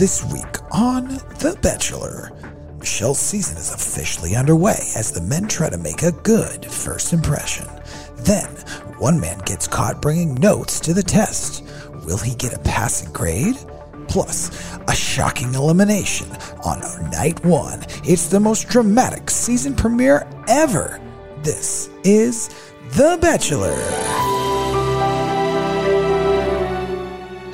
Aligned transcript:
This 0.00 0.24
week 0.32 0.56
on 0.72 1.08
The 1.40 1.58
Bachelor, 1.60 2.32
Michelle's 2.78 3.18
season 3.18 3.58
is 3.58 3.70
officially 3.70 4.34
underway 4.34 4.78
as 4.96 5.12
the 5.12 5.20
men 5.20 5.46
try 5.46 5.68
to 5.68 5.76
make 5.76 6.02
a 6.02 6.10
good 6.10 6.64
first 6.64 7.12
impression. 7.12 7.66
Then, 8.16 8.46
one 8.96 9.20
man 9.20 9.40
gets 9.40 9.68
caught 9.68 10.00
bringing 10.00 10.36
notes 10.36 10.80
to 10.80 10.94
the 10.94 11.02
test. 11.02 11.62
Will 12.06 12.16
he 12.16 12.34
get 12.34 12.54
a 12.54 12.58
passing 12.60 13.12
grade? 13.12 13.58
Plus, 14.08 14.74
a 14.88 14.94
shocking 14.94 15.54
elimination 15.54 16.30
on 16.64 16.80
night 17.10 17.44
one. 17.44 17.84
It's 18.02 18.28
the 18.28 18.40
most 18.40 18.70
dramatic 18.70 19.28
season 19.28 19.76
premiere 19.76 20.26
ever. 20.48 20.98
This 21.42 21.90
is 22.04 22.48
The 22.92 23.18
Bachelor. 23.20 24.49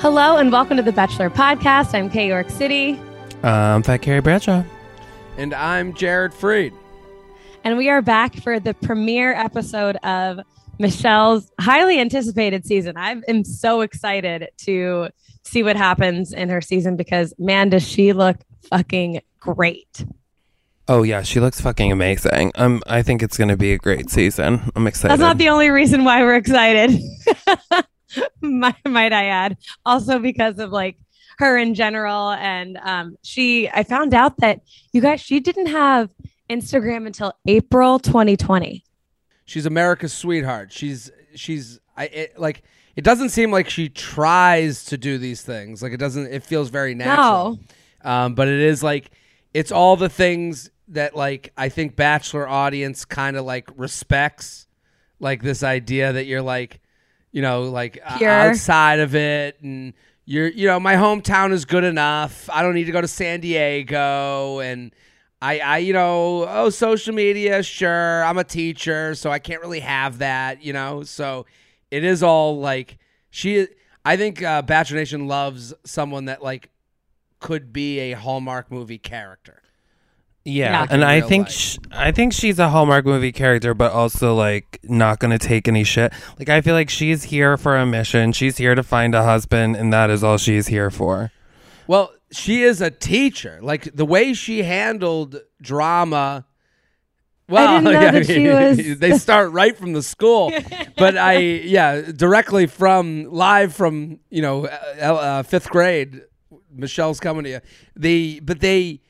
Hello 0.09 0.37
and 0.37 0.53
welcome 0.53 0.77
to 0.77 0.83
the 0.83 0.93
Bachelor 0.93 1.29
Podcast. 1.29 1.93
I'm 1.93 2.09
Kay 2.09 2.29
York 2.29 2.49
City, 2.49 2.97
I'm 3.43 3.83
Fat 3.83 3.97
Carrie 3.97 4.21
Bradshaw. 4.21 4.63
And 5.35 5.53
I'm 5.53 5.93
Jared 5.93 6.33
Freed. 6.33 6.71
and 7.65 7.77
we 7.77 7.89
are 7.89 8.01
back 8.01 8.33
for 8.37 8.57
the 8.57 8.73
premiere 8.73 9.33
episode 9.33 9.97
of 10.05 10.39
Michelle's 10.79 11.51
highly 11.59 11.99
anticipated 11.99 12.65
season. 12.65 12.95
I 12.95 13.17
am 13.27 13.43
so 13.43 13.81
excited 13.81 14.47
to 14.59 15.09
see 15.43 15.61
what 15.61 15.75
happens 15.75 16.31
in 16.31 16.47
her 16.47 16.61
season 16.61 16.95
because 16.95 17.33
man, 17.37 17.67
does 17.67 17.85
she 17.85 18.13
look 18.13 18.37
fucking 18.69 19.19
great. 19.41 20.05
Oh 20.87 21.03
yeah, 21.03 21.21
she 21.21 21.41
looks 21.41 21.59
fucking 21.59 21.91
amazing. 21.91 22.53
Um, 22.55 22.81
I 22.87 23.03
think 23.03 23.21
it's 23.21 23.37
gonna 23.37 23.57
be 23.57 23.73
a 23.73 23.77
great 23.77 24.09
season. 24.09 24.71
I'm 24.73 24.87
excited. 24.87 25.11
That's 25.11 25.19
not 25.19 25.37
the 25.37 25.49
only 25.49 25.69
reason 25.69 26.05
why 26.05 26.23
we're 26.23 26.37
excited. 26.37 26.97
might, 28.41 28.75
might 28.85 29.13
I 29.13 29.25
add? 29.25 29.57
Also 29.85 30.19
because 30.19 30.59
of 30.59 30.71
like 30.71 30.97
her 31.39 31.57
in 31.57 31.73
general, 31.75 32.31
and 32.31 32.77
um, 32.77 33.17
she. 33.23 33.69
I 33.69 33.83
found 33.83 34.13
out 34.13 34.37
that 34.37 34.61
you 34.91 35.01
guys 35.01 35.21
she 35.21 35.39
didn't 35.39 35.67
have 35.67 36.09
Instagram 36.49 37.05
until 37.05 37.33
April 37.45 37.99
2020. 37.99 38.83
She's 39.45 39.65
America's 39.65 40.13
sweetheart. 40.13 40.71
She's 40.71 41.11
she's 41.35 41.79
I 41.95 42.05
it, 42.05 42.39
like 42.39 42.63
it 42.95 43.03
doesn't 43.03 43.29
seem 43.29 43.51
like 43.51 43.69
she 43.69 43.89
tries 43.89 44.85
to 44.85 44.97
do 44.97 45.17
these 45.17 45.41
things. 45.41 45.81
Like 45.81 45.93
it 45.93 45.97
doesn't 45.97 46.27
it 46.27 46.43
feels 46.43 46.69
very 46.69 46.95
natural. 46.95 47.59
Um 48.01 48.35
but 48.35 48.47
it 48.47 48.59
is 48.59 48.83
like 48.83 49.11
it's 49.53 49.71
all 49.71 49.95
the 49.95 50.09
things 50.09 50.69
that 50.89 51.15
like 51.15 51.53
I 51.57 51.69
think 51.69 51.95
bachelor 51.95 52.47
audience 52.47 53.05
kind 53.05 53.37
of 53.37 53.45
like 53.45 53.69
respects 53.75 54.67
like 55.19 55.41
this 55.43 55.63
idea 55.63 56.13
that 56.13 56.25
you're 56.25 56.41
like 56.41 56.81
you 57.37 57.43
know 57.43 57.65
like 57.65 57.99
Pure. 58.17 58.29
outside 58.31 58.99
of 58.99 59.13
it 59.13 59.61
and 59.61 59.93
you're 60.25 60.47
you 60.47 60.65
know 60.65 60.79
my 60.79 60.95
hometown 60.95 61.51
is 61.51 61.65
good 61.65 61.83
enough. 61.83 62.49
I 62.51 62.63
don't 62.63 62.73
need 62.73 62.85
to 62.85 62.91
go 62.91 62.99
to 62.99 63.07
San 63.07 63.41
Diego 63.41 64.57
and 64.57 64.91
I, 65.39 65.59
I, 65.59 65.77
you 65.77 65.93
know, 65.93 66.47
oh, 66.49 66.71
social 66.71 67.13
media, 67.13 67.61
sure. 67.61 68.23
I'm 68.23 68.39
a 68.39 68.43
teacher, 68.43 69.13
so 69.13 69.29
I 69.29 69.37
can't 69.37 69.61
really 69.61 69.81
have 69.81 70.17
that, 70.17 70.63
you 70.63 70.73
know. 70.73 71.03
So 71.03 71.45
it 71.91 72.03
is 72.03 72.23
all 72.23 72.59
like 72.59 72.97
she. 73.29 73.67
I 74.03 74.17
think 74.17 74.41
uh, 74.41 74.63
Bachelor 74.63 74.97
Nation 74.97 75.27
loves 75.27 75.75
someone 75.85 76.25
that 76.25 76.41
like 76.41 76.71
could 77.39 77.71
be 77.71 77.99
a 77.99 78.13
Hallmark 78.13 78.71
movie 78.71 78.97
character. 78.97 79.61
Yeah, 80.49 80.83
Yeah. 80.83 80.87
and 80.89 81.03
I 81.03 81.19
think 81.21 81.47
life. 81.47 81.51
sh- 81.55 81.77
I 81.91 82.11
think 82.11 82.31
she's 82.31 82.57
a 82.57 82.69
Hallmark 82.69 83.05
movie 83.05 83.31
character, 83.33 83.73
but 83.73 83.91
also 83.91 84.33
like 84.33 84.79
not 84.83 85.19
gonna 85.19 85.37
take 85.37 85.67
any 85.67 85.83
shit. 85.83 86.13
Like 86.39 86.47
I 86.49 86.61
feel 86.61 86.73
like 86.73 86.89
she's 86.89 87.23
here 87.23 87.57
for 87.57 87.75
a 87.75 87.85
mission. 87.85 88.31
She's 88.31 88.57
here 88.57 88.73
to 88.73 88.83
find 88.83 89.13
a 89.13 89.23
husband, 89.23 89.75
and 89.75 89.91
that 89.91 90.09
is 90.09 90.23
all 90.23 90.37
she's 90.37 90.67
here 90.67 90.89
for. 90.89 91.31
Well, 91.85 92.11
she 92.31 92.63
is 92.63 92.81
a 92.81 92.89
teacher. 92.91 93.59
Like 93.61 93.95
the 93.95 94.05
way 94.05 94.33
she 94.33 94.63
handled 94.63 95.41
drama. 95.61 96.45
Well, 97.49 97.79
didn't 97.81 97.83
know 97.93 98.01
yeah, 98.01 98.11
that 98.11 98.25
she 98.25 98.47
was- 98.47 98.99
they 98.99 99.17
start 99.17 99.51
right 99.51 99.75
from 99.77 99.93
the 99.93 100.03
school, 100.03 100.51
but 100.97 101.17
I, 101.17 101.37
yeah, 101.39 102.01
directly 102.15 102.67
from 102.67 103.25
live 103.31 103.73
from 103.73 104.19
you 104.29 104.41
know 104.41 104.65
uh, 104.67 104.69
uh, 105.03 105.43
fifth 105.43 105.69
grade. 105.69 106.21
Michelle's 106.73 107.19
coming 107.19 107.43
to 107.45 107.49
you. 107.49 107.59
The 107.95 108.39
but 108.43 108.59
they, 108.59 109.01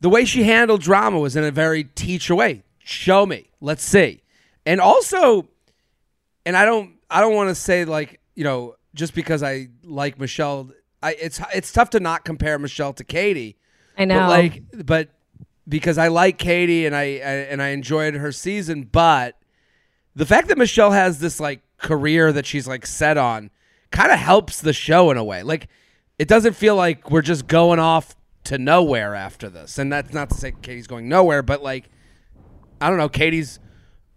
the 0.00 0.08
way 0.08 0.24
she 0.24 0.44
handled 0.44 0.82
drama 0.82 1.18
was 1.18 1.36
in 1.36 1.44
a 1.44 1.50
very 1.50 1.84
teacher 1.84 2.34
way. 2.34 2.62
Show 2.78 3.26
me, 3.26 3.50
let's 3.60 3.84
see, 3.84 4.22
and 4.64 4.80
also, 4.80 5.48
and 6.46 6.56
I 6.56 6.64
don't, 6.64 6.94
I 7.10 7.20
don't 7.20 7.34
want 7.34 7.50
to 7.50 7.54
say 7.54 7.84
like 7.84 8.20
you 8.34 8.44
know 8.44 8.76
just 8.94 9.14
because 9.14 9.42
I 9.42 9.68
like 9.84 10.18
Michelle, 10.18 10.70
I 11.02 11.14
it's 11.14 11.40
it's 11.54 11.72
tough 11.72 11.90
to 11.90 12.00
not 12.00 12.24
compare 12.24 12.58
Michelle 12.58 12.92
to 12.94 13.04
Katie. 13.04 13.56
I 13.96 14.04
know. 14.04 14.20
But 14.20 14.28
like, 14.28 14.62
but 14.84 15.10
because 15.68 15.98
I 15.98 16.08
like 16.08 16.38
Katie 16.38 16.86
and 16.86 16.96
I, 16.96 17.02
I 17.02 17.04
and 17.50 17.62
I 17.62 17.68
enjoyed 17.68 18.14
her 18.14 18.32
season, 18.32 18.84
but 18.84 19.36
the 20.14 20.26
fact 20.26 20.48
that 20.48 20.58
Michelle 20.58 20.92
has 20.92 21.18
this 21.18 21.38
like 21.40 21.60
career 21.78 22.32
that 22.32 22.46
she's 22.46 22.66
like 22.66 22.86
set 22.86 23.16
on 23.16 23.50
kind 23.90 24.12
of 24.12 24.18
helps 24.18 24.60
the 24.60 24.72
show 24.72 25.10
in 25.10 25.16
a 25.16 25.24
way. 25.24 25.42
Like, 25.42 25.68
it 26.18 26.28
doesn't 26.28 26.54
feel 26.54 26.76
like 26.76 27.10
we're 27.10 27.22
just 27.22 27.46
going 27.46 27.78
off 27.78 28.16
to 28.48 28.56
nowhere 28.56 29.14
after 29.14 29.50
this. 29.50 29.78
And 29.78 29.92
that's 29.92 30.14
not 30.14 30.30
to 30.30 30.34
say 30.34 30.52
Katie's 30.62 30.86
going 30.86 31.06
nowhere, 31.06 31.42
but 31.42 31.62
like, 31.62 31.90
I 32.80 32.88
don't 32.88 32.96
know, 32.96 33.10
Katie's 33.10 33.60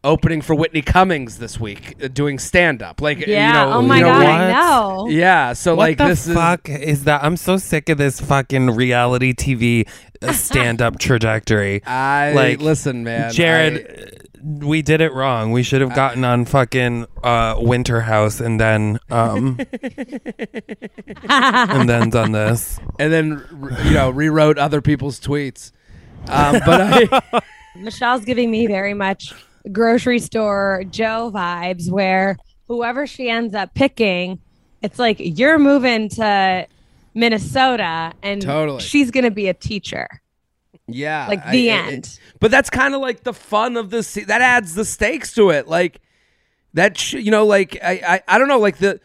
opening 0.03 0.41
for 0.41 0.55
Whitney 0.55 0.81
Cummings 0.81 1.37
this 1.37 1.59
week, 1.59 1.95
uh, 2.03 2.07
doing 2.07 2.39
stand 2.39 2.81
up. 2.81 3.01
Like, 3.01 3.19
yeah. 3.25 3.47
you 3.47 3.53
know, 3.53 3.77
oh 3.77 3.81
my 3.81 3.97
you 3.97 4.03
know, 4.03 4.09
god, 4.09 4.23
what? 4.23 4.29
I 4.29 4.51
know. 4.51 5.07
Yeah, 5.09 5.53
so 5.53 5.75
What 5.75 5.83
like 5.89 5.97
the 5.97 6.07
this 6.07 6.27
fuck 6.27 6.69
is, 6.69 7.03
that? 7.05 7.23
I'm 7.23 7.37
so 7.37 7.57
sick 7.57 7.89
of 7.89 7.97
this 7.97 8.19
fucking 8.19 8.71
reality 8.71 9.33
TV 9.33 9.87
stand 10.33 10.81
up 10.81 10.99
trajectory. 10.99 11.83
I 11.85 12.33
Like, 12.33 12.61
listen, 12.61 13.03
man. 13.03 13.31
Jared, 13.31 14.27
we 14.43 14.81
did 14.81 15.01
it 15.01 15.13
wrong. 15.13 15.51
We 15.51 15.61
should 15.63 15.81
have 15.81 15.93
gotten 15.93 16.23
on 16.25 16.45
fucking 16.45 17.05
uh, 17.23 17.57
Winter 17.59 18.01
House 18.01 18.39
and 18.39 18.59
then 18.59 18.99
um 19.11 19.59
and 21.29 21.87
then 21.87 22.09
done 22.09 22.31
this. 22.31 22.79
and 22.97 23.13
then 23.13 23.45
you 23.85 23.91
know 23.91 24.09
rewrote 24.09 24.57
other 24.57 24.81
people's 24.81 25.19
tweets. 25.19 25.71
Um, 26.27 26.59
but 26.65 26.81
I, 26.81 27.41
Michelle's 27.75 28.25
giving 28.25 28.49
me 28.51 28.67
very 28.67 28.93
much 28.93 29.33
grocery 29.71 30.19
store 30.19 30.83
Joe 30.89 31.31
vibes 31.33 31.89
where 31.91 32.37
whoever 32.67 33.05
she 33.07 33.29
ends 33.29 33.53
up 33.53 33.73
picking, 33.73 34.39
it's 34.81 34.97
like 34.99 35.17
you're 35.19 35.59
moving 35.59 36.09
to 36.09 36.67
Minnesota 37.13 38.13
and 38.23 38.41
Totally. 38.41 38.81
she's 38.81 39.11
going 39.11 39.25
to 39.25 39.31
be 39.31 39.47
a 39.47 39.53
teacher. 39.53 40.07
yeah, 40.87 41.27
Like 41.27 41.45
the 41.51 41.71
I- 41.71 41.75
end. 41.91 42.19
but 42.39 42.51
that's 42.51 42.69
kind 42.69 42.95
of 42.95 43.01
like 43.01 43.23
the 43.23 43.33
fun 43.33 43.77
of 43.77 43.89
this. 43.89 44.13
That 44.15 44.41
adds 44.41 44.73
the 44.75 44.85
stakes 44.85 45.33
to 45.35 45.49
it. 45.51 45.67
Like 45.67 45.99
that, 46.73 46.97
sh- 46.97 47.13
you 47.15 47.31
know, 47.31 47.45
like 47.45 47.77
I, 47.83 48.01
I, 48.07 48.35
I 48.35 48.37
don't 48.37 48.47
know, 48.47 48.59
like 48.59 48.77
the 48.77 48.99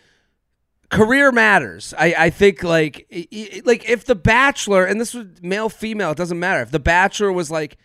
career 0.88 1.32
matters. 1.32 1.92
I, 1.98 2.14
I 2.16 2.30
think 2.30 2.62
like, 2.62 3.06
like 3.64 3.88
if 3.88 4.04
the 4.04 4.14
Bachelor 4.14 4.84
and 4.84 5.00
this 5.00 5.12
was 5.14 5.26
male, 5.42 5.68
female, 5.68 6.12
it 6.12 6.16
doesn't 6.16 6.38
matter. 6.38 6.62
If 6.62 6.70
the 6.70 6.78
Bachelor 6.78 7.32
was 7.32 7.50
like, 7.50 7.76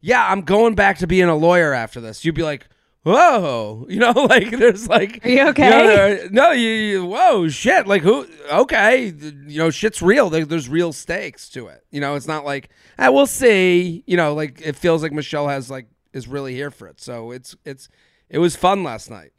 yeah, 0.00 0.26
I'm 0.30 0.42
going 0.42 0.74
back 0.74 0.98
to 0.98 1.06
being 1.06 1.28
a 1.28 1.36
lawyer 1.36 1.72
after 1.72 2.00
this, 2.00 2.24
you'd 2.24 2.34
be 2.34 2.42
like. 2.42 2.66
Whoa, 3.02 3.86
you 3.88 3.98
know, 3.98 4.10
like 4.28 4.50
there's 4.50 4.86
like, 4.86 5.24
Are 5.24 5.28
you 5.30 5.48
okay? 5.48 5.70
know, 5.70 5.86
there- 5.86 6.28
no, 6.30 6.50
you, 6.50 6.68
you, 6.68 7.04
whoa, 7.06 7.48
shit, 7.48 7.86
like 7.86 8.02
who? 8.02 8.26
Okay, 8.52 9.06
you 9.46 9.56
know, 9.58 9.70
shit's 9.70 10.02
real. 10.02 10.28
There, 10.28 10.44
there's 10.44 10.68
real 10.68 10.92
stakes 10.92 11.48
to 11.50 11.68
it. 11.68 11.82
You 11.90 12.02
know, 12.02 12.14
it's 12.14 12.28
not 12.28 12.44
like, 12.44 12.68
ah, 12.98 13.10
we'll 13.10 13.24
see. 13.26 14.04
You 14.06 14.18
know, 14.18 14.34
like 14.34 14.60
it 14.62 14.76
feels 14.76 15.02
like 15.02 15.12
Michelle 15.12 15.48
has 15.48 15.70
like 15.70 15.86
is 16.12 16.28
really 16.28 16.54
here 16.54 16.70
for 16.70 16.88
it. 16.88 17.00
So 17.00 17.30
it's 17.30 17.56
it's 17.64 17.88
it 18.28 18.38
was 18.38 18.54
fun 18.54 18.84
last 18.84 19.10
night. 19.10 19.32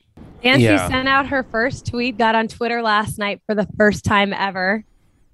And 0.44 0.60
Yeah. 0.60 0.88
she 0.88 0.92
sent 0.92 1.08
out 1.08 1.28
her 1.28 1.44
first 1.44 1.86
tweet, 1.86 2.18
got 2.18 2.34
on 2.34 2.48
Twitter 2.48 2.82
last 2.82 3.20
night 3.20 3.42
for 3.46 3.54
the 3.54 3.68
first 3.78 4.04
time 4.04 4.34
ever. 4.34 4.84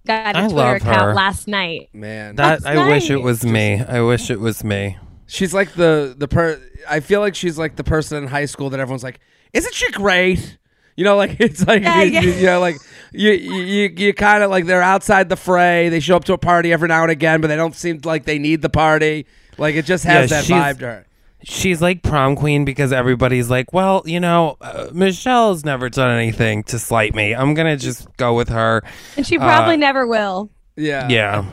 Got 0.06 0.36
a 0.36 0.40
I 0.40 0.42
Twitter 0.42 0.56
love 0.56 0.76
account 0.76 1.02
her. 1.02 1.14
last 1.14 1.48
night. 1.48 1.92
Man, 1.94 2.36
That 2.36 2.62
That's 2.62 2.66
I 2.78 2.90
wish 2.90 3.10
it 3.10 3.22
was 3.22 3.46
me. 3.46 3.82
I 3.82 4.02
wish 4.02 4.30
it 4.30 4.42
was 4.42 4.66
me. 4.66 4.98
She's 5.28 5.54
like 5.54 5.74
the 5.74 6.16
the 6.18 6.28
per. 6.28 6.60
I 6.90 7.00
feel 7.00 7.20
like 7.20 7.36
she's 7.36 7.58
like 7.58 7.76
the 7.76 7.84
person 7.84 8.18
in 8.24 8.28
high 8.28 8.46
school 8.46 8.70
that 8.72 8.80
everyone's 8.80 9.04
like, 9.04 9.20
isn't 9.54 9.74
she 9.74 9.92
great? 9.92 10.58
You 10.96 11.04
know, 11.04 11.16
like 11.16 11.36
it's 11.40 11.66
like 11.68 11.84
Yeah, 11.84 12.02
you, 12.02 12.12
yeah. 12.12 12.22
you 12.22 12.46
know, 12.48 12.60
like 12.60 12.78
you 13.14 13.32
you 13.32 13.90
you 13.96 14.14
kind 14.14 14.44
of 14.44 14.50
like 14.50 14.66
they're 14.66 14.82
outside 14.82 15.30
the 15.30 15.36
fray. 15.36 15.90
They 15.90 16.00
show 16.00 16.16
up 16.16 16.26
to 16.26 16.34
a 16.34 16.38
party 16.40 16.74
every 16.74 16.88
now 16.88 17.04
and 17.04 17.12
again, 17.12 17.40
but 17.42 17.48
they 17.48 17.56
don't 17.56 17.76
seem 17.76 18.00
like 18.04 18.26
they 18.26 18.40
need 18.40 18.62
the 18.64 18.70
party. 18.70 19.28
Like 19.60 19.76
it 19.76 19.86
just 19.86 20.04
has 20.06 20.32
Yeah, 20.32 20.42
that 20.42 20.46
vibe 20.76 20.80
to 20.80 20.86
her. 20.88 21.04
She's 21.44 21.84
like 21.84 22.02
prom 22.02 22.36
queen 22.36 22.66
because 22.66 22.92
everybody's 22.92 23.48
like, 23.48 23.72
well, 23.72 24.02
you 24.06 24.20
know, 24.20 24.58
uh, 24.60 24.88
Michelle's 24.92 25.64
never 25.64 25.88
done 25.88 26.18
anything 26.18 26.64
to 26.64 26.80
slight 26.80 27.14
me. 27.14 27.34
I'm 27.36 27.54
gonna 27.54 27.78
just 27.78 28.08
go 28.18 28.34
with 28.34 28.50
her. 28.50 28.82
And 29.16 29.26
she 29.26 29.38
probably 29.38 29.76
Uh, 29.76 29.78
never 29.78 30.08
will. 30.08 30.50
Yeah, 30.76 31.08
Yeah. 31.10 31.46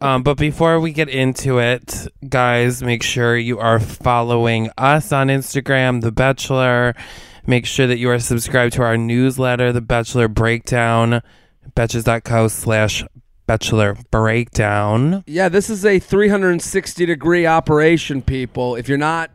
Um, 0.00 0.22
but 0.22 0.36
before 0.36 0.80
we 0.80 0.92
get 0.92 1.08
into 1.08 1.58
it, 1.58 2.08
guys, 2.28 2.82
make 2.82 3.02
sure 3.02 3.36
you 3.36 3.58
are 3.58 3.78
following 3.78 4.70
us 4.78 5.12
on 5.12 5.28
Instagram, 5.28 6.00
The 6.02 6.12
Bachelor. 6.12 6.94
Make 7.46 7.66
sure 7.66 7.86
that 7.86 7.98
you 7.98 8.10
are 8.10 8.18
subscribed 8.18 8.74
to 8.74 8.82
our 8.82 8.96
newsletter, 8.96 9.72
The 9.72 9.80
Bachelor 9.80 10.28
Breakdown, 10.28 11.22
betches.co 11.74 12.48
slash 12.48 13.04
Bachelor 13.46 13.96
Breakdown. 14.10 15.22
Yeah, 15.26 15.48
this 15.48 15.70
is 15.70 15.84
a 15.84 15.98
360 15.98 17.06
degree 17.06 17.46
operation, 17.46 18.22
people. 18.22 18.74
If 18.74 18.88
you're 18.88 18.98
not, 18.98 19.30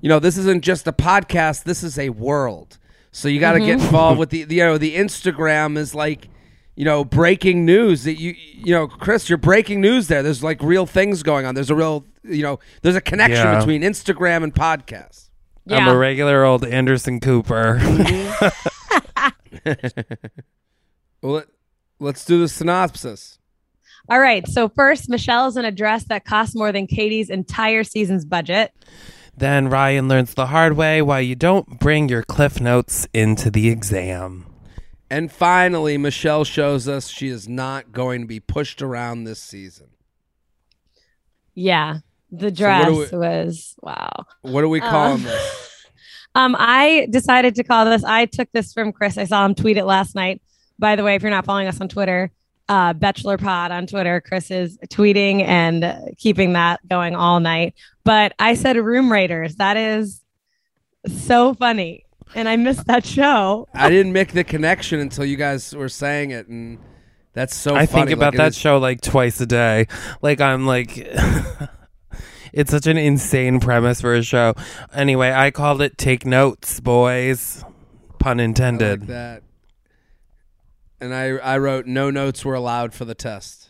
you 0.00 0.08
know, 0.08 0.20
this 0.20 0.36
isn't 0.38 0.62
just 0.62 0.86
a 0.86 0.92
podcast. 0.92 1.64
This 1.64 1.82
is 1.82 1.98
a 1.98 2.10
world. 2.10 2.78
So 3.10 3.28
you 3.28 3.40
got 3.40 3.52
to 3.52 3.60
get 3.60 3.80
involved 3.80 4.20
with 4.20 4.30
the, 4.30 4.44
the, 4.44 4.56
you 4.56 4.62
know, 4.62 4.78
the 4.78 4.94
Instagram 4.94 5.76
is 5.76 5.94
like, 5.94 6.28
you 6.76 6.84
know, 6.84 7.04
breaking 7.04 7.64
news 7.64 8.04
that 8.04 8.20
you, 8.20 8.34
you 8.54 8.72
know, 8.72 8.86
Chris, 8.86 9.28
you're 9.28 9.38
breaking 9.38 9.80
news 9.80 10.06
there. 10.08 10.22
There's 10.22 10.44
like 10.44 10.62
real 10.62 10.86
things 10.86 11.22
going 11.22 11.44
on. 11.46 11.54
There's 11.54 11.70
a 11.70 11.74
real, 11.74 12.04
you 12.22 12.42
know, 12.42 12.58
there's 12.82 12.94
a 12.96 13.00
connection 13.00 13.44
Yeah. 13.44 13.58
between 13.58 13.82
Instagram 13.82 14.44
and 14.44 14.54
podcasts. 14.54 15.30
I'm 15.68 15.88
a 15.88 15.96
regular 15.96 16.44
old 16.44 16.64
Anderson 16.64 17.18
Cooper. 17.18 17.78
Mm-hmm. 17.80 18.48
Well, 21.22 21.32
let, 21.32 21.46
let's 21.98 22.24
do 22.24 22.38
the 22.40 22.48
synopsis. 22.48 23.38
All 24.08 24.20
right. 24.20 24.46
So 24.46 24.68
first, 24.68 25.08
Michelle 25.08 25.48
is 25.48 25.56
in 25.56 25.64
a 25.64 25.72
dress 25.72 26.04
that 26.04 26.24
costs 26.24 26.54
more 26.54 26.70
than 26.70 26.86
Katie's 26.86 27.30
entire 27.30 27.82
season's 27.82 28.24
budget. 28.24 28.72
then 29.36 29.68
Ryan 29.68 30.06
learns 30.06 30.34
the 30.34 30.46
hard 30.46 30.74
way 30.74 31.02
why 31.02 31.20
you 31.20 31.34
don't 31.34 31.80
bring 31.80 32.08
your 32.08 32.22
cliff 32.22 32.60
notes 32.60 33.08
into 33.12 33.50
the 33.50 33.68
exam. 33.70 34.46
And 35.08 35.30
finally, 35.30 35.96
Michelle 35.98 36.44
shows 36.44 36.88
us 36.88 37.08
she 37.08 37.28
is 37.28 37.48
not 37.48 37.92
going 37.92 38.22
to 38.22 38.26
be 38.26 38.40
pushed 38.40 38.82
around 38.82 39.24
this 39.24 39.40
season. 39.40 39.88
Yeah. 41.54 41.98
The 42.32 42.50
dress 42.50 42.86
do 42.86 42.92
we- 43.12 43.18
was 43.18 43.76
wow. 43.80 44.10
What 44.42 44.62
do 44.62 44.68
we 44.68 44.80
call 44.80 44.90
calling 44.90 45.22
this? 45.22 45.62
Um, 46.34 46.54
I 46.58 47.06
decided 47.08 47.54
to 47.54 47.64
call 47.64 47.86
this. 47.86 48.04
I 48.04 48.26
took 48.26 48.52
this 48.52 48.74
from 48.74 48.92
Chris. 48.92 49.16
I 49.16 49.24
saw 49.24 49.46
him 49.46 49.54
tweet 49.54 49.78
it 49.78 49.86
last 49.86 50.14
night. 50.14 50.42
By 50.78 50.94
the 50.94 51.02
way, 51.02 51.14
if 51.14 51.22
you're 51.22 51.30
not 51.30 51.46
following 51.46 51.66
us 51.66 51.80
on 51.80 51.88
Twitter, 51.88 52.30
uh, 52.68 52.92
Bachelor 52.92 53.38
Pod 53.38 53.70
on 53.70 53.86
Twitter, 53.86 54.20
Chris 54.20 54.50
is 54.50 54.76
tweeting 54.88 55.42
and 55.46 55.82
uh, 55.82 55.96
keeping 56.18 56.52
that 56.52 56.86
going 56.86 57.14
all 57.14 57.40
night. 57.40 57.72
But 58.04 58.34
I 58.38 58.52
said 58.52 58.76
Room 58.76 59.10
Raiders. 59.10 59.56
That 59.56 59.78
is 59.78 60.20
so 61.08 61.54
funny, 61.54 62.04
and 62.34 62.48
I 62.48 62.56
missed 62.56 62.86
that 62.86 63.04
show. 63.06 63.68
I 63.74 63.88
didn't 63.90 64.12
make 64.12 64.32
the 64.32 64.44
connection 64.44 65.00
until 65.00 65.24
you 65.24 65.36
guys 65.36 65.74
were 65.74 65.88
saying 65.88 66.30
it, 66.32 66.48
and 66.48 66.78
that's 67.32 67.54
so. 67.56 67.74
I 67.74 67.86
funny. 67.86 68.06
think 68.06 68.16
about 68.16 68.34
Like, 68.34 68.38
that 68.38 68.48
is- 68.48 68.58
show 68.58 68.78
like 68.78 69.00
twice 69.00 69.40
a 69.40 69.46
day. 69.46 69.86
Like 70.22 70.40
I'm 70.40 70.66
like 70.66 70.96
it's 72.52 72.70
such 72.70 72.86
an 72.86 72.96
insane 72.96 73.60
premise 73.60 74.00
for 74.00 74.14
a 74.14 74.22
show. 74.22 74.54
Anyway, 74.94 75.30
I 75.32 75.50
called 75.50 75.82
it 75.82 75.98
Take 75.98 76.24
Notes, 76.26 76.80
boys. 76.80 77.64
Pun 78.18 78.40
I 78.40 78.44
intended. 78.44 79.00
like 79.00 79.08
that. 79.08 79.42
And 81.00 81.14
I, 81.14 81.26
I 81.36 81.58
wrote 81.58 81.86
no 81.86 82.10
notes 82.10 82.44
were 82.44 82.54
allowed 82.54 82.94
for 82.94 83.04
the 83.04 83.14
test. 83.14 83.68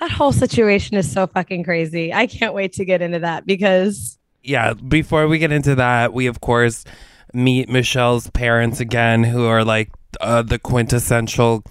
That 0.00 0.10
whole 0.10 0.32
situation 0.32 0.96
is 0.96 1.10
so 1.10 1.28
fucking 1.28 1.62
crazy. 1.62 2.12
I 2.12 2.26
can't 2.26 2.52
wait 2.52 2.72
to 2.74 2.84
get 2.84 3.00
into 3.00 3.20
that 3.20 3.46
because 3.46 4.18
yeah, 4.42 4.74
before 4.74 5.28
we 5.28 5.38
get 5.38 5.52
into 5.52 5.76
that, 5.76 6.12
we 6.12 6.26
of 6.26 6.40
course 6.40 6.84
meet 7.34 7.68
Michelle's 7.68 8.30
parents 8.30 8.80
again 8.80 9.24
who 9.24 9.44
are 9.46 9.64
like 9.64 9.90
uh, 10.20 10.42
the 10.42 10.58
quintessential 10.58 11.64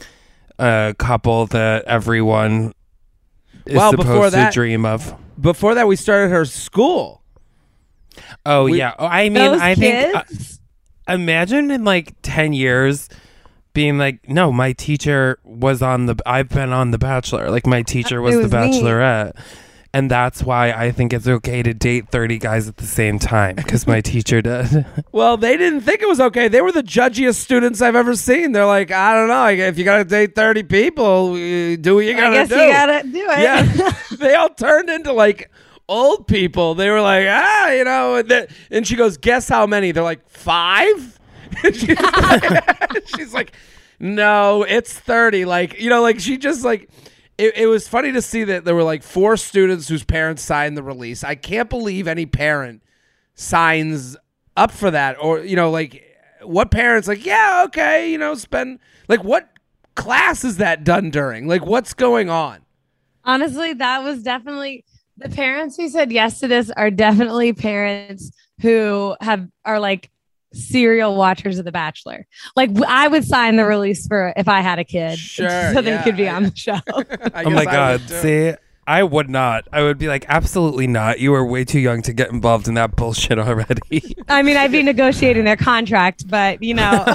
uh, 0.60 0.94
couple 0.98 1.48
that 1.48 1.86
everyone 1.86 2.74
is 3.66 3.76
Well, 3.76 3.92
supposed 3.92 4.08
before 4.08 4.26
to 4.26 4.32
that- 4.32 4.54
dream 4.54 4.86
of. 4.86 5.16
Before 5.40 5.74
that, 5.76 5.88
we 5.88 5.96
started 5.96 6.30
her 6.30 6.46
school. 6.46 7.24
Oh 8.46 8.66
we- 8.66 8.78
yeah. 8.78 8.94
Oh, 9.00 9.06
I 9.08 9.24
mean, 9.30 9.34
those 9.34 9.60
I 9.62 9.74
think 9.76 10.16
uh, 10.16 10.24
imagine 11.08 11.72
in 11.72 11.84
like 11.84 12.14
10 12.22 12.54
years 12.54 13.10
being 13.74 13.98
like 13.98 14.30
no 14.30 14.52
my 14.52 14.72
teacher 14.74 15.40
was 15.44 15.82
on 15.82 16.06
the 16.06 16.16
i've 16.28 16.48
been 16.48 16.72
on 16.72 16.92
the 16.92 16.98
bachelor 17.00 17.50
like 17.50 17.66
my 17.66 17.82
teacher 17.82 18.22
was, 18.22 18.36
Uh, 18.36 18.40
It 18.40 18.42
the 18.44 18.56
Bachelorette. 18.56 19.36
me. 19.36 19.42
Bachelorette 19.94 20.00
and 20.00 20.12
that's 20.12 20.44
why 20.44 20.72
i 20.72 20.92
think 20.92 21.14
it's 21.14 21.28
okay 21.28 21.62
to 21.64 21.74
date 21.74 22.10
30 22.10 22.38
guys 22.40 22.68
at 22.68 22.78
the 22.78 22.86
same 22.86 23.20
time 23.20 23.56
because 23.56 23.86
my 23.88 24.02
teacher 24.02 24.42
did 24.42 24.86
Well, 25.12 25.38
they 25.38 25.58
didn't 25.58 25.82
think 25.82 26.02
it 26.02 26.08
was 26.08 26.20
okay. 26.20 26.48
They 26.48 26.62
were 26.62 26.72
the 26.72 26.82
judgiest 26.82 27.36
students 27.36 27.82
I've 27.82 27.96
ever 27.96 28.16
seen. 28.16 28.52
They're 28.52 28.66
like, 28.66 28.90
I 28.90 29.14
don't 29.14 29.28
know. 29.28 29.48
If 29.48 29.78
you 29.78 29.84
got 29.86 29.98
to 29.98 30.04
date 30.04 30.34
30 30.34 30.64
people, 30.64 31.36
do 31.36 31.96
what 31.96 32.06
you 32.06 32.16
got 32.16 32.24
I 32.26 32.30
to 32.30 32.36
guess 32.36 32.50
do. 32.50 32.56
you 32.56 32.72
gotta 32.72 33.04
do 33.04 33.30
it. 33.30 33.40
yeah. 33.40 33.94
they 34.18 34.34
all 34.34 34.50
turned 34.50 34.90
into 34.90 35.14
like 35.14 35.52
old 35.88 36.28
people. 36.28 36.74
They 36.74 36.90
were 36.90 37.02
like, 37.02 37.28
ah, 37.30 37.70
you 37.72 37.84
know. 37.84 38.16
And, 38.16 38.28
then- 38.30 38.48
and 38.72 38.88
she 38.88 38.96
goes, 38.96 39.18
guess 39.18 39.48
how 39.48 39.68
many? 39.68 39.92
They're 39.92 40.02
like, 40.04 40.28
five? 40.28 41.20
she's, 41.64 41.88
like, 41.90 43.08
she's 43.16 43.34
like, 43.34 43.56
no, 44.00 44.64
it's 44.64 44.92
30. 44.98 45.46
Like, 45.46 45.80
you 45.80 45.90
know, 45.92 46.02
like 46.02 46.20
she 46.20 46.38
just 46.38 46.66
like, 46.66 46.90
it, 47.38 47.58
it 47.58 47.68
was 47.68 47.88
funny 47.88 48.12
to 48.12 48.22
see 48.22 48.44
that 48.44 48.66
there 48.66 48.76
were 48.76 48.84
like 48.84 49.04
four 49.04 49.38
students 49.38 49.88
whose 49.88 50.04
parents 50.04 50.42
signed 50.42 50.78
the 50.78 50.84
release. 50.84 51.24
I 51.24 51.36
can't 51.36 51.70
believe 51.70 52.08
any 52.08 52.26
parent 52.26 52.84
signs 53.36 54.16
up 54.56 54.72
for 54.72 54.92
that 54.92 55.18
or, 55.20 55.40
you 55.40 55.56
know, 55.56 55.72
like 55.72 56.04
what 56.44 56.72
parents 56.72 57.08
like, 57.08 57.26
yeah, 57.26 57.64
okay, 57.68 58.12
you 58.12 58.18
know, 58.18 58.36
spend 58.36 58.80
like 59.08 59.24
what 59.24 59.50
class 59.96 60.44
is 60.44 60.58
that 60.58 60.84
done 60.84 61.10
during? 61.10 61.48
Like 61.48 61.66
what's 61.66 61.94
going 61.94 62.30
on? 62.30 62.60
Honestly, 63.26 63.74
that 63.74 64.04
was 64.04 64.22
definitely 64.22 64.86
the 65.18 65.30
parents 65.30 65.78
who 65.78 65.90
said 65.90 66.12
yes 66.12 66.40
to 66.40 66.48
this 66.48 66.70
are 66.72 66.92
definitely 66.92 67.54
parents 67.54 68.32
who 68.62 69.16
have 69.22 69.48
are 69.66 69.80
like 69.80 70.10
serial 70.54 71.16
watchers 71.16 71.60
of 71.60 71.66
The 71.66 71.72
Bachelor. 71.72 72.26
Like 72.56 72.70
I 72.88 73.08
would 73.08 73.24
sign 73.26 73.56
the 73.56 73.66
release 73.66 74.08
for 74.08 74.34
if 74.38 74.48
I 74.48 74.62
had 74.62 74.80
a 74.80 74.84
kid, 74.84 75.18
Sure, 75.34 75.74
so 75.74 75.82
they 75.82 75.92
yeah, 75.92 76.04
could 76.04 76.18
be 76.18 76.28
I- 76.28 76.36
on 76.36 76.44
the 76.44 76.56
show. 76.56 76.74
I 77.34 77.44
oh 77.44 77.50
my 77.50 77.62
I 77.62 77.66
god 77.66 78.02
would 78.02 78.10
see 78.10 78.54
i 78.86 79.02
would 79.02 79.30
not 79.30 79.66
i 79.72 79.82
would 79.82 79.98
be 79.98 80.10
like 80.10 80.26
absolutely 80.28 80.88
not 80.88 81.18
you 81.18 81.34
are 81.34 81.46
way 81.46 81.64
too 81.64 81.80
young 81.80 82.02
to 82.02 82.12
get 82.12 82.30
involved 82.32 82.68
in 82.68 82.74
that 82.74 82.98
bullshit 82.98 83.40
already 83.40 84.14
I 84.28 84.42
mean, 84.42 84.58
I'd 84.58 84.74
be 84.74 84.84
negotiating 84.84 85.46
their 85.46 85.56
contract, 85.56 86.28
but 86.28 86.62
you 86.62 86.74
know, 86.74 87.06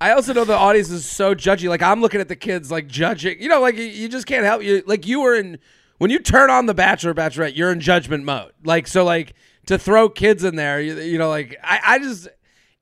I 0.00 0.12
also 0.12 0.32
know 0.32 0.44
the 0.44 0.54
audience 0.56 0.90
is 0.90 1.04
so 1.04 1.34
judgy. 1.34 1.68
Like 1.68 1.82
I'm 1.82 2.00
looking 2.00 2.20
at 2.20 2.28
the 2.28 2.36
kids, 2.36 2.70
like 2.70 2.86
judging. 2.86 3.40
You 3.42 3.48
know, 3.48 3.60
like 3.60 3.76
you, 3.76 3.84
you 3.84 4.08
just 4.08 4.26
can't 4.26 4.44
help 4.44 4.62
you. 4.62 4.82
Like 4.86 5.06
you 5.06 5.20
were 5.20 5.34
in 5.34 5.58
when 5.98 6.10
you 6.10 6.18
turn 6.20 6.50
on 6.50 6.66
the 6.66 6.74
Bachelor, 6.74 7.14
Bachelorette, 7.14 7.56
you're 7.56 7.72
in 7.72 7.80
judgment 7.80 8.24
mode. 8.24 8.52
Like 8.64 8.86
so, 8.86 9.04
like 9.04 9.34
to 9.68 9.78
throw 9.78 10.08
kids 10.10 10.44
in 10.44 10.56
there, 10.56 10.80
you, 10.80 10.98
you 11.00 11.16
know, 11.18 11.28
like 11.30 11.56
I, 11.62 11.80
I 11.86 11.98
just, 12.00 12.28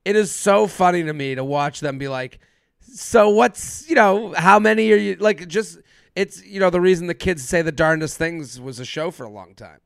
it 0.03 0.15
is 0.17 0.33
so 0.35 0.67
funny 0.67 1.03
to 1.03 1.13
me 1.13 1.35
to 1.35 1.43
watch 1.43 1.79
them 1.79 1.97
be 1.97 2.07
like, 2.09 2.39
so 2.81 3.29
what's, 3.29 3.87
you 3.89 3.95
know, 3.95 4.33
how 4.35 4.59
many 4.59 4.91
are 4.91 4.97
you? 4.97 5.15
Like 5.15 5.47
just, 5.47 5.79
it's 6.15 6.43
you 6.43 6.59
know 6.59 6.71
the 6.71 6.81
reason 6.81 7.05
the 7.05 7.13
kids 7.13 7.47
say 7.47 7.61
the 7.61 7.71
darndest 7.71 8.17
things 8.17 8.59
was 8.59 8.79
a 8.79 8.85
show 8.85 9.11
for 9.11 9.23
a 9.23 9.29
long 9.29 9.53
time. 9.53 9.79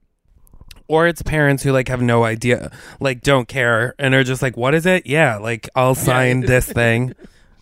or 0.88 1.05
it's 1.05 1.22
parents 1.22 1.62
who 1.63 1.74
like 1.74 1.89
have 1.89 2.01
no 2.01 2.24
idea 2.24 2.72
like 3.01 3.22
don't 3.22 3.50
care 3.50 3.93
and 4.00 4.13
are 4.15 4.24
just 4.24 4.41
like 4.41 4.55
what 4.55 4.74
is 4.74 4.86
it 4.86 5.05
yeah 5.05 5.36
like 5.36 5.67
i'll 5.75 5.93
sign 5.93 6.39
this 6.53 6.72
thing 6.72 7.13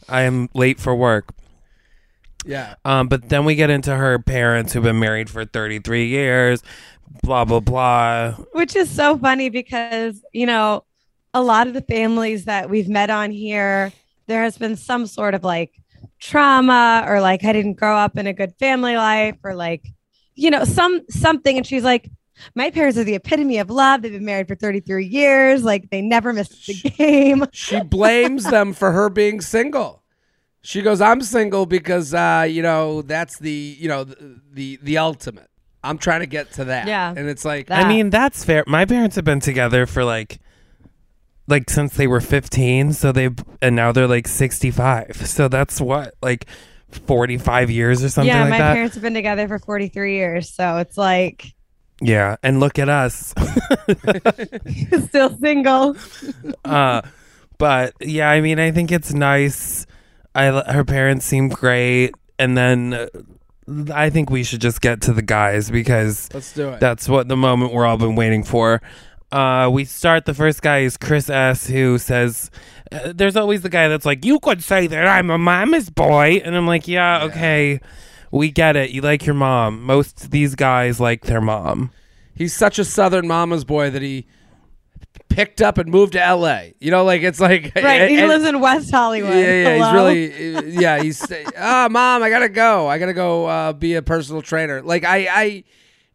i 0.08 0.22
am 0.22 0.50
late 0.54 0.80
for 0.80 0.94
work 0.96 1.34
Yeah. 2.46 2.76
um 2.86 3.08
but 3.08 3.30
then 3.30 3.44
we 3.44 3.56
get 3.56 3.72
into 3.72 3.96
her 3.96 4.20
parents 4.20 4.74
who've 4.74 4.84
been 4.84 5.00
married 5.00 5.32
for 5.32 5.46
33 5.46 6.08
years 6.08 6.62
blah 7.24 7.46
blah 7.46 7.60
blah. 7.60 8.32
Which 8.54 8.76
is 8.76 8.90
so 8.90 9.18
funny 9.18 9.50
because 9.50 10.24
you 10.34 10.46
know 10.46 10.84
a 11.34 11.42
lot 11.42 11.68
of 11.68 11.74
the 11.74 11.82
families 11.82 12.46
that 12.46 12.70
we've 12.70 12.90
met 12.90 13.10
on 13.10 13.32
here 13.32 13.94
there 14.28 14.44
has 14.44 14.58
been 14.58 14.76
some 14.76 15.06
sort 15.06 15.34
of 15.34 15.44
like 15.44 15.74
trauma 16.20 17.04
or 17.08 17.22
like 17.22 17.44
i 17.44 17.54
didn't 17.54 17.76
grow 17.76 17.96
up 17.96 18.18
in 18.18 18.28
a 18.28 18.34
good 18.34 18.54
family 18.60 18.96
life 18.96 19.36
or 19.44 19.56
like 19.56 19.84
you 20.40 20.50
know 20.50 20.64
some 20.64 21.02
something. 21.10 21.58
And 21.58 21.68
she's 21.68 21.84
like 21.84 22.10
my 22.56 22.72
parents 22.72 22.98
are 22.98 23.04
the 23.04 23.16
epitome 23.16 23.58
of 23.58 23.70
love. 23.70 24.02
They've 24.02 24.14
been 24.14 24.26
married 24.26 24.48
for 24.48 24.56
33 24.56 25.06
years. 25.06 25.64
Like 25.64 25.90
they 25.90 26.02
never 26.02 26.32
missed 26.32 26.68
the 26.68 26.74
game. 26.74 27.46
She 27.52 27.82
blames 27.82 28.44
them 28.50 28.74
for 28.74 28.92
her 28.92 29.10
being 29.10 29.42
single. 29.42 30.04
She 30.62 30.82
goes, 30.82 31.00
"I'm 31.00 31.22
single 31.22 31.66
because 31.66 32.14
uh, 32.14 32.46
you 32.50 32.62
know 32.62 33.02
that's 33.02 33.40
the 33.40 33.76
you 33.80 33.88
know 33.88 34.06
the, 34.06 34.42
the 34.52 34.80
the 34.82 34.98
ultimate. 34.98 35.49
I'm 35.84 35.98
trying 35.98 36.22
to 36.22 36.26
get 36.28 36.52
to 36.54 36.66
that." 36.66 36.88
Yeah. 36.88 37.14
and 37.16 37.28
it's 37.30 37.46
like 37.46 37.68
That- 37.68 37.86
i 37.86 37.90
mean 37.90 38.10
that's 38.10 38.44
fair 38.44 38.64
my 38.68 38.86
parents 38.86 39.16
have 39.16 39.26
been 39.26 39.40
together 39.40 39.86
for 39.86 40.04
like 40.04 40.40
like 41.48 41.70
since 41.70 41.96
they 41.96 42.06
were 42.08 42.22
15 42.22 42.94
so 42.94 43.12
they 43.12 43.30
and 43.62 43.76
now 43.76 43.92
they're 43.92 44.08
like 44.08 44.28
65 44.28 45.22
so 45.26 45.48
that's 45.48 45.82
what 45.82 46.14
like 46.22 46.46
45 46.92 47.70
years 47.72 48.04
or 48.04 48.10
something 48.10 48.28
yeah, 48.34 48.42
like 48.42 48.50
my 48.52 48.58
that 48.60 48.74
parents 48.74 48.96
have 48.96 49.04
been 49.04 49.14
together 49.14 49.48
for 49.48 49.60
43 49.60 50.16
years, 50.16 50.50
so 50.50 50.78
it's 50.78 50.98
like 50.98 51.54
yeah 52.02 52.36
and 52.44 52.60
look 52.60 52.80
at 52.80 52.88
us 52.90 53.34
still 55.08 55.36
single. 55.38 55.96
uh 56.66 57.02
but 57.58 57.94
yeah 58.00 58.30
i 58.30 58.42
mean 58.42 58.60
i 58.60 58.72
think 58.72 58.92
it's 58.92 59.14
nice 59.14 59.86
i 60.34 60.46
her 60.72 60.84
parents 60.86 61.26
seem 61.26 61.50
great 61.50 62.14
and 62.38 62.58
then 62.58 62.94
uh, 62.94 63.08
i 63.94 64.10
think 64.10 64.30
we 64.30 64.44
should 64.44 64.62
just 64.62 64.82
get 64.82 65.02
to 65.02 65.14
the 65.14 65.22
guys 65.22 65.70
because 65.70 66.30
Let's 66.34 66.54
do 66.54 66.70
it. 66.70 66.80
That's 66.80 67.08
what 67.08 67.28
the 67.28 67.38
moment 67.38 67.74
we're 67.74 67.86
all 67.86 67.98
been 67.98 68.16
waiting 68.16 68.44
for. 68.44 68.82
Uh, 69.32 69.70
we 69.72 69.86
start. 69.86 70.26
The 70.26 70.34
first 70.34 70.62
guy 70.64 70.80
is 70.80 70.98
Chris 70.98 71.30
S, 71.30 71.68
who 71.68 72.00
says, 72.00 72.50
uh, 72.92 73.14
"There's 73.14 73.36
always 73.36 73.62
the 73.62 73.70
guy 73.70 73.88
that's 73.88 74.06
like, 74.06 74.26
you 74.26 74.40
could 74.40 74.64
say 74.64 74.88
that 74.88 75.08
I'm 75.08 75.30
a 75.30 75.38
mama's 75.38 75.92
boy," 75.92 76.42
and 76.44 76.56
I'm 76.56 76.66
like, 76.66 76.88
"Yeah, 76.88 77.26
okay, 77.26 77.80
we 78.32 78.50
get 78.50 78.76
it. 78.76 78.90
You 78.90 79.02
like 79.02 79.28
your 79.28 79.36
mom. 79.36 79.84
Most 79.84 80.24
of 80.24 80.32
these 80.32 80.56
guys 80.56 81.00
like 81.00 81.26
their 81.26 81.42
mom. 81.42 81.92
He's 82.34 82.56
such 82.56 82.80
a 82.80 82.86
Southern 82.86 83.28
mama's 83.28 83.66
boy 83.66 83.92
that 83.92 84.02
he 84.02 84.26
picked 85.30 85.62
up 85.62 85.78
and 85.78 85.90
moved 85.90 86.14
to 86.14 86.22
L.A. 86.22 86.74
You 86.80 86.92
know, 86.92 87.04
like 87.04 87.22
it's 87.22 87.40
like 87.40 87.72
Right, 87.76 88.10
he 88.10 88.26
lives 88.26 88.46
in 88.46 88.60
West 88.60 88.92
Hollywood. 88.92 89.34
Yeah, 89.34 89.78
yeah, 89.78 89.88
Hello? 89.88 90.10
he's 90.10 90.32
really, 90.32 90.72
yeah, 90.82 91.02
he's, 91.02 91.26
ah, 91.58 91.88
mom, 91.90 92.24
I 92.24 92.30
gotta 92.30 92.50
go. 92.50 92.88
I 92.88 92.98
gotta 92.98 93.14
go 93.14 93.46
uh, 93.46 93.74
be 93.74 93.96
a 93.96 94.02
personal 94.02 94.42
trainer. 94.42 94.82
Like, 94.82 95.06
I, 95.06 95.28
I, 95.30 95.64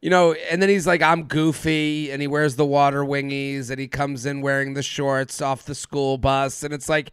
you 0.02 0.10
know, 0.10 0.34
and 0.34 0.60
then 0.60 0.68
he's 0.68 0.86
like, 0.86 1.00
I'm 1.00 1.24
goofy, 1.24 2.10
and 2.10 2.20
he 2.20 2.28
wears 2.28 2.56
the 2.56 2.66
water 2.66 3.02
wingies, 3.02 3.70
and 3.70 3.80
he 3.80 3.88
comes 3.88 4.26
in 4.26 4.42
wearing 4.42 4.74
the 4.74 4.82
shorts 4.82 5.40
off 5.40 5.64
the 5.64 5.74
school 5.74 6.18
bus, 6.18 6.62
and 6.62 6.74
it's 6.74 6.88
like, 6.88 7.10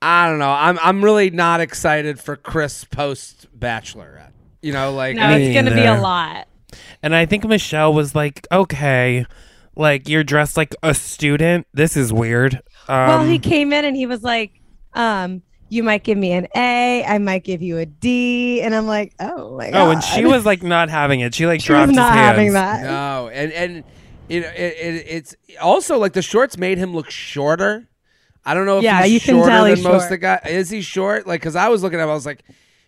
I 0.00 0.28
don't 0.28 0.38
know. 0.38 0.52
I'm, 0.52 0.78
I'm 0.80 1.02
really 1.02 1.30
not 1.30 1.60
excited 1.60 2.20
for 2.20 2.36
Chris 2.36 2.84
post 2.84 3.48
Bachelorette. 3.58 4.30
You 4.62 4.72
know, 4.72 4.92
like, 4.92 5.16
No, 5.16 5.28
Me 5.28 5.46
it's 5.46 5.54
gonna 5.54 5.74
be 5.74 5.84
a 5.84 6.00
lot. 6.00 6.46
And 7.02 7.14
I 7.14 7.26
think 7.26 7.44
Michelle 7.44 7.94
was 7.94 8.14
like, 8.14 8.46
"Okay, 8.50 9.24
like 9.76 10.08
you're 10.08 10.24
dressed 10.24 10.56
like 10.56 10.74
a 10.82 10.94
student. 10.94 11.66
This 11.72 11.96
is 11.96 12.12
weird." 12.12 12.54
Um, 12.88 13.08
well, 13.08 13.24
he 13.24 13.38
came 13.38 13.72
in 13.72 13.84
and 13.84 13.96
he 13.96 14.06
was 14.06 14.22
like, 14.22 14.52
um, 14.94 15.42
you 15.68 15.82
might 15.82 16.04
give 16.04 16.16
me 16.16 16.30
an 16.32 16.46
A, 16.54 17.04
I 17.04 17.18
might 17.18 17.42
give 17.44 17.60
you 17.62 17.78
a 17.78 17.86
D, 17.86 18.60
and 18.62 18.74
I'm 18.74 18.86
like, 18.86 19.12
oh 19.20 19.56
my 19.56 19.70
god. 19.70 19.88
oh, 19.88 19.90
and 19.90 20.02
she 20.02 20.24
was 20.24 20.46
like 20.46 20.62
not 20.62 20.88
having 20.88 21.20
it. 21.20 21.34
She 21.34 21.46
like 21.46 21.60
she 21.60 21.72
was 21.72 21.90
not 21.90 21.90
his 21.90 21.98
hands. 21.98 22.36
having 22.36 22.52
that. 22.52 22.82
no, 22.84 23.28
and 23.32 23.52
and 23.52 23.84
you 24.28 24.40
know, 24.40 24.48
it, 24.48 24.74
it, 24.78 25.04
it's 25.08 25.36
also 25.60 25.98
like 25.98 26.12
the 26.12 26.22
shorts 26.22 26.56
made 26.56 26.78
him 26.78 26.94
look 26.94 27.10
shorter. 27.10 27.88
I 28.44 28.54
don't 28.54 28.66
know 28.66 28.78
if 28.78 28.84
Yeah, 28.84 29.02
he's 29.02 29.12
you 29.14 29.20
can 29.20 29.34
shorter 29.36 29.50
tell 29.50 29.64
than 29.64 29.74
he's 29.76 29.84
most 29.84 29.94
of 29.94 30.00
short. 30.02 30.10
the 30.10 30.18
guy. 30.18 30.40
Is 30.48 30.70
he 30.70 30.80
short? 30.80 31.26
Like, 31.26 31.40
because 31.40 31.56
I 31.56 31.68
was 31.68 31.82
looking 31.82 31.98
at 31.98 32.04
him, 32.04 32.10
I 32.10 32.14
was 32.14 32.26
like, 32.26 32.44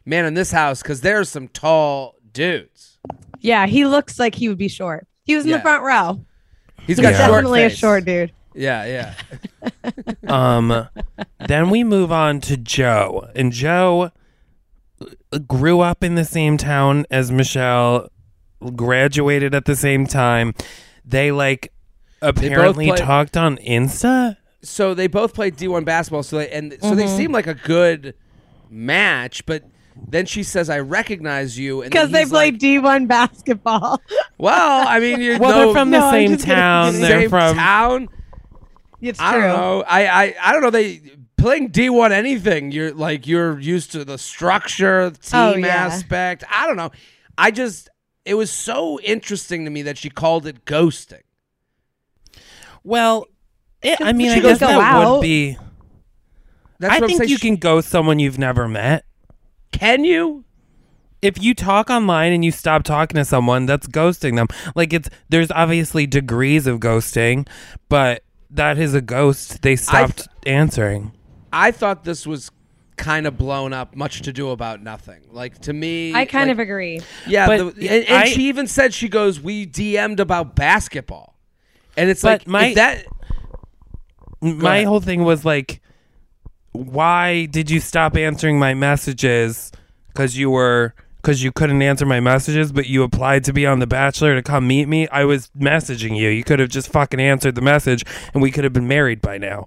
man, 0.07 0.25
in 0.25 0.35
this 0.35 0.52
house, 0.52 0.80
because 0.83 1.00
there's 1.00 1.28
some 1.28 1.49
tall 1.49 2.14
dudes. 2.33 2.99
Yeah, 3.40 3.66
he 3.66 3.85
looks 3.85 4.21
like 4.21 4.37
he 4.37 4.49
would 4.49 4.59
be 4.59 4.68
short. 4.68 5.07
He 5.25 5.35
was 5.35 5.45
in 5.45 5.50
Yeah. 5.50 5.57
the 5.57 5.62
front 5.62 5.83
row. 5.83 6.25
He's 6.88 6.97
He's 6.97 7.02
got 7.02 7.11
short 7.14 7.30
definitely 7.30 7.62
a 7.64 7.71
short 7.71 8.04
dude. 8.04 8.33
Yeah, 8.54 8.85
yeah. 8.87 9.14
Um, 10.26 10.88
then 11.47 11.71
we 11.71 11.85
move 11.85 12.11
on 12.12 12.40
to 12.42 12.57
Joe, 12.57 13.28
and 13.37 13.52
Joe 13.52 14.11
grew 15.47 15.80
up 15.80 16.02
in 16.04 16.16
the 16.16 16.25
same 16.25 16.57
town 16.57 17.07
as 17.11 17.30
Michelle, 17.30 18.09
graduated 18.75 19.54
at 19.54 19.64
the 19.64 19.76
same 19.76 20.07
time. 20.07 20.54
They 21.04 21.30
like 21.30 21.73
apparently 22.21 22.88
play- 22.88 22.97
talked 22.99 23.37
on 23.37 23.57
Insta. 23.59 24.37
So 24.62 24.92
they 24.92 25.07
both 25.07 25.35
played 25.35 25.57
D1 25.57 25.85
basketball. 25.85 26.23
So 26.25 26.38
they 26.38 26.50
and 26.50 26.76
so 26.83 26.95
they 26.95 27.04
Mm-hmm. 27.04 27.16
seem 27.16 27.33
like 27.33 27.47
a 27.47 27.54
good 27.54 28.14
match. 28.68 29.47
But 29.47 29.62
then 30.07 30.26
she 30.26 30.43
says, 30.43 30.71
"I 30.71 30.78
recognize 30.81 31.59
you," 31.59 31.83
Because 31.83 32.11
they 32.11 32.25
play 32.25 32.50
like, 32.50 32.61
D1 32.61 33.09
basketball. 33.09 34.00
well, 34.38 34.87
I 34.87 35.00
mean, 35.00 35.21
you 35.21 35.38
Well, 35.40 35.50
know, 35.50 35.64
they're 35.67 35.75
from 35.75 35.90
the 35.90 35.99
I'm 35.99 36.12
same 36.12 36.31
just 36.33 36.45
kidding. 36.45 36.55
town. 36.57 36.93
They're 37.00 37.21
same 37.23 37.31
from 37.31 37.55
town. 37.57 38.09
it's 39.00 39.21
I 39.21 39.33
don't 39.33 39.40
know. 39.43 39.85
I, 39.87 40.07
I 40.07 40.35
I 40.43 40.52
don't 40.52 40.62
know. 40.62 40.71
They 40.71 41.00
playing 41.37 41.69
D 41.69 41.88
one 41.90 42.12
anything. 42.12 42.71
You're 42.73 42.93
like 42.93 43.26
you're 43.26 43.59
used 43.59 43.93
to 43.93 44.05
the 44.05 44.19
structure, 44.19 45.00
oh, 45.02 45.11
team 45.11 45.19
Oh, 45.33 45.55
yeah. 45.57 45.67
aspect. 45.87 46.45
I 46.50 46.67
don't 46.67 46.76
know. 46.76 46.90
I 47.37 47.50
just 47.50 47.88
it 48.25 48.35
was 48.35 48.50
so 48.50 49.00
interesting 49.00 49.64
to 49.64 49.71
me 49.71 49.83
that 49.83 49.97
she 49.99 50.11
called 50.11 50.47
it 50.47 50.64
ghosting. 50.64 51.23
Well, 52.85 53.26
it, 53.83 54.00
I 54.00 54.12
mean, 54.12 54.31
I 54.31 54.40
guess 54.40 54.59
go 54.61 54.67
that 54.67 55.09
would 55.09 55.21
be. 55.23 55.57
That's 56.81 56.93
I 56.93 56.97
what 56.97 57.02
I'm 57.05 57.09
think 57.09 57.19
saying. 57.21 57.31
you 57.31 57.37
She- 57.38 57.49
can 57.49 57.57
ghost 57.57 57.88
someone 57.88 58.19
you've 58.19 58.38
never 58.38 58.69
met. 58.69 59.05
Can 59.78 60.04
you? 60.04 60.44
if 61.20 61.42
you 61.42 61.52
talk 61.52 61.90
online 61.90 62.32
and 62.32 62.44
you 62.44 62.52
stop 62.52 62.85
talking 62.85 63.16
to 63.16 63.25
someone, 63.25 63.66
that's 63.66 63.88
ghosting 63.88 64.37
them. 64.37 64.47
Like 64.76 64.92
it's 64.92 65.08
there's 65.28 65.50
obviously 65.50 66.06
degrees 66.06 66.66
of 66.68 66.78
ghosting, 66.78 67.49
but 67.88 68.23
that 68.50 68.78
is 68.78 68.94
a 68.94 69.00
ghost. 69.00 69.62
They 69.62 69.75
stopped 69.75 70.28
answering. 70.47 71.11
I 71.52 71.73
thought 71.73 72.04
this 72.04 72.25
was 72.25 72.52
kind 72.97 73.26
of 73.26 73.37
blown 73.37 73.73
up, 73.73 73.97
much 73.97 74.23
to 74.23 74.32
do 74.32 74.50
about 74.50 74.80
nothing. 74.82 75.23
Like 75.32 75.58
to 75.62 75.73
me, 75.73 76.14
I 76.14 76.25
kind 76.25 76.49
like- 76.49 76.52
of 76.54 76.58
agree. 76.61 77.00
Yeah, 77.26 77.47
But 77.49 77.75
the, 77.76 77.88
and, 77.88 78.04
and 78.08 78.18
I- 78.18 78.28
she 78.28 78.49
even 78.49 78.68
said 78.68 78.94
she 78.94 79.08
goes, 79.08 79.40
"We 79.40 79.66
DM'd 79.66 80.20
about 80.20 80.54
basketball," 80.54 81.35
and 81.97 82.08
it's 82.11 82.23
But 82.23 82.42
like 82.42 82.47
my- 82.49 82.66
if 82.66 82.75
that. 82.76 83.04
My 84.40 84.76
ahead. 84.76 84.87
whole 84.87 85.00
thing 85.00 85.25
was 85.25 85.44
like, 85.44 85.80
why 86.72 87.46
did 87.46 87.70
you 87.70 87.80
stop 87.80 88.16
answering 88.16 88.58
my 88.58 88.75
messages? 88.75 89.72
Because 90.08 90.37
you 90.37 90.50
were 90.50 90.94
because 91.16 91.42
you 91.42 91.50
couldn't 91.50 91.82
answer 91.82 92.06
my 92.06 92.20
messages, 92.20 92.70
but 92.70 92.87
you 92.87 93.02
applied 93.02 93.44
to 93.44 93.52
be 93.52 93.66
on 93.66 93.80
The 93.80 93.87
Bachelor 93.87 94.34
to 94.37 94.42
come 94.42 94.66
meet 94.66 94.87
me. 94.87 95.08
I 95.08 95.25
was 95.25 95.50
messaging 95.58 96.16
you. 96.16 96.28
You 96.28 96.44
could 96.44 96.60
have 96.60 96.68
just 96.68 96.90
fucking 96.92 97.20
answered 97.20 97.54
the 97.56 97.60
message, 97.60 98.04
and 98.32 98.42
we 98.42 98.50
could 98.50 98.64
have 98.64 98.72
been 98.72 98.88
married 98.88 99.20
by 99.20 99.38
now. 99.38 99.66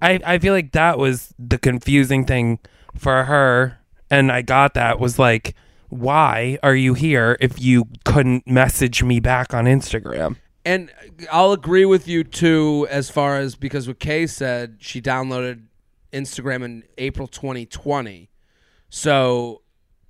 I 0.00 0.20
I 0.24 0.38
feel 0.38 0.52
like 0.52 0.72
that 0.72 0.98
was 0.98 1.34
the 1.38 1.58
confusing 1.58 2.24
thing 2.24 2.58
for 2.96 3.24
her, 3.24 3.78
and 4.10 4.32
I 4.32 4.42
got 4.42 4.74
that 4.74 5.00
was 5.00 5.18
like. 5.18 5.54
Why 5.88 6.58
are 6.64 6.74
you 6.74 6.94
here 6.94 7.36
if 7.40 7.62
you 7.62 7.86
couldn't 8.04 8.44
message 8.44 9.04
me 9.04 9.20
back 9.20 9.54
on 9.54 9.66
Instagram? 9.66 10.34
And 10.64 10.90
I'll 11.30 11.52
agree 11.52 11.84
with 11.84 12.08
you 12.08 12.24
too, 12.24 12.88
as 12.90 13.08
far 13.08 13.38
as 13.38 13.54
because 13.54 13.86
what 13.86 14.00
Kay 14.00 14.26
said, 14.26 14.78
she 14.80 15.00
downloaded 15.00 15.65
Instagram 16.12 16.64
in 16.64 16.84
April 16.98 17.26
2020. 17.28 18.30
So 18.88 19.62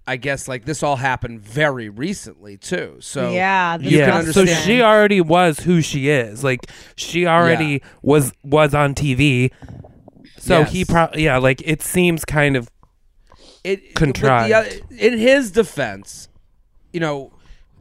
I 0.07 0.17
guess 0.17 0.47
like 0.47 0.65
this 0.65 0.83
all 0.83 0.97
happened 0.97 1.41
very 1.41 1.89
recently 1.89 2.57
too. 2.57 2.97
So 3.01 3.33
yeah, 3.33 3.77
you 3.79 4.01
is 4.01 4.07
can 4.07 4.27
yeah, 4.27 4.33
so 4.33 4.45
she 4.47 4.81
already 4.83 5.21
was 5.21 5.61
who 5.61 5.81
she 5.83 6.09
is. 6.09 6.45
Like 6.45 6.71
she 6.97 7.27
already 7.27 7.83
was 8.03 8.33
was 8.45 8.75
on 8.75 8.95
TV. 8.95 9.51
So 10.39 10.61
Yes. 10.61 10.73
he 10.73 10.85
probably 10.85 11.25
yeah, 11.25 11.39
like 11.39 11.61
it 11.65 11.83
seems 11.83 12.25
kind 12.25 12.57
of 12.57 12.71
it 13.65 13.81
but 13.81 13.89
the 13.89 13.95
Contrived. 13.95 14.53
oth- 14.53 14.93
in 14.93 15.19
his 15.19 15.51
defense, 15.51 16.29
you 16.93 17.01
know. 17.01 17.33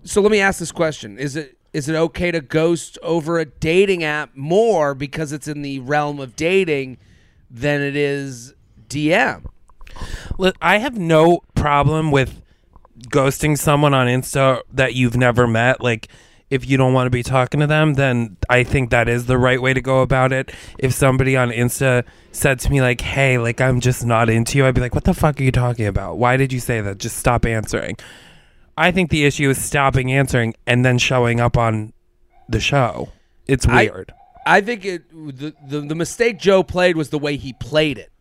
So 0.04 0.22
let 0.22 0.32
me 0.32 0.40
ask 0.40 0.60
this 0.60 0.72
question: 0.72 1.20
Is 1.20 1.36
it 1.36 1.58
is 1.74 1.88
it 1.90 1.96
okay 1.96 2.32
to 2.32 2.42
ghost 2.42 2.98
over 3.04 3.38
a 3.38 3.46
dating 3.46 4.04
app 4.04 4.36
more 4.36 4.96
because 4.96 5.32
it's 5.32 5.48
in 5.48 5.62
the 5.62 5.80
realm 5.82 6.20
of 6.20 6.36
dating 6.36 6.98
than 7.56 7.82
it 7.82 7.96
is 7.96 8.54
DM? 8.90 9.46
Li- 10.38 10.54
I 10.62 10.78
have 10.80 10.98
no 10.98 11.42
problem 11.56 12.12
with 12.12 12.42
ghosting 13.10 13.58
someone 13.58 13.94
on 13.94 14.08
Insta 14.08 14.62
that 14.74 14.94
you've 14.94 15.16
never 15.16 15.48
met. 15.48 15.82
Like, 15.82 16.10
if 16.50 16.70
you 16.70 16.78
don't 16.78 16.94
want 16.94 17.08
to 17.08 17.12
be 17.12 17.24
talking 17.24 17.60
to 17.62 17.68
them, 17.68 17.96
then 17.96 18.38
I 18.50 18.64
think 18.64 18.90
that 18.92 19.10
is 19.10 19.26
the 19.26 19.38
right 19.38 19.62
way 19.62 19.74
to 19.74 19.82
go 19.82 20.02
about 20.02 20.32
it. 20.32 20.52
If 20.78 20.94
somebody 20.94 21.36
on 21.36 21.50
Insta 21.50 22.04
said 22.32 22.60
to 22.60 22.70
me, 22.70 22.82
like, 22.82 23.02
hey, 23.02 23.38
like, 23.38 23.62
I'm 23.62 23.80
just 23.80 24.06
not 24.06 24.30
into 24.30 24.58
you, 24.58 24.66
I'd 24.66 24.76
be 24.76 24.82
like, 24.82 24.94
what 24.94 25.06
the 25.06 25.14
fuck 25.14 25.40
are 25.40 25.44
you 25.44 25.52
talking 25.52 25.88
about? 25.88 26.18
Why 26.18 26.38
did 26.38 26.54
you 26.54 26.60
say 26.60 26.82
that? 26.82 26.98
Just 27.00 27.18
stop 27.18 27.46
answering. 27.46 27.98
I 28.78 28.92
think 28.92 29.10
the 29.10 29.26
issue 29.26 29.50
is 29.50 29.64
stopping 29.64 30.12
answering 30.12 30.54
and 30.68 30.86
then 30.86 30.98
showing 30.98 31.40
up 31.40 31.58
on 31.58 31.94
the 32.50 32.60
show. 32.60 33.10
It's 33.48 33.66
weird. 33.66 34.12
I 34.12 34.25
think 34.62 34.86
it 34.86 35.10
the, 35.10 35.54
the 35.68 35.82
the 35.82 35.96
mistake 35.96 36.40
Joe 36.40 36.64
played 36.64 36.98
was 36.98 37.10
the 37.10 37.20
way 37.20 37.38
he 37.38 37.54
played 37.54 37.98
it. 37.98 38.12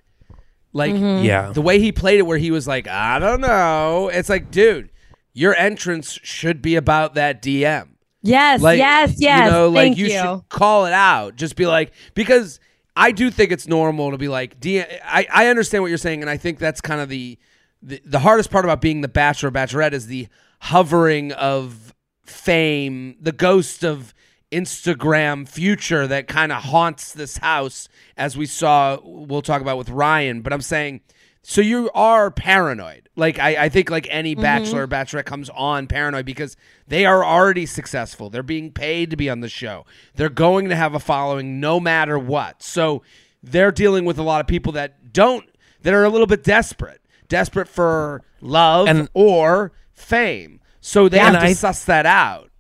Like 0.73 0.95
mm-hmm. 0.95 1.25
yeah. 1.25 1.53
the 1.53 1.63
way 1.63 1.79
he 1.79 1.93
played 1.93 2.19
it 2.19 2.23
where 2.23 2.39
he 2.39 2.51
was 2.51 2.67
like, 2.67 2.89
I 2.89 3.21
don't 3.21 3.41
know. 3.41 4.11
It's 4.13 4.29
like, 4.29 4.51
dude, 4.51 4.91
your 5.33 5.55
entrance 5.55 6.19
should 6.23 6.61
be 6.61 6.75
about 6.75 7.15
that 7.15 7.41
DM. 7.41 7.91
Yes, 8.23 8.63
Like 8.63 8.79
yes, 8.79 9.15
yes. 9.19 9.45
You 9.45 9.51
know, 9.51 9.69
like 9.69 9.85
Thank 9.85 9.99
you, 9.99 10.07
you. 10.07 10.13
should 10.13 10.49
call 10.49 10.87
it 10.87 10.93
out. 10.95 11.37
Just 11.37 11.57
be 11.57 11.67
like 11.67 11.93
because 12.15 12.59
I 12.97 13.13
do 13.13 13.31
think 13.31 13.53
it's 13.53 13.69
normal 13.69 14.13
to 14.13 14.19
be 14.19 14.29
like 14.29 14.59
DM 14.61 14.87
I, 15.05 15.27
I 15.31 15.47
understand 15.49 15.83
what 15.83 15.89
you're 15.89 15.99
saying, 15.99 16.23
and 16.23 16.31
I 16.31 16.39
think 16.39 16.59
that's 16.59 16.81
kind 16.81 17.01
of 17.01 17.09
the, 17.11 17.39
the 17.83 18.01
the 18.05 18.19
hardest 18.21 18.51
part 18.51 18.65
about 18.65 18.81
being 18.81 19.03
the 19.03 19.09
bachelor 19.09 19.51
or 19.51 19.53
bachelorette 19.53 19.93
is 19.93 20.07
the 20.07 20.29
hovering 20.61 21.33
of 21.33 21.95
fame, 22.25 23.17
the 23.21 23.33
ghost 23.33 23.85
of 23.85 24.15
Instagram 24.51 25.49
future 25.49 26.07
that 26.07 26.29
kind 26.29 26.53
of 26.53 26.65
haunts 26.65 27.13
this 27.13 27.39
house, 27.39 27.89
as 28.17 28.37
we 28.37 28.47
saw. 28.47 28.99
We'll 29.03 29.43
talk 29.43 29.61
about 29.61 29.79
with 29.79 29.91
Ryan, 29.91 30.43
but 30.43 30.53
I'm 30.53 30.61
saying, 30.61 31.01
so 31.47 31.61
you 31.61 31.91
are 31.95 32.31
paranoid. 32.31 33.11
Like 33.17 33.39
I, 33.39 33.65
I 33.65 33.69
think 33.69 33.91
like 33.91 34.09
any 34.11 34.35
mm-hmm. 34.35 34.43
bachelor 34.43 34.85
or 34.85 34.89
bachelorette 34.89 35.27
comes 35.27 35.51
on 35.51 35.87
paranoid 35.87 36.25
because 36.25 36.57
they 36.89 37.05
are 37.05 37.25
already 37.25 37.67
successful. 37.67 38.31
They're 38.31 38.43
being 38.43 38.73
paid 38.73 39.11
to 39.11 39.17
be 39.17 39.29
on 39.29 39.41
the 39.41 39.49
show. 39.49 39.85
They're 40.15 40.31
going 40.31 40.71
to 40.71 40.77
have 40.77 40.95
a 40.95 40.99
following 41.01 41.61
no 41.61 41.79
matter 41.79 42.19
what. 42.19 42.63
So 42.63 43.03
they're 43.43 43.73
dealing 43.73 44.07
with 44.07 44.19
a 44.19 44.23
lot 44.23 44.41
of 44.41 44.47
people 44.47 44.73
that 44.73 45.13
don't 45.13 45.45
that 45.83 45.93
are 45.93 46.05
a 46.05 46.09
little 46.09 46.27
bit 46.27 46.43
desperate, 46.43 47.03
desperate 47.29 47.69
for 47.69 48.23
love 48.41 48.89
And- 48.89 49.09
or 49.13 49.73
fame. 49.93 50.61
So 50.81 51.09
they 51.11 51.19
Yeah, 51.19 51.33
have 51.33 51.41
to 51.41 51.47
I- 51.49 51.53
suss 51.53 51.85
that 51.85 52.07
out. 52.07 52.51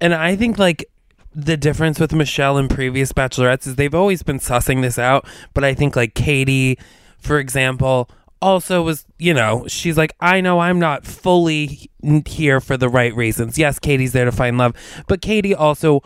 And 0.00 0.14
I 0.14 0.36
think 0.36 0.58
like 0.58 0.88
the 1.34 1.56
difference 1.56 1.98
with 1.98 2.12
Michelle 2.12 2.58
and 2.58 2.68
previous 2.68 3.12
bachelorettes 3.12 3.66
is 3.66 3.76
they've 3.76 3.94
always 3.94 4.22
been 4.22 4.38
sussing 4.38 4.82
this 4.82 4.98
out, 4.98 5.26
but 5.54 5.64
I 5.64 5.74
think 5.74 5.96
like 5.96 6.14
Katie, 6.14 6.78
for 7.18 7.38
example, 7.38 8.10
also 8.40 8.82
was, 8.82 9.06
you 9.18 9.32
know, 9.32 9.64
she's 9.68 9.96
like, 9.96 10.14
I 10.20 10.40
know 10.40 10.60
I'm 10.60 10.78
not 10.78 11.06
fully 11.06 11.90
here 12.26 12.60
for 12.60 12.76
the 12.76 12.88
right 12.88 13.14
reasons. 13.14 13.56
Yes, 13.56 13.78
Katie's 13.78 14.12
there 14.12 14.24
to 14.24 14.32
find 14.32 14.58
love, 14.58 14.74
but 15.06 15.22
Katie 15.22 15.54
also 15.54 16.02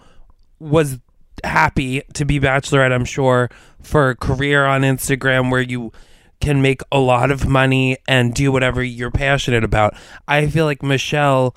was 0.59 0.99
happy 1.45 2.03
to 2.15 2.25
be 2.25 2.39
bachelorette, 2.39 2.93
I'm 2.93 3.05
sure, 3.05 3.51
for 3.83 4.11
a 4.11 4.17
career 4.17 4.65
on 4.65 4.83
Instagram 4.83 5.51
where 5.51 5.61
you 5.61 5.93
can 6.41 6.61
make 6.61 6.83
a 6.93 6.99
lot 6.99 7.31
of 7.31 7.47
money 7.47 7.97
and 8.07 8.35
do 8.35 8.53
whatever 8.53 8.83
you're 8.83 9.11
passionate 9.11 9.65
about. 9.65 9.95
I 10.29 10.47
feel 10.47 10.67
like 10.67 10.83
Michelle 10.83 11.57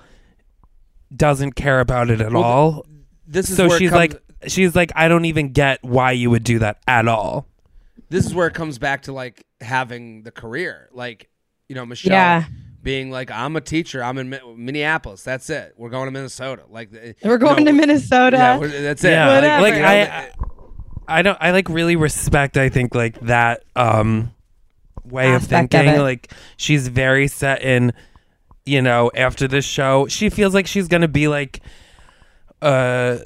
doesn't 1.16 1.54
care 1.54 1.80
about 1.80 2.10
it 2.10 2.22
at 2.22 2.32
Well, 2.32 2.44
all. 2.44 2.86
This 3.32 3.50
is 3.50 3.58
So 3.58 3.68
where 3.68 3.78
she's 3.78 3.90
comes- 3.92 4.14
like 4.14 4.22
she's 4.48 4.76
like 4.76 4.92
I 4.96 5.08
don't 5.08 5.26
even 5.26 5.52
get 5.54 5.84
why 5.84 6.12
you 6.12 6.30
would 6.32 6.44
do 6.44 6.60
that 6.60 6.80
at 6.88 7.08
all. 7.08 7.46
this 8.10 8.26
is 8.26 8.34
where 8.34 8.48
it 8.48 8.54
comes 8.56 8.80
back 8.80 9.04
to 9.04 9.14
like 9.14 9.46
having 9.62 10.24
the 10.24 10.32
career. 10.32 10.90
Like 10.92 11.30
you 11.68 11.76
know 11.76 11.86
michelle 11.86 12.12
Yeah. 12.14 12.46
being 12.82 13.12
like 13.12 13.30
i'm 13.30 13.56
a 13.56 13.62
teacher. 13.62 14.04
I'm 14.04 14.18
in 14.18 14.30
Mi- 14.32 14.40
minneapolis. 14.58 15.22
That's 15.24 15.50
it. 15.50 15.76
We're 15.78 15.90
going 15.90 16.06
to 16.06 16.12
minnesota. 16.12 16.64
Like 16.70 16.90
We're 17.24 17.38
going 17.38 17.66
no, 17.66 17.72
to 17.72 17.78
Minnesota. 17.78 18.38
yeah 18.38 18.58
that's 18.82 19.04
it. 19.04 19.12
Yeah, 19.12 19.40
Like, 19.60 19.62
like 19.62 19.76
you 19.76 19.84
I, 19.86 20.30
I 21.08 21.22
don't 21.22 21.38
I 21.40 21.52
like 21.52 21.70
really 21.70 21.96
respect 21.96 22.58
I 22.58 22.70
think 22.70 22.96
like 22.96 23.20
that 23.22 23.64
um 23.76 24.34
way 25.04 25.30
of 25.36 25.42
Aspect 25.44 25.74
of 25.74 25.82
thinking. 25.82 26.02
like 26.02 26.32
she's 26.58 26.88
very 26.88 27.28
set 27.28 27.62
in 27.64 27.94
you 28.66 28.82
know 28.82 29.12
after 29.16 29.48
this 29.48 29.66
show 29.66 30.08
she 30.08 30.30
feels 30.30 30.54
like 30.54 30.68
she's 30.68 30.88
going 30.88 31.02
to 31.02 31.08
be 31.08 31.28
like 31.28 31.62
uh 32.62 33.18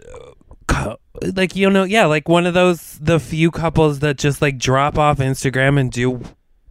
like 1.36 1.56
you 1.56 1.70
know 1.70 1.84
yeah 1.84 2.06
like 2.06 2.28
one 2.28 2.46
of 2.46 2.54
those 2.54 2.98
the 3.00 3.20
few 3.20 3.52
couples 3.52 4.00
that 4.00 4.18
just 4.18 4.42
like 4.42 4.58
drop 4.58 4.98
off 4.98 5.20
Instagram 5.20 5.80
and 5.80 5.92
do 5.92 6.22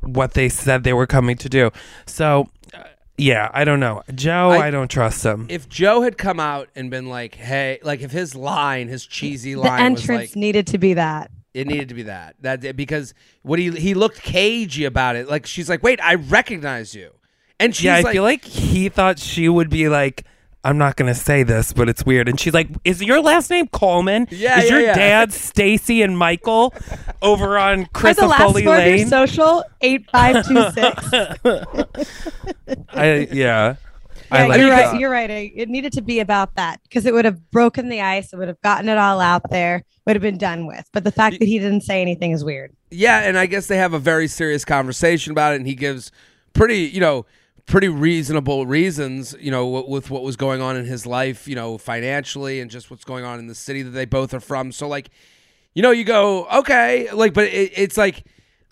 what 0.00 0.34
they 0.34 0.48
said 0.48 0.82
they 0.82 0.92
were 0.92 1.06
coming 1.06 1.36
to 1.36 1.48
do. 1.48 1.70
So 2.06 2.48
uh, 2.74 2.82
yeah, 3.16 3.50
I 3.52 3.64
don't 3.64 3.78
know. 3.80 4.02
Joe, 4.14 4.50
I- 4.50 4.66
I, 4.66 4.70
don't 4.70 4.90
trust 4.90 5.24
him. 5.24 5.46
if 5.48 5.68
joe 5.68 6.02
had 6.02 6.18
come 6.18 6.40
out 6.40 6.68
and 6.74 6.90
been 6.90 7.08
like 7.08 7.34
hey 7.34 7.78
like 7.82 8.00
if 8.00 8.10
his 8.10 8.34
line 8.34 8.88
his 8.88 9.06
cheesy 9.06 9.54
the 9.54 9.60
line 9.60 9.92
was 9.92 10.00
entrance 10.02 10.30
like 10.30 10.36
needed 10.36 10.66
to 10.68 10.78
be 10.78 10.94
that. 10.94 11.30
it 11.54 11.66
needed 11.66 11.88
to 11.88 11.94
be 11.94 12.04
that 12.04 12.34
that 12.40 12.76
because 12.76 13.14
what 13.42 13.58
he 13.58 13.70
he 13.70 13.94
looked 13.94 14.22
cagey 14.22 14.84
about 14.84 15.16
it 15.16 15.28
like 15.28 15.46
she's 15.46 15.68
like 15.68 15.82
wait 15.82 16.00
i 16.02 16.14
recognize 16.14 16.94
you 16.94 17.10
and 17.62 17.76
she's 17.76 17.84
yeah, 17.84 17.96
I 17.96 18.00
like, 18.00 18.12
feel 18.12 18.22
like 18.24 18.44
he 18.44 18.88
thought 18.88 19.20
she 19.20 19.48
would 19.48 19.70
be 19.70 19.88
like, 19.88 20.24
I'm 20.64 20.78
not 20.78 20.96
gonna 20.96 21.14
say 21.14 21.42
this, 21.42 21.72
but 21.72 21.88
it's 21.88 22.06
weird. 22.06 22.28
And 22.28 22.38
she's 22.38 22.54
like, 22.54 22.68
Is 22.84 23.02
your 23.02 23.20
last 23.20 23.50
name 23.50 23.66
Coleman? 23.68 24.28
Yeah, 24.30 24.60
Is 24.60 24.64
yeah, 24.66 24.70
your 24.70 24.80
yeah. 24.80 24.94
dad 24.94 25.32
Stacy 25.32 26.02
and 26.02 26.16
Michael 26.16 26.72
over 27.20 27.58
on 27.58 27.88
What's 28.00 28.20
the 28.20 28.26
last 28.26 28.40
Foley 28.42 28.64
four 28.64 28.76
of 28.76 28.86
your 28.86 28.96
Lane? 28.98 29.08
social? 29.08 29.64
8526. 29.80 31.40
I 32.90 33.28
yeah. 33.32 33.76
Yeah, 34.30 34.46
like 34.46 34.60
you're 34.60 34.70
that. 34.70 34.92
right. 34.92 35.00
You're 35.00 35.10
right. 35.10 35.30
It 35.30 35.52
it 35.54 35.68
needed 35.68 35.92
to 35.94 36.00
be 36.00 36.20
about 36.20 36.54
that 36.54 36.80
because 36.84 37.04
it 37.06 37.12
would 37.12 37.24
have 37.26 37.50
broken 37.50 37.88
the 37.90 38.00
ice. 38.00 38.32
It 38.32 38.36
would 38.36 38.48
have 38.48 38.60
gotten 38.62 38.88
it 38.88 38.96
all 38.96 39.20
out 39.20 39.50
there. 39.50 39.84
Would 40.06 40.16
have 40.16 40.22
been 40.22 40.38
done 40.38 40.66
with. 40.66 40.88
But 40.92 41.04
the 41.04 41.12
fact 41.12 41.38
that 41.38 41.44
he 41.44 41.58
didn't 41.58 41.82
say 41.82 42.00
anything 42.00 42.30
is 42.32 42.42
weird. 42.42 42.74
Yeah, 42.90 43.20
and 43.20 43.38
I 43.38 43.44
guess 43.46 43.66
they 43.66 43.76
have 43.76 43.92
a 43.92 43.98
very 43.98 44.28
serious 44.28 44.64
conversation 44.64 45.32
about 45.32 45.52
it, 45.52 45.56
and 45.56 45.66
he 45.66 45.74
gives 45.74 46.10
pretty, 46.54 46.78
you 46.80 47.00
know, 47.00 47.26
pretty 47.66 47.88
reasonable 47.88 48.66
reasons, 48.66 49.34
you 49.38 49.50
know, 49.50 49.66
with 49.66 50.10
what 50.10 50.22
was 50.22 50.36
going 50.36 50.60
on 50.60 50.76
in 50.76 50.84
his 50.84 51.06
life, 51.06 51.46
you 51.46 51.54
know, 51.54 51.78
financially, 51.78 52.60
and 52.60 52.70
just 52.70 52.90
what's 52.90 53.04
going 53.04 53.24
on 53.24 53.38
in 53.38 53.46
the 53.46 53.54
city 53.54 53.82
that 53.82 53.90
they 53.90 54.04
both 54.04 54.34
are 54.34 54.40
from. 54.40 54.72
So, 54.72 54.88
like, 54.88 55.10
you 55.74 55.82
know, 55.82 55.90
you 55.90 56.04
go, 56.04 56.46
okay, 56.48 57.10
like, 57.12 57.34
but 57.34 57.44
it, 57.44 57.72
it's 57.76 57.96
like. 57.96 58.24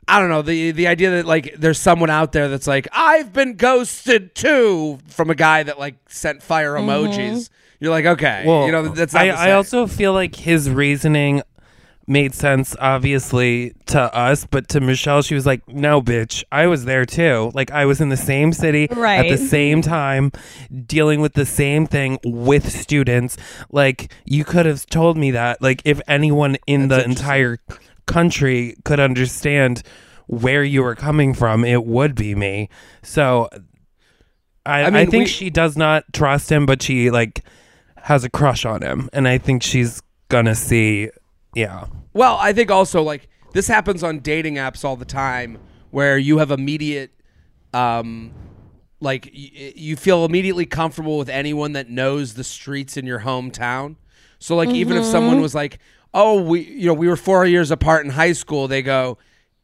I 0.09 0.19
don't 0.19 0.29
know 0.29 0.43
the 0.43 0.73
the 0.73 0.89
idea 0.89 1.11
that 1.11 1.27
like 1.27 1.55
there's 1.57 1.79
someone 1.79 2.11
out 2.11 2.33
there 2.33 2.49
that's 2.49 2.67
like 2.67 2.89
I've 2.91 3.33
been 3.33 3.55
ghosted 3.55 4.35
too 4.35 4.99
from 5.07 5.31
a 5.31 5.37
guy 5.37 5.63
that 5.63 5.79
like 5.79 5.95
sent 6.09 6.43
fire 6.43 6.73
mm-hmm. 6.73 6.89
emojis. 6.89 7.49
You're 7.79 7.93
like 7.93 8.07
okay, 8.07 8.43
Well, 8.45 8.67
you 8.67 8.73
know 8.73 8.89
that's 8.89 9.15
not 9.15 9.23
I, 9.23 9.27
the 9.27 9.39
I 9.39 9.53
also 9.53 9.87
feel 9.87 10.13
like 10.13 10.35
his 10.35 10.69
reasoning 10.69 11.43
made 12.11 12.35
sense, 12.35 12.75
obviously, 12.81 13.73
to 13.87 14.15
us, 14.15 14.45
but 14.45 14.69
to 14.69 14.81
Michelle, 14.81 15.23
she 15.23 15.35
was 15.35 15.47
like, 15.47 15.67
"No, 15.69 16.03
bitch, 16.03 16.43
I 16.51 16.67
was 16.67 16.85
there 16.85 17.07
too. 17.07 17.53
Like, 17.55 17.71
I 17.71 17.87
was 17.87 18.01
in 18.01 18.09
the 18.09 18.17
same 18.17 18.53
city 18.53 18.89
at 18.91 19.29
the 19.31 19.39
same 19.39 19.81
time, 19.81 20.33
dealing 20.87 21.21
with 21.21 21.35
the 21.35 21.47
same 21.47 21.87
thing 21.87 22.19
with 22.25 22.71
students. 22.71 23.37
Like, 23.71 24.13
you 24.25 24.45
could 24.45 24.67
have 24.67 24.85
told 24.87 25.17
me 25.17 25.31
that. 25.31 25.63
Like, 25.63 25.81
if 25.85 26.01
anyone 26.09 26.57
in 26.67 26.89
That's 26.89 27.05
the 27.05 27.09
entire 27.09 27.59
country 28.07 28.77
could 28.85 29.01
understand." 29.01 29.83
Where 30.27 30.63
you 30.63 30.85
were 30.85 30.95
coming 30.95 31.35
from, 31.35 31.65
it 31.65 31.85
would 31.85 32.15
be 32.15 32.37
me. 32.37 32.69
So, 33.03 33.49
I, 34.65 34.83
I 34.83 34.87
I, 34.87 35.07
think 35.07 35.25
we- 35.25 35.27
she 35.27 35.51
does 35.51 35.77
not 35.77 36.05
trust 36.13 36.53
him, 36.53 36.67
but 36.67 36.81
she 36.83 37.11
like 37.11 37.43
has 37.97 38.23
a 38.23 38.31
crush 38.31 38.65
on 38.65 38.81
him, 38.81 39.11
and 39.13 39.27
I 39.27 39.39
think 39.39 39.65
she's 39.65 40.01
gonna 40.29 40.55
see. 40.55 41.11
Yeah, 41.57 41.87
Well, 42.13 42.37
I 42.41 42.53
think 42.53 42.71
also 42.71 43.03
like 43.03 43.29
this 43.53 43.69
happens 43.69 44.03
on 44.03 44.19
dating 44.21 44.55
apps 44.57 44.85
all 44.85 44.97
the 44.97 45.05
time 45.05 45.59
where 45.91 46.19
you 46.19 46.39
have 46.39 46.51
immediate 46.51 47.11
um 47.73 48.33
like 49.01 49.31
y- 49.35 49.73
you 49.77 49.97
feel 49.97 50.25
immediately 50.25 50.67
comfortable 50.67 51.19
with 51.19 51.29
anyone 51.29 51.73
that 51.73 51.89
knows 51.89 52.35
the 52.35 52.45
streets 52.45 52.97
in 52.97 53.07
your 53.07 53.21
hometown. 53.21 53.97
So 54.39 54.57
like 54.57 54.71
even 54.71 54.97
if 54.97 55.05
someone 55.05 55.41
was 55.41 55.55
like, 55.55 55.79
"Oh, 56.13 56.41
we 56.43 56.61
you 56.63 56.87
know, 56.87 56.95
we 56.95 57.09
were 57.09 57.17
4 57.17 57.47
years 57.47 57.71
apart 57.71 58.05
in 58.05 58.11
high 58.13 58.33
school." 58.33 58.67
They 58.69 58.83
go, 58.83 59.19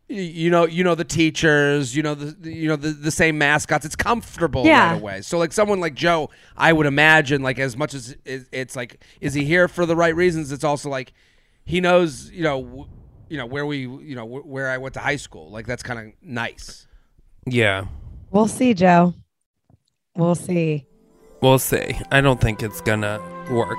"Y- 0.09 0.17
"You 0.17 0.51
know, 0.51 0.67
you 0.67 0.85
know 0.85 0.95
the 0.95 1.05
teachers, 1.05 1.97
you 1.97 2.03
know 2.03 2.15
the 2.15 2.27
the- 2.27 2.53
you 2.55 2.69
know 2.69 2.77
the, 2.77 2.91
the 2.91 3.11
same 3.11 3.39
mascots. 3.39 3.85
It's 3.85 3.97
comfortable 3.97 4.65
Yeah. 4.65 4.93
right 4.93 5.01
away." 5.01 5.21
So 5.23 5.37
like 5.39 5.53
someone 5.53 5.81
like 5.81 5.95
Joe, 5.95 6.31
I 6.57 6.73
would 6.73 6.87
imagine 6.87 7.43
like 7.43 7.59
as 7.59 7.77
much 7.77 7.93
as 7.95 8.17
it- 8.25 8.47
it's 8.53 8.77
like 8.77 9.03
is 9.21 9.35
he 9.35 9.45
here 9.45 9.67
for 9.69 9.85
the 9.87 9.97
right 9.97 10.15
reasons, 10.15 10.53
it's 10.53 10.65
also 10.65 10.89
like 10.91 11.13
he 11.67 11.81
knows, 11.81 12.31
you 12.31 12.43
know, 12.43 12.63
w- 12.63 12.89
you 13.29 13.37
know 13.37 13.45
where 13.47 13.67
we, 13.67 13.79
you 13.81 14.15
know, 14.15 14.27
wh- 14.27 14.47
where 14.47 14.71
I 14.71 14.79
went 14.79 14.95
to 14.95 15.01
high 15.01 15.17
school. 15.17 15.51
Like 15.51 15.67
that's 15.67 15.83
kind 15.83 15.99
of 16.01 16.07
nice. 16.23 16.87
yeah. 17.45 17.87
We'll 18.31 18.49
see, 18.49 18.73
Joe. 18.75 19.15
We'll 20.17 20.35
see. 20.35 20.87
We'll 21.43 21.59
see. 21.59 21.99
I 22.11 22.21
don't 22.21 22.41
think 22.41 22.63
it's 22.63 22.81
gonna 22.81 23.21
work. 23.51 23.79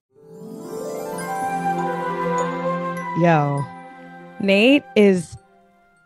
Yo, 3.17 3.65
Nate 4.39 4.83
is 4.95 5.35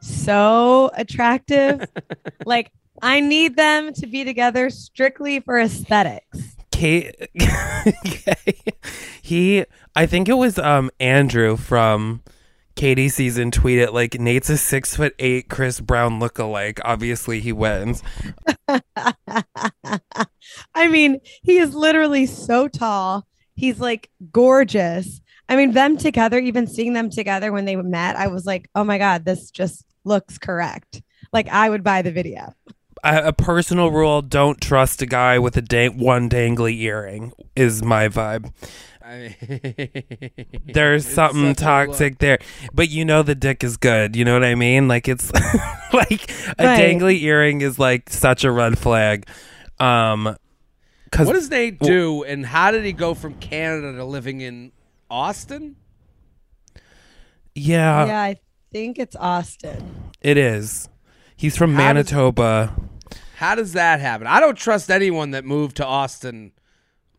so 0.02 0.89
attractive. 0.96 1.88
like, 2.46 2.72
I 3.02 3.20
need 3.20 3.56
them 3.56 3.94
to 3.94 4.08
be 4.08 4.24
together 4.24 4.70
strictly 4.72 5.39
for 5.39 5.60
aesthetics. 5.60 6.56
Kate, 6.72 7.15
he, 9.22 9.65
I 9.96 10.06
think 10.08 10.28
it 10.28 10.34
was 10.34 10.58
um 10.58 10.89
Andrew 11.00 11.56
from 11.58 12.22
Katie 12.76 13.10
season 13.10 13.52
tweeted 13.52 13.94
like 13.94 14.20
Nate's 14.20 14.50
a 14.50 14.58
six 14.58 14.96
foot 14.96 15.13
eight 15.20 15.48
Chris 15.48 15.80
Brown 15.80 16.20
lookalike. 16.20 16.80
Obviously, 16.84 17.39
he 17.39 17.54
wins. 17.54 18.04
I 20.74 20.88
mean, 20.89 21.22
he 21.44 21.60
is 21.60 21.76
literally 21.76 22.26
so 22.26 22.68
tall. 22.68 23.28
He's 23.54 23.80
like 23.80 24.10
gorgeous. 24.32 25.22
I 25.47 25.55
mean, 25.55 25.71
them 25.73 25.97
together, 25.97 26.39
even 26.39 26.67
seeing 26.67 26.93
them 26.93 27.10
together 27.10 27.51
when 27.51 27.65
they 27.65 27.75
met, 27.75 28.15
I 28.15 28.27
was 28.27 28.45
like, 28.45 28.69
oh 28.75 28.84
my 28.84 28.97
God, 28.97 29.25
this 29.25 29.51
just 29.51 29.86
looks 30.03 30.38
correct. 30.38 31.01
Like 31.34 31.47
I 31.49 31.69
would 31.69 31.84
buy 31.84 32.01
the 32.01 32.12
video. 32.12 32.53
A, 33.03 33.27
a 33.27 33.34
personal 33.34 33.91
rule: 33.91 34.21
don't 34.21 34.60
trust 34.60 35.01
a 35.01 35.05
guy 35.05 35.38
with 35.38 35.55
a 35.58 35.62
dang- 35.62 35.97
one 35.97 36.29
dangly 36.29 36.79
earring. 36.81 37.34
Is 37.55 37.84
my 37.84 38.08
vibe. 38.08 38.51
I 39.03 39.36
There's 40.65 41.05
something 41.05 41.53
such 41.55 41.62
a 41.62 41.77
look. 41.77 41.88
toxic 41.89 42.17
there, 42.17 42.39
but 42.73 42.89
you 42.89 43.05
know 43.05 43.21
the 43.21 43.36
dick 43.36 43.63
is 43.63 43.77
good. 43.77 44.15
You 44.15 44.25
know 44.25 44.34
what 44.34 44.43
I 44.43 44.55
mean? 44.55 44.88
Like 44.88 45.08
it's 45.08 45.31
like 45.93 46.31
a 46.58 46.65
Right. 46.65 46.79
dangly 46.99 47.21
earring 47.21 47.62
is 47.62 47.77
like 47.77 48.10
such 48.10 48.43
a 48.43 48.51
red 48.51 48.79
flag. 48.79 49.27
Um, 49.79 50.36
because 51.03 51.27
What 51.27 51.34
does 51.34 51.49
Nate 51.51 51.79
do, 51.79 52.23
and 52.23 52.45
how 52.45 52.71
did 52.71 52.84
he 52.84 52.91
go 52.93 53.13
from 53.13 53.36
Canada 53.36 53.93
to 53.97 54.05
living 54.05 54.41
in 54.41 54.71
Austin? 55.10 55.76
yeah, 57.54 58.06
yeah, 58.06 58.22
I 58.22 58.36
think 58.72 59.00
it's 59.00 59.15
Austin. 59.15 60.12
it 60.22 60.38
is. 60.38 60.89
He's 61.36 61.58
from 61.58 61.74
How 61.74 61.94
does- 61.94 62.12
Manitoba. 62.12 62.76
How 63.38 63.54
does 63.56 63.74
that 63.74 64.00
happen? 64.00 64.28
I 64.28 64.39
don't 64.39 64.58
trust 64.58 64.89
anyone 64.89 65.32
that 65.32 65.44
moved 65.44 65.78
to 65.78 65.86
Austin 65.86 66.54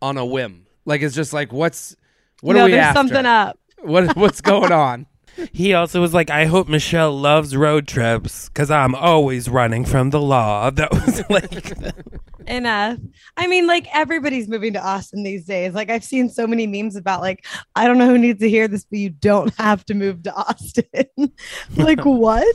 on 0.01 0.17
a 0.17 0.25
whim. 0.25 0.67
Like 0.87 1.03
it's 1.03 1.15
just 1.15 1.33
like 1.35 1.53
what's 1.53 1.95
what 2.41 2.55
no, 2.55 2.63
are 2.63 2.65
we 2.65 2.71
there's 2.73 2.85
after? 2.87 2.99
something 2.99 3.27
up. 3.27 3.59
What 3.83 4.17
what's 4.17 4.41
going 4.41 4.73
on? 4.73 5.07
He 5.53 5.75
also 5.75 6.01
was 6.01 6.15
like, 6.15 6.31
"I 6.31 6.47
hope 6.47 6.69
Michelle 6.69 7.19
loves 7.19 7.57
road 7.57 7.87
trips 7.87 8.49
because 8.49 8.71
I'm 8.71 8.95
always 8.95 9.49
running 9.49 9.85
from 9.85 10.11
the 10.11 10.21
law." 10.21 10.71
That 10.77 10.93
was 10.93 11.23
like, 11.31 11.73
Enough. 12.47 12.99
I 13.37 13.47
mean, 13.49 13.67
like 13.67 13.87
everybody's 13.93 14.49
moving 14.49 14.73
to 14.75 14.81
Austin 14.85 15.25
these 15.25 15.45
days. 15.47 15.75
Like 15.75 15.91
I've 15.91 16.05
seen 16.05 16.29
so 16.29 16.47
many 16.47 16.67
memes 16.67 16.95
about 16.97 17.21
like, 17.21 17.45
I 17.75 17.87
don't 17.87 17.99
know 17.99 18.07
who 18.07 18.19
needs 18.19 18.41
to 18.41 18.49
hear 18.49 18.69
this, 18.69 18.85
but 18.85 18.99
you 19.01 19.11
don't 19.11 19.53
have 19.59 19.85
to 19.87 19.95
move 19.95 20.23
to 20.25 20.33
Austin. 20.35 20.95
like 21.77 22.05
what? 22.05 22.47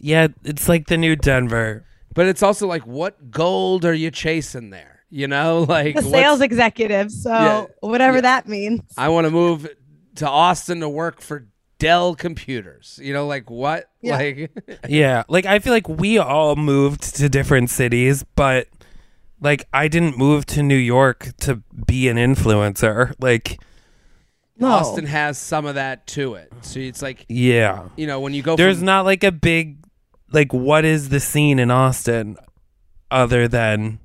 yeah, 0.00 0.28
it's 0.44 0.68
like 0.68 0.88
the 0.88 0.96
new 0.96 1.14
Denver. 1.16 1.84
But 2.14 2.26
it's 2.26 2.42
also 2.42 2.66
like 2.66 2.86
what 2.86 3.30
gold 3.30 3.84
are 3.84 3.94
you 3.94 4.10
chasing 4.10 4.70
there? 4.70 5.00
You 5.10 5.28
know, 5.28 5.64
like 5.68 5.94
The 5.94 6.02
sales 6.02 6.40
executive. 6.40 7.10
So 7.12 7.30
Yeah. 7.30 7.66
whatever 7.80 8.16
Yeah. 8.16 8.22
that 8.22 8.48
means. 8.48 8.82
I 8.98 9.08
want 9.10 9.26
to 9.26 9.30
move 9.30 9.68
to 10.16 10.28
Austin 10.28 10.80
to 10.80 10.88
work 10.88 11.20
for 11.20 11.46
Dell 11.78 12.14
Computers. 12.14 12.98
You 13.02 13.12
know, 13.12 13.26
like 13.26 13.50
what? 13.50 13.90
Yeah. 14.00 14.16
Like 14.16 14.50
Yeah, 14.88 15.22
like 15.28 15.46
I 15.46 15.58
feel 15.58 15.72
like 15.72 15.88
we 15.88 16.18
all 16.18 16.56
moved 16.56 17.16
to 17.16 17.28
different 17.28 17.70
cities, 17.70 18.24
but 18.34 18.68
like 19.40 19.64
I 19.72 19.88
didn't 19.88 20.18
move 20.18 20.46
to 20.46 20.62
New 20.62 20.76
York 20.76 21.30
to 21.40 21.62
be 21.86 22.08
an 22.08 22.16
influencer. 22.16 23.14
Like, 23.20 23.60
No. 24.56 24.68
Austin 24.68 25.06
has 25.06 25.38
some 25.38 25.66
of 25.66 25.76
that 25.76 26.06
to 26.08 26.34
it. 26.34 26.52
So 26.62 26.80
it's 26.80 27.02
like 27.02 27.24
yeah, 27.28 27.88
you 27.96 28.06
know 28.06 28.20
when 28.20 28.34
you 28.34 28.42
go 28.42 28.56
there's 28.56 28.78
from, 28.78 28.86
not 28.86 29.04
like 29.04 29.22
a 29.22 29.32
big 29.32 29.78
like 30.32 30.52
what 30.52 30.84
is 30.84 31.08
the 31.08 31.20
scene 31.20 31.58
in 31.58 31.70
Austin 31.70 32.36
other 33.10 33.48
than 33.48 34.00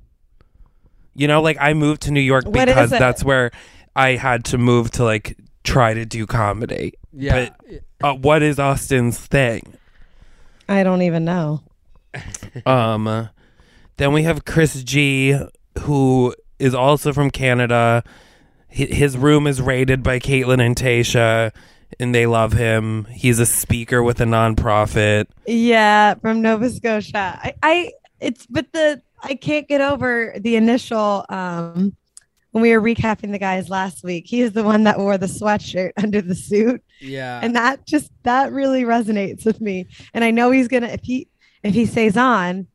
you 1.14 1.26
know 1.28 1.42
like 1.42 1.56
I 1.60 1.74
moved 1.74 2.02
to 2.02 2.10
New 2.12 2.20
York 2.20 2.50
because 2.50 2.90
that's 2.90 3.24
where 3.24 3.50
I 3.96 4.10
had 4.10 4.44
to 4.46 4.58
move 4.58 4.90
to 4.92 5.04
like 5.04 5.36
try 5.64 5.94
to 5.94 6.04
do 6.04 6.26
comedy. 6.26 6.94
Yeah. 7.16 7.50
Uh, 8.02 8.14
what 8.14 8.42
is 8.42 8.58
Austin's 8.58 9.18
thing? 9.18 9.74
I 10.68 10.82
don't 10.82 11.02
even 11.02 11.24
know. 11.24 11.62
Um, 12.66 13.28
then 13.96 14.12
we 14.12 14.22
have 14.22 14.44
Chris 14.44 14.82
G, 14.84 15.36
who 15.80 16.34
is 16.58 16.74
also 16.74 17.12
from 17.12 17.30
Canada. 17.30 18.04
Hi- 18.70 18.84
His 18.90 19.16
room 19.18 19.46
is 19.46 19.60
raided 19.60 20.02
by 20.02 20.18
Kaitlyn 20.20 20.64
and 20.64 20.76
Tayshia, 20.76 21.50
and 21.98 22.14
they 22.14 22.26
love 22.26 22.52
him. 22.52 23.06
He's 23.06 23.38
a 23.40 23.46
speaker 23.46 24.02
with 24.02 24.20
a 24.20 24.24
nonprofit. 24.24 25.26
Yeah, 25.46 26.14
from 26.14 26.42
Nova 26.42 26.70
Scotia. 26.70 27.38
I, 27.42 27.54
I 27.62 27.92
it's 28.20 28.46
but 28.46 28.72
the 28.72 29.02
I 29.22 29.34
can't 29.34 29.66
get 29.68 29.80
over 29.80 30.34
the 30.38 30.54
initial 30.56 31.24
um 31.28 31.96
when 32.54 32.62
we 32.62 32.70
were 32.70 32.80
recapping 32.80 33.32
the 33.32 33.38
guys 33.38 33.68
last 33.68 34.04
week. 34.04 34.28
He 34.28 34.40
is 34.40 34.52
the 34.52 34.62
one 34.62 34.84
that 34.84 34.96
wore 34.96 35.18
the 35.18 35.26
sweatshirt 35.26 35.90
under 36.02 36.22
the 36.22 36.36
suit. 36.36 36.84
yeah. 37.00 37.40
And 37.42 37.56
that 37.56 37.84
just 37.84 38.12
that 38.22 38.52
really 38.52 38.84
resonates 38.84 39.44
with 39.44 39.60
me. 39.60 39.88
And 40.14 40.22
I 40.22 40.30
know 40.30 40.52
he's 40.52 40.68
gonna 40.68 40.86
if 40.86 41.00
he 41.02 41.26
if 41.64 41.74
he 41.74 41.84
stays 41.84 42.16
on, 42.16 42.68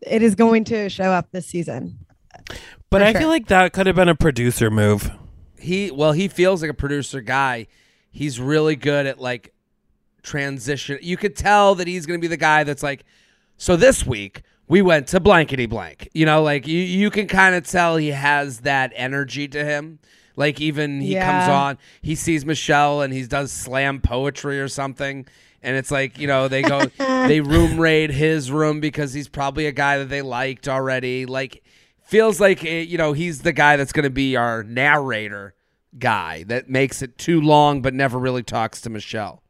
it 0.00 0.22
is 0.22 0.34
going 0.34 0.64
to 0.64 0.88
show 0.88 1.10
up 1.10 1.30
this 1.32 1.46
season. 1.46 1.98
But 2.88 3.02
I 3.02 3.12
sure. 3.12 3.20
feel 3.20 3.28
like 3.28 3.48
that 3.48 3.74
could 3.74 3.86
have 3.86 3.94
been 3.96 4.08
a 4.08 4.14
producer 4.14 4.70
move. 4.70 5.10
he 5.58 5.90
well 5.90 6.12
he 6.12 6.26
feels 6.26 6.62
like 6.62 6.70
a 6.70 6.74
producer 6.74 7.20
guy 7.20 7.66
he's 8.10 8.40
really 8.40 8.74
good 8.74 9.04
at 9.04 9.20
like 9.20 9.52
transition 10.22 10.98
you 11.02 11.18
could 11.18 11.36
tell 11.36 11.74
that 11.74 11.86
he's 11.86 12.06
going 12.06 12.18
to 12.18 12.22
be 12.22 12.28
the 12.28 12.38
guy 12.38 12.64
that's 12.64 12.82
like 12.82 13.04
so 13.58 13.76
this 13.76 14.06
week 14.06 14.42
we 14.70 14.80
went 14.80 15.06
to 15.08 15.20
blankety 15.20 15.66
blank 15.66 16.08
you 16.14 16.24
know 16.24 16.42
like 16.42 16.66
you, 16.66 16.78
you 16.78 17.10
can 17.10 17.26
kind 17.26 17.54
of 17.54 17.66
tell 17.66 17.96
he 17.96 18.08
has 18.08 18.60
that 18.60 18.92
energy 18.96 19.46
to 19.46 19.64
him 19.64 19.98
like 20.36 20.60
even 20.60 21.00
he 21.00 21.14
comes 21.14 21.48
on 21.48 21.78
he 22.00 22.14
sees 22.14 22.46
michelle 22.46 23.02
and 23.02 23.12
he 23.12 23.26
does 23.26 23.52
slam 23.52 24.00
poetry 24.00 24.58
or 24.58 24.68
something 24.68 25.26
and 25.62 25.76
it's 25.76 25.90
like 25.90 26.18
you 26.18 26.26
know 26.26 26.48
they 26.48 26.62
go 26.62 26.84
they 26.98 27.40
room 27.40 27.78
raid 27.78 28.10
his 28.10 28.50
room 28.50 28.80
because 28.80 29.12
he's 29.12 29.28
probably 29.28 29.66
a 29.66 29.72
guy 29.72 29.98
that 29.98 30.08
they 30.08 30.22
liked 30.22 30.68
already 30.68 31.26
like 31.26 31.62
feels 32.02 32.40
like 32.40 32.64
eh, 32.64 32.80
you 32.80 32.96
know 32.96 33.12
he's 33.12 33.42
the 33.42 33.52
guy 33.52 33.76
that's 33.76 33.92
going 33.92 34.04
to 34.04 34.10
be 34.10 34.36
our 34.36 34.62
narrator 34.62 35.54
guy 35.98 36.44
that 36.44 36.68
makes 36.68 37.02
it 37.02 37.18
too 37.18 37.40
long 37.40 37.82
but 37.82 37.94
never 37.94 38.18
really 38.18 38.42
talks 38.42 38.80
to 38.82 38.90
Michelle. 38.90 39.42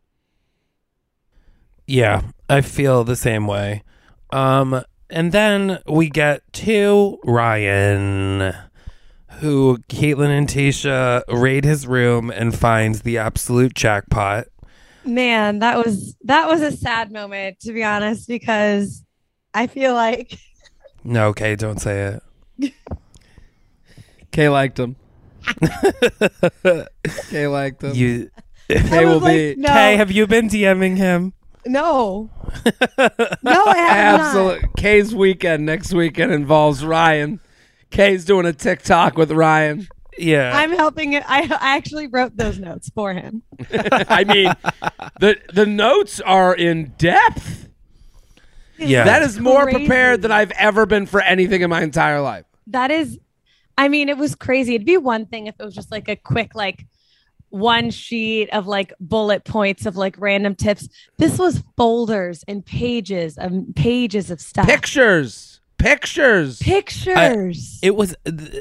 Yeah, 1.87 2.23
I 2.49 2.61
feel 2.61 3.03
the 3.03 3.17
same 3.17 3.47
way. 3.47 3.83
Um, 4.31 4.85
and 5.11 5.33
then 5.33 5.79
we 5.87 6.09
get 6.09 6.43
to 6.55 7.19
Ryan, 7.25 8.55
who 9.41 9.79
Kaitlyn 9.89 10.37
and 10.37 10.49
Tayshia 10.49 11.23
raid 11.29 11.65
his 11.65 11.87
room 11.87 12.31
and 12.31 12.57
finds 12.57 13.03
the 13.03 13.19
absolute 13.19 13.75
jackpot. 13.75 14.47
Man, 15.05 15.61
that 15.61 15.79
was 15.79 16.17
that 16.25 16.49
was 16.49 16.61
a 16.61 16.73
sad 16.73 17.11
moment 17.11 17.61
to 17.61 17.73
be 17.73 17.83
honest, 17.83 18.29
because 18.29 19.05
I 19.55 19.67
feel 19.67 19.95
like 19.95 20.39
No, 21.05 21.29
okay, 21.29 21.57
don't 21.57 21.81
say 21.81 22.21
it. 22.59 22.73
Kay 24.33 24.49
liked 24.49 24.79
him. 24.79 24.97
Kay 27.31 27.47
liked 27.47 27.83
him. 27.83 27.95
You, 27.95 28.31
Kay 28.69 29.07
will 29.07 29.21
like, 29.21 29.33
be 29.33 29.55
no, 29.57 29.69
Kay, 29.69 29.97
have 29.97 30.11
you 30.11 30.27
been 30.27 30.49
DMing 30.49 30.97
him? 30.97 31.33
No, 31.67 32.31
no, 32.99 33.65
I 33.67 33.77
have 33.77 34.21
not. 34.21 34.27
absolute. 34.27 34.63
Kay's 34.77 35.15
weekend 35.15 35.67
next 35.67 35.93
weekend 35.93 36.33
involves 36.33 36.85
Ryan. 36.85 37.41
Kay's 37.91 38.25
doing 38.25 38.47
a 38.47 38.53
TikTok 38.53 39.17
with 39.17 39.33
Ryan. 39.33 39.89
Yeah. 40.19 40.53
I'm 40.57 40.71
helping 40.73 41.15
it. 41.15 41.23
I, 41.27 41.43
I 41.43 41.77
actually 41.77 42.07
wrote 42.07 42.37
those 42.37 42.59
notes 42.59 42.91
for 42.95 43.13
him. 43.15 43.43
I 43.73 44.25
mean, 44.25 44.53
the 45.21 45.37
the 45.53 45.67
notes 45.67 46.21
are 46.21 46.55
in 46.55 46.93
depth. 46.99 47.69
yeah. 48.79 49.05
That 49.05 49.23
is 49.23 49.39
more 49.41 49.65
Crazy. 49.65 49.79
prepared 49.79 50.23
than 50.23 50.31
I've 50.33 50.51
ever 50.53 50.87
been 50.87 51.07
for 51.07 51.21
anything 51.21 51.63
in 51.63 51.71
my 51.71 51.83
entire 51.83 52.21
life. 52.21 52.45
That 52.67 52.91
is, 52.91 53.19
I 53.79 53.89
mean, 53.89 54.09
it 54.09 54.19
was 54.19 54.35
crazy. 54.35 54.75
It'd 54.75 54.87
be 54.87 54.97
one 54.99 55.27
thing 55.27 55.47
if 55.47 55.55
it 55.59 55.65
was 55.65 55.75
just 55.75 55.91
like 55.91 56.09
a 56.09 56.17
quick, 56.17 56.55
like 56.55 56.87
one 57.51 57.91
sheet 57.91 58.49
of 58.51 58.67
like 58.67 58.93
bullet 59.01 59.45
points 59.45 59.87
of 59.87 59.97
like 59.97 60.17
random 60.19 60.55
tips. 60.55 60.89
This 61.19 61.39
was 61.39 61.63
folders 61.77 62.45
and 62.49 62.65
pages 62.65 63.37
of 63.39 63.53
pages 63.75 64.31
of 64.31 64.41
stuff. 64.41 64.67
Pictures, 64.67 65.61
pictures. 65.79 66.59
Pictures. 66.59 67.79
it 67.83 67.95
was 67.95 68.15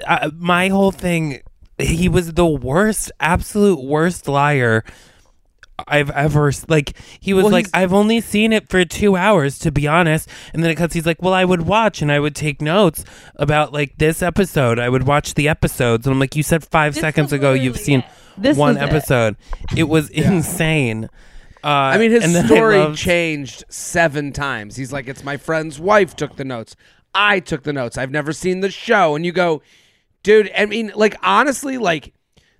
uh, 0.08 0.32
my 0.36 0.68
whole 0.70 0.92
thing. 0.92 1.42
He 1.78 2.10
was 2.10 2.34
the 2.34 2.46
worst, 2.46 3.12
absolute 3.22 3.82
worst 3.82 4.28
liar 4.28 4.84
I've 5.88 6.10
ever 6.12 6.52
like. 6.68 6.98
He 7.20 7.34
was 7.34 7.44
Well, 7.44 7.54
like, 7.54 7.68
I've 7.74 7.94
only 7.94 8.22
seen 8.22 8.52
it 8.54 8.70
for 8.70 8.84
two 8.86 9.16
hours, 9.16 9.60
to 9.60 9.72
be 9.72 9.88
honest. 9.88 10.30
And 10.54 10.64
then 10.64 10.72
it 10.72 10.76
cuts. 10.76 10.94
He's 10.94 11.06
like, 11.06 11.22
Well, 11.22 11.34
I 11.34 11.46
would 11.46 11.62
watch 11.62 12.02
and 12.02 12.12
I 12.12 12.20
would 12.20 12.36
take 12.36 12.62
notes 12.62 13.06
about 13.36 13.72
like 13.72 13.98
this 13.98 14.22
episode. 14.22 14.80
I 14.80 14.90
would 14.90 15.08
watch 15.08 15.36
the 15.36 15.48
episodes, 15.48 16.06
and 16.06 16.14
I'm 16.14 16.20
like, 16.20 16.36
You 16.36 16.44
said 16.44 16.66
five 16.66 16.96
seconds 16.96 17.32
ago 17.32 17.54
you've 17.54 17.78
seen 17.78 18.00
it. 18.00 18.06
This 18.42 18.58
one 18.58 18.76
was 18.76 18.84
it. 18.84 18.90
episode. 18.90 19.36
It, 19.76 19.84
was 19.84 20.10
insane. 20.10 21.10
Uh, 21.64 21.68
I 21.68 21.98
mean, 21.98 22.12
his 22.12 22.24
and 22.24 22.34
then 22.34 22.46
I 22.46 22.48
story 22.48 22.78
loved- 22.78 22.98
changed 22.98 23.64
seven 23.70 24.32
times. 24.32 24.76
He's 24.76 24.94
like, 24.94 25.08
"It's 25.08 25.24
my 25.24 25.38
friend's 25.38 25.80
wife 25.80 26.16
took 26.16 26.36
the 26.38 26.46
notes. 26.46 26.76
I 27.14 27.40
took 27.42 27.64
the 27.64 27.74
notes. 27.74 27.98
I've 27.98 28.12
never 28.12 28.32
seen 28.32 28.62
the 28.62 28.72
show." 28.72 29.16
And 29.16 29.26
you 29.26 29.32
go, 29.34 29.62
"Dude, 30.24 30.50
I 30.58 30.66
mean, 30.66 30.92
like 30.96 31.16
honestly, 31.22 31.78
like 31.78 32.14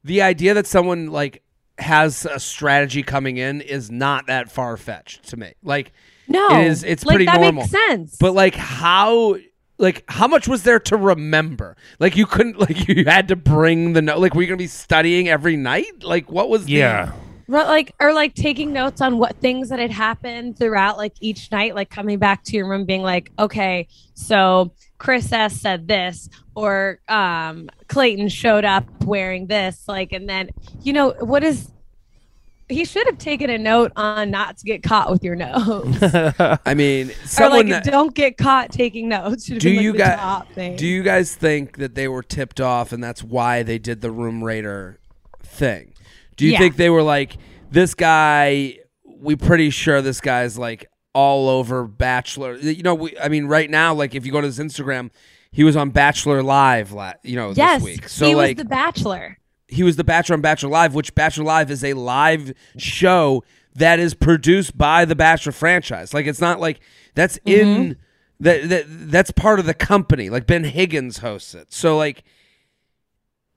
the 0.04 0.22
idea 0.22 0.54
that 0.54 0.68
someone 0.68 1.08
like 1.08 1.44
has 1.78 2.26
a 2.26 2.40
strategy 2.40 3.02
coming 3.04 3.38
in 3.38 3.62
is 3.62 3.90
not 3.90 4.28
that 4.28 4.52
far 4.52 4.76
fetched 4.76 5.30
to 5.30 5.38
me. 5.38 5.54
Like, 5.64 5.94
no, 6.28 6.60
it 6.60 6.68
is- 6.68 6.84
it's 6.84 7.06
like, 7.06 7.14
pretty 7.16 7.26
that 7.26 7.40
normal. 7.40 7.64
Makes 7.64 7.72
sense. 7.72 8.18
but 8.20 8.34
like 8.34 8.56
how 8.56 9.38
like 9.80 10.04
how 10.08 10.28
much 10.28 10.48
was 10.48 10.64
there 10.64 10.80
to 10.82 10.98
remember? 10.98 11.76
Like 12.00 12.16
you 12.16 12.26
couldn't 12.28 12.60
like 12.70 12.88
you 12.88 13.06
had 13.06 13.28
to 13.30 13.36
bring 13.36 13.94
the 13.94 14.02
note. 14.02 14.20
Like 14.20 14.36
were 14.36 14.42
you 14.42 14.48
gonna 14.48 14.58
be 14.58 14.68
studying 14.68 15.28
every 15.30 15.56
night? 15.56 16.04
Like 16.04 16.32
what 16.32 16.50
was 16.50 16.66
the- 16.66 16.74
Yeah. 16.74 17.14
Ru- 17.48 17.64
like 17.64 17.96
or 18.00 18.14
like 18.14 18.36
taking 18.36 18.72
notes 18.74 19.02
on 19.02 19.18
what 19.18 19.36
things 19.38 19.70
that 19.70 19.80
had 19.80 19.90
happened 19.90 20.60
throughout 20.60 20.98
like 20.98 21.14
each 21.20 21.52
night 21.52 21.74
like 21.74 21.90
coming 21.90 22.20
back 22.20 22.44
to 22.44 22.56
your 22.56 22.70
room 22.70 22.86
being 22.86 23.02
like 23.02 23.32
okay 23.40 23.88
so 24.14 24.72
chris 25.00 25.32
s 25.32 25.60
said 25.60 25.88
this 25.88 26.30
or 26.54 27.00
um 27.08 27.68
clayton 27.88 28.28
showed 28.30 28.66
up 28.66 28.86
wearing 29.04 29.48
this 29.48 29.86
like 29.88 30.12
and 30.12 30.30
then 30.30 30.52
you 30.84 30.94
know 30.94 31.10
what 31.22 31.44
is 31.44 31.72
he 32.70 32.86
should 32.86 33.06
have 33.08 33.18
taken 33.18 33.50
a 33.50 33.58
note 33.58 33.92
on 33.96 34.30
not 34.32 34.58
to 34.58 34.66
get 34.66 34.84
caught 34.84 35.10
with 35.12 35.24
your 35.24 35.36
notes 35.36 35.98
I 36.66 36.74
mean, 36.76 37.12
or 37.40 37.50
like 37.50 37.68
that- 37.68 37.84
don't 37.84 38.14
get 38.14 38.38
caught 38.38 38.72
taking 38.72 39.10
notes 39.10 39.46
should 39.46 39.56
have 39.56 39.62
do 39.62 39.70
been, 39.70 39.76
like, 39.78 39.84
you 39.84 39.94
guys 39.94 40.78
do 40.78 40.88
you 40.88 41.04
guys 41.04 41.36
think 41.36 41.78
that 41.78 41.96
they 41.96 42.08
were 42.08 42.24
tipped 42.24 42.62
off 42.62 42.92
and 42.92 43.04
that's 43.04 43.24
why 43.24 43.64
they 43.64 43.78
did 43.80 44.02
the 44.02 44.12
room 44.12 44.44
raider 44.44 45.00
thing? 45.44 45.94
Do 46.38 46.46
you 46.46 46.52
Yeah. 46.54 46.60
think 46.60 46.76
they 46.78 46.90
were 46.90 47.04
like 47.04 47.38
this 47.72 47.94
guy 47.96 48.78
we 49.06 49.36
pretty 49.36 49.70
sure 49.70 50.02
this 50.02 50.22
guy's 50.22 50.58
like 50.58 50.90
all 51.14 51.50
over 51.50 51.86
bachelor 51.86 52.56
you 52.58 52.84
know 52.84 52.94
we, 52.96 53.18
i 53.20 53.28
mean 53.28 53.46
right 53.48 53.70
now 53.70 53.94
like 53.94 54.14
if 54.16 54.26
you 54.26 54.32
go 54.32 54.40
to 54.40 54.46
his 54.48 54.60
instagram 54.60 55.10
he 55.52 55.64
was 55.64 55.76
on 55.76 55.90
bachelor 55.90 56.42
live 56.44 56.92
la- 56.94 57.14
you 57.24 57.36
know 57.36 57.52
yes 57.56 57.82
this 57.82 57.84
week 57.84 58.08
so 58.08 58.28
he 58.28 58.36
like 58.36 58.56
was 58.56 58.64
the 58.64 58.70
bachelor 58.70 59.38
he 59.70 59.84
was 59.84 59.96
the 59.96 60.04
Bachelor 60.04 60.36
on 60.36 60.42
Bachelor 60.42 60.70
Live, 60.70 60.94
which 60.94 61.14
Bachelor 61.16 61.46
Live 61.46 61.72
is 61.72 61.84
a 61.84 61.94
live 61.94 62.54
show 62.78 63.44
that 63.76 64.00
is 64.00 64.14
produced 64.14 64.78
by 64.78 65.06
the 65.06 65.16
Bachelor 65.16 65.52
franchise. 65.52 66.14
Like 66.14 66.26
it's 66.26 66.42
not 66.42 66.60
like 66.60 66.80
that's 67.16 67.40
in 67.46 67.98
that 68.40 68.70
that 68.70 68.86
that's 68.88 69.32
part 69.32 69.60
of 69.60 69.66
the 69.66 69.74
company. 69.74 70.30
Like 70.30 70.48
Ben 70.48 70.64
Higgins 70.64 71.20
hosts 71.20 71.54
it. 71.54 71.72
So 71.72 71.98
like 71.98 72.24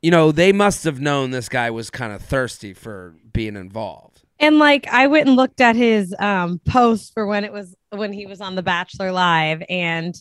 you 0.02 0.10
know, 0.10 0.32
they 0.32 0.52
must 0.52 0.84
have 0.84 1.00
known 1.00 1.30
this 1.30 1.48
guy 1.48 1.70
was 1.70 1.88
kind 1.88 2.12
of 2.12 2.20
thirsty 2.22 2.74
for 2.74 3.14
being 3.32 3.54
involved. 3.54 4.22
And 4.40 4.58
like 4.58 4.88
I 4.88 5.06
went 5.06 5.28
and 5.28 5.36
looked 5.36 5.60
at 5.60 5.76
his 5.76 6.14
um 6.18 6.60
post 6.66 7.14
for 7.14 7.26
when 7.26 7.44
it 7.44 7.52
was 7.52 7.74
when 7.90 8.12
he 8.12 8.26
was 8.26 8.40
on 8.40 8.54
The 8.54 8.62
Bachelor 8.62 9.12
Live 9.12 9.62
and 9.68 10.14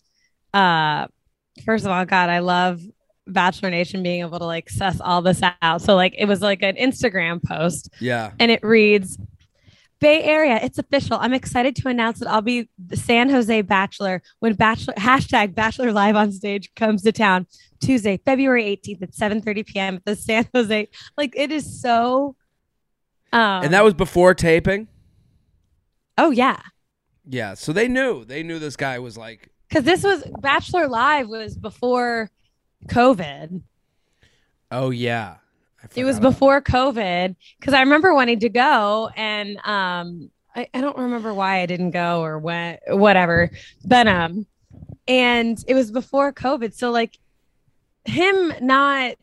uh 0.54 1.08
first 1.66 1.86
of 1.86 1.92
all, 1.92 2.06
God, 2.06 2.30
I 2.30 2.40
love 2.40 2.82
Bachelor 3.32 3.70
Nation 3.70 4.04
being 4.04 4.22
able 4.22 4.40
to 4.40 4.46
like 4.46 4.70
suss 4.70 5.00
all 5.02 5.22
this 5.22 5.42
out. 5.62 5.82
So 5.82 5.96
like 5.96 6.14
it 6.18 6.26
was 6.26 6.42
like 6.42 6.62
an 6.62 6.76
Instagram 6.76 7.42
post 7.44 7.90
Yeah. 8.00 8.32
and 8.40 8.52
it 8.52 8.64
reads 8.64 9.18
Bay 10.00 10.24
Area, 10.24 10.60
it's 10.64 10.80
official. 10.80 11.18
I'm 11.22 11.34
excited 11.34 11.76
to 11.76 11.88
announce 11.88 12.20
that 12.20 12.28
I'll 12.28 12.42
be 12.42 12.68
the 12.84 12.98
San 12.98 13.30
Jose 13.30 13.62
Bachelor 13.62 14.24
when 14.40 14.56
Bachelor 14.56 14.96
hashtag 14.96 15.54
Bachelor 15.54 15.92
Live 15.92 16.16
on 16.16 16.32
stage 16.32 16.74
comes 16.76 17.04
to 17.04 17.12
town 17.12 17.46
Tuesday, 17.82 18.18
February 18.26 18.64
18th 18.84 19.04
at 19.04 19.14
7 19.14 19.42
30 19.42 19.64
p.m. 19.64 19.96
at 19.98 20.06
the 20.06 20.16
San 20.16 20.48
Jose. 20.56 20.88
Like 21.18 21.34
it 21.36 21.52
is 21.52 21.82
so 21.82 22.36
um 23.32 23.64
And 23.64 23.74
that 23.74 23.84
was 23.84 23.94
before 23.94 24.34
taping? 24.34 24.88
oh 26.18 26.32
yeah. 26.32 26.60
Yeah. 27.30 27.54
So 27.54 27.72
they 27.72 27.88
knew. 27.88 28.26
They 28.26 28.42
knew 28.44 28.58
this 28.58 28.76
guy 28.76 28.98
was 29.00 29.18
like 29.18 29.50
because 29.70 29.84
this 29.86 30.04
was 30.04 30.24
Bachelor 30.42 30.88
Live 30.88 31.28
was 31.30 31.56
before 31.58 32.30
COVID. 32.88 33.62
Oh 34.72 34.90
yeah. 34.90 35.38
It 35.96 36.04
was 36.04 36.20
before 36.20 36.62
COVID 36.62 37.36
because 37.60 37.74
I 37.74 37.80
remember 37.80 38.14
wanting 38.14 38.40
to 38.40 38.50
go 38.50 39.10
and 39.16 39.58
um 39.66 40.30
I, 40.56 40.68
I 40.74 40.82
don't 40.82 40.98
remember 40.98 41.34
why 41.34 41.62
I 41.62 41.66
didn't 41.66 41.92
go 41.92 42.22
or 42.22 42.38
when 42.38 42.78
whatever, 42.88 43.52
but 43.84 44.08
um 44.08 44.46
and 45.08 45.64
it 45.68 45.74
was 45.74 45.92
before 45.92 46.32
COVID. 46.32 46.74
So 46.74 46.92
like 46.92 47.18
him 48.06 48.54
not 48.62 49.16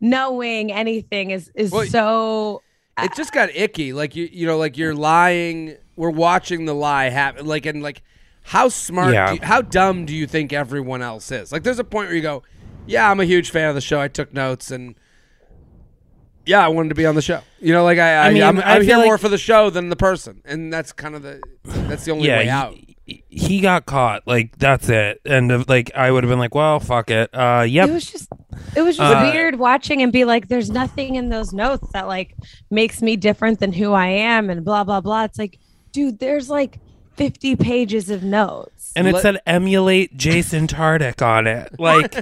knowing 0.00 0.72
anything 0.72 1.30
is 1.30 1.50
is 1.54 1.70
Well, 1.70 1.86
so 1.86 2.62
it 2.98 3.14
just 3.14 3.32
got 3.32 3.54
icky. 3.54 3.92
Like 3.92 4.16
you, 4.16 4.28
you 4.30 4.46
know, 4.46 4.58
like 4.58 4.76
you're 4.76 4.94
lying. 4.94 5.76
We're 5.96 6.10
watching 6.10 6.64
the 6.64 6.74
lie 6.74 7.10
happen. 7.10 7.46
Like 7.46 7.66
and 7.66 7.82
like, 7.82 8.02
how 8.42 8.68
smart, 8.68 9.12
Yeah. 9.14 9.28
do 9.28 9.34
you- 9.34 9.40
how 9.42 9.62
dumb 9.62 10.04
do 10.06 10.14
you 10.14 10.26
think 10.26 10.52
everyone 10.52 11.02
else 11.02 11.30
is? 11.30 11.52
Like, 11.52 11.62
there's 11.62 11.78
a 11.78 11.84
point 11.84 12.08
where 12.08 12.16
you 12.16 12.22
go, 12.22 12.42
"Yeah, 12.86 13.10
I'm 13.10 13.20
a 13.20 13.24
huge 13.24 13.50
fan 13.50 13.68
of 13.68 13.74
the 13.74 13.80
show. 13.80 14.00
I 14.00 14.08
took 14.08 14.32
notes 14.34 14.70
and." 14.70 14.94
Yeah, 16.46 16.64
I 16.64 16.68
wanted 16.68 16.88
to 16.88 16.94
be 16.94 17.06
on 17.06 17.14
the 17.14 17.22
show. 17.22 17.40
You 17.60 17.72
know, 17.74 17.84
like 17.84 17.98
I, 17.98 18.14
I, 18.14 18.26
I 18.28 18.32
mean, 18.32 18.42
I'm, 18.42 18.58
I 18.58 18.76
I'm 18.76 18.82
here 18.82 18.96
like- 18.96 19.04
more 19.06 19.18
for 19.18 19.28
the 19.28 19.38
show 19.38 19.70
than 19.70 19.88
the 19.88 19.96
person, 19.96 20.40
and 20.44 20.72
that's 20.72 20.92
kind 20.92 21.14
of 21.14 21.22
the 21.22 21.40
that's 21.64 22.04
the 22.06 22.12
only 22.12 22.28
way 22.28 22.46
yeah, 22.46 22.58
out. 22.62 22.74
he, 23.04 23.22
he 23.28 23.60
got 23.60 23.84
caught. 23.86 24.26
Like 24.26 24.56
that's 24.58 24.88
it. 24.88 25.20
And 25.26 25.52
if, 25.52 25.68
like 25.68 25.92
I 25.94 26.10
would 26.10 26.24
have 26.24 26.30
been 26.30 26.38
like, 26.38 26.54
well, 26.54 26.80
fuck 26.80 27.10
it. 27.10 27.30
Uh, 27.32 27.64
yep. 27.68 27.88
it 27.90 27.92
was 27.92 28.10
just 28.10 28.28
it 28.74 28.80
was 28.82 28.96
just 28.96 29.14
Uh, 29.16 29.30
weird 29.32 29.56
watching 29.58 30.02
and 30.02 30.12
be 30.12 30.24
like 30.24 30.48
there's 30.48 30.70
nothing 30.70 31.14
in 31.14 31.28
those 31.28 31.52
notes 31.52 31.86
that 31.92 32.08
like 32.08 32.34
makes 32.70 33.00
me 33.02 33.16
different 33.16 33.60
than 33.60 33.72
who 33.72 33.92
i 33.92 34.06
am 34.08 34.50
and 34.50 34.64
blah 34.64 34.84
blah 34.84 35.00
blah 35.00 35.24
it's 35.24 35.38
like 35.38 35.58
dude 35.92 36.18
there's 36.18 36.50
like 36.50 36.78
50 37.16 37.56
pages 37.56 38.10
of 38.10 38.22
notes 38.22 38.92
and 38.96 39.06
it 39.06 39.14
Let- 39.14 39.22
said 39.22 39.40
emulate 39.46 40.16
Jason 40.16 40.66
Tartick 40.66 41.20
on 41.24 41.46
it. 41.46 41.78
Like, 41.78 42.14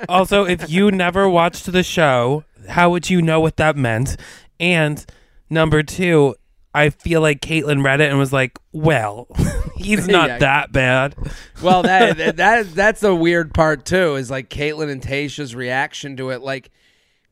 also, 0.08 0.44
if 0.44 0.70
you 0.70 0.90
never 0.90 1.28
watched 1.28 1.70
the 1.70 1.82
show, 1.82 2.44
how 2.68 2.90
would 2.90 3.10
you 3.10 3.20
know 3.22 3.40
what 3.40 3.56
that 3.56 3.76
meant? 3.76 4.16
And 4.58 5.04
number 5.50 5.82
two, 5.82 6.34
I 6.74 6.88
feel 6.90 7.20
like 7.20 7.40
Kaitlyn 7.40 7.84
read 7.84 8.00
it 8.00 8.08
and 8.08 8.18
was 8.18 8.32
like, 8.32 8.58
"Well, 8.72 9.26
he's 9.76 10.08
not 10.08 10.28
Yeah. 10.28 10.38
that 10.38 10.72
bad." 10.72 11.14
Well, 11.62 11.82
that 11.82 12.16
that- 12.16 12.36
that 12.36 12.74
that's 12.74 13.02
a 13.02 13.14
weird 13.14 13.52
part 13.52 13.84
too. 13.84 14.14
Is 14.14 14.30
like 14.30 14.48
Kaitlyn 14.48 14.90
and 14.90 15.02
Tayshia's 15.02 15.54
reaction 15.54 16.16
to 16.16 16.30
it. 16.30 16.40
Like, 16.40 16.70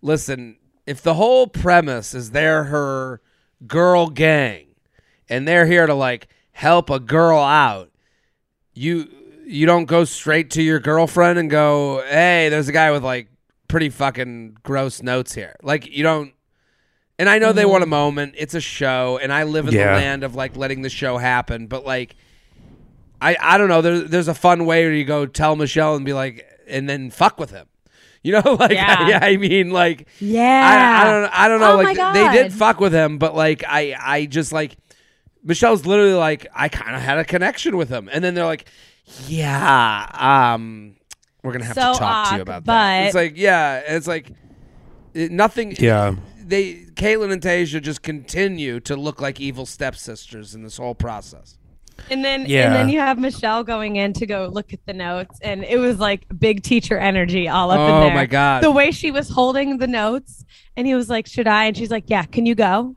listen, 0.03 0.59
if 0.87 1.00
the 1.03 1.14
whole 1.14 1.46
premise 1.46 2.12
is 2.14 2.33
they're 2.33 2.64
her 2.64 3.20
girl 3.66 4.11
gang, 4.11 4.66
and 5.29 5.48
they're 5.48 5.66
here 5.66 5.87
to 5.87 5.94
like 5.94 6.29
help 6.52 6.90
a 6.90 7.00
girl 7.00 7.38
out, 7.38 7.90
you 8.74 9.08
you 9.46 9.66
don't 9.66 9.86
go 9.86 10.04
straight 10.04 10.50
to 10.50 10.62
your 10.62 10.78
girlfriend 10.78 11.38
and 11.38 11.50
go, 11.50 12.02
"Hey, 12.08 12.48
there's 12.48 12.68
a 12.68 12.72
guy 12.72 12.90
with 12.92 13.02
like 13.04 13.28
pretty 13.68 13.88
fucking 13.88 14.56
gross 14.62 15.02
notes 15.02 15.34
here." 15.34 15.56
Like, 15.62 15.86
you 15.88 16.02
don't. 16.02 16.32
And 17.18 17.28
I 17.28 17.38
know 17.38 17.52
they 17.52 17.66
want 17.66 17.82
a 17.82 17.84
mm-hmm. 17.84 17.90
moment. 17.90 18.34
It's 18.38 18.54
a 18.54 18.60
show, 18.60 19.18
and 19.20 19.32
I 19.32 19.42
live 19.42 19.68
in 19.68 19.74
Yeah. 19.74 19.86
the 19.86 20.00
land 20.00 20.24
of 20.24 20.34
like 20.34 20.56
letting 20.56 20.82
the 20.82 20.88
show 20.88 21.18
happen. 21.18 21.66
But 21.66 21.84
like, 21.84 22.16
I 23.20 23.36
I 23.40 23.58
don't 23.58 23.68
know. 23.68 23.82
There's 23.82 24.08
there's 24.10 24.28
a 24.28 24.34
fun 24.34 24.64
way 24.66 24.84
where 24.84 24.94
you 24.94 25.04
go 25.04 25.26
tell 25.26 25.56
Michelle 25.56 25.96
and 25.96 26.04
be 26.04 26.12
like, 26.12 26.46
and 26.68 26.88
then 26.88 27.10
fuck 27.10 27.38
with 27.38 27.50
him. 27.50 27.66
You 28.22 28.32
know, 28.32 28.52
like 28.60 28.72
Yeah. 28.72 29.08
yeah, 29.08 29.18
I 29.22 29.38
mean, 29.38 29.70
like 29.70 30.06
yeah 30.20 31.00
I, 31.02 31.08
I 31.08 31.10
don't 31.10 31.30
I 31.32 31.48
don't 31.48 31.60
know. 31.60 31.72
Oh 31.72 31.82
like 31.82 31.96
they 32.14 32.42
did 32.42 32.52
fuck 32.52 32.78
with 32.78 32.92
him, 32.92 33.16
but 33.16 33.34
like 33.34 33.64
I 33.66 33.96
I 33.98 34.26
just 34.26 34.52
like 34.52 34.76
Michelle's 35.42 35.87
literally 35.87 36.14
like 36.14 36.46
I 36.55 36.68
kind 36.68 36.94
of 36.96 37.03
had 37.03 37.18
a 37.18 37.24
connection 37.24 37.76
with 37.76 37.88
him, 37.88 38.09
and 38.12 38.22
then 38.22 38.35
they're 38.35 38.44
like, 38.46 38.66
yeah, 39.26 40.07
um, 40.55 40.96
we're 41.42 41.53
gonna 41.53 41.64
have 41.64 41.74
So 41.74 41.92
to 41.92 41.98
talk 41.98 42.29
to 42.31 42.35
you 42.37 42.40
awk, 42.40 42.42
about 42.42 42.64
that. 42.66 43.05
It's 43.07 43.14
but- 43.14 43.18
like 43.22 43.33
yeah, 43.37 43.83
and 43.87 43.96
it's 43.96 44.07
like 44.07 44.33
it, 45.14 45.31
nothing. 45.31 45.74
Yeah. 45.79 46.14
They 46.42 46.74
Kaitlyn 46.94 47.33
and 47.33 47.40
Tayshia 47.40 47.81
just 47.81 48.03
continue 48.03 48.81
to 48.81 48.96
look 48.96 49.20
like 49.20 49.40
evil 49.40 49.66
stepsisters 49.66 50.55
in 50.55 50.62
this 50.62 50.76
whole 50.79 50.94
process. 50.96 51.57
and 52.11 52.24
then 52.24 52.44
Yeah. 52.46 52.64
and 52.66 52.74
then 52.74 52.88
you 52.88 52.98
have 52.98 53.18
michelle 53.18 53.62
going 53.62 53.96
in 53.96 54.12
to 54.14 54.26
go 54.26 54.48
look 54.50 54.72
at 54.72 54.81
the 54.87 54.92
notes 54.94 55.38
and 55.42 55.62
it 55.64 55.76
was 55.79 55.98
like 55.98 56.24
big 56.38 56.62
teacher 56.62 56.96
energy 56.98 57.46
all 57.46 57.70
up 57.70 57.79
in 57.79 58.11
Oh 58.11 58.11
my 58.14 58.24
God. 58.26 58.62
the 58.62 58.70
way 58.70 58.90
she 58.90 59.11
was 59.11 59.29
holding 59.29 59.76
the 59.79 59.87
notes 59.87 60.44
and 60.79 60.87
he 60.87 60.94
was 60.94 61.11
like 61.11 61.26
should 61.26 61.46
i 61.46 61.66
and 61.66 61.76
she's 61.76 61.90
like 61.90 62.05
yeah 62.07 62.22
can 62.24 62.46
you 62.46 62.55
go 62.55 62.96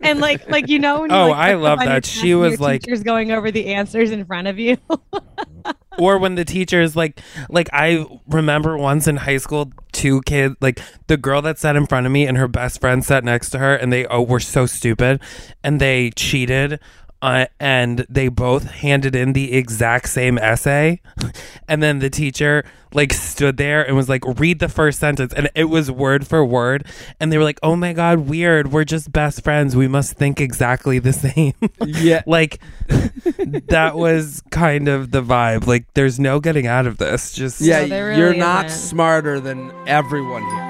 and 0.00 0.20
like 0.20 0.48
like 0.50 0.68
you 0.68 0.78
know 0.78 1.04
you, 1.04 1.10
Oh, 1.10 1.28
like, 1.28 1.36
I 1.36 1.54
love 1.54 1.78
up 1.78 1.78
on 1.80 1.86
your 1.86 1.94
that. 1.96 2.06
She 2.06 2.34
was 2.34 2.60
like- 2.60 2.82
teacher's 2.82 3.02
going 3.02 3.32
over 3.32 3.50
the 3.50 3.74
answers 3.74 4.10
in 4.10 4.24
front 4.24 4.46
of 4.48 4.58
you 4.58 4.76
or 5.98 6.18
when 6.18 6.34
the 6.34 6.44
teachers 6.44 6.96
like 6.96 7.20
like 7.48 7.68
i 7.72 8.06
remember 8.28 8.76
once 8.78 9.06
in 9.06 9.16
high 9.16 9.36
school 9.36 9.70
two 9.92 10.20
kids 10.22 10.54
like 10.60 10.80
the 11.08 11.16
girl 11.16 11.42
that 11.42 11.58
sat 11.58 11.76
in 11.76 11.86
front 11.86 12.06
of 12.06 12.12
me 12.12 12.26
and 12.26 12.36
her 12.38 12.48
best 12.48 12.80
friend 12.80 13.04
sat 13.04 13.24
next 13.24 13.50
to 13.50 13.58
her 13.58 13.74
and 13.74 13.92
they 13.92 14.06
oh 14.06 14.22
were 14.22 14.40
so 14.40 14.64
stupid 14.66 15.20
and 15.64 15.80
they 15.80 16.10
cheated 16.16 16.78
uh, 17.22 17.46
and 17.58 18.06
they 18.08 18.28
both 18.28 18.64
handed 18.70 19.14
in 19.14 19.32
the 19.34 19.52
exact 19.52 20.08
same 20.08 20.38
essay. 20.38 21.00
And 21.68 21.80
then 21.80 22.00
the 22.00 22.10
teacher 22.10 22.64
like 22.92 23.12
stood 23.12 23.56
there 23.56 23.86
and 23.86 23.94
was 23.94 24.08
like 24.08 24.24
read 24.40 24.58
the 24.58 24.68
first 24.68 24.98
sentence. 24.98 25.32
And 25.32 25.48
it 25.54 25.66
was 25.66 25.88
word 25.88 26.26
for 26.26 26.44
word. 26.44 26.84
And 27.20 27.30
they 27.30 27.38
were 27.38 27.44
like 27.44 27.60
oh 27.62 27.76
my 27.76 27.92
god 27.92 28.20
weird. 28.28 28.72
We're 28.72 28.82
just 28.82 29.12
best 29.12 29.44
friends. 29.44 29.76
We 29.76 29.86
must 29.86 30.14
think 30.14 30.40
exactly 30.40 30.98
the 30.98 31.12
same. 31.26 31.52
Yeah. 31.86 32.22
like 32.26 32.58
that 33.68 33.92
was 33.94 34.42
kind 34.50 34.88
of 34.88 35.12
the 35.12 35.22
vibe. 35.22 35.68
Like 35.68 35.84
there's 35.94 36.18
no 36.18 36.40
getting 36.40 36.66
out 36.66 36.88
of 36.88 36.98
this. 36.98 37.32
Just 37.32 37.60
Yeah, 37.60 37.82
No, 37.82 37.86
there 37.88 38.12
you're 38.14 38.34
not 38.34 38.66
isn't. 38.66 38.78
smarter 38.88 39.38
than 39.38 39.72
everyone 39.86 40.42
here. 40.42 40.69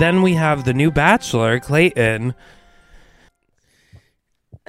Then 0.00 0.22
we 0.22 0.34
have 0.34 0.64
the 0.64 0.72
new 0.72 0.90
bachelor, 0.90 1.60
Clayton. 1.60 2.34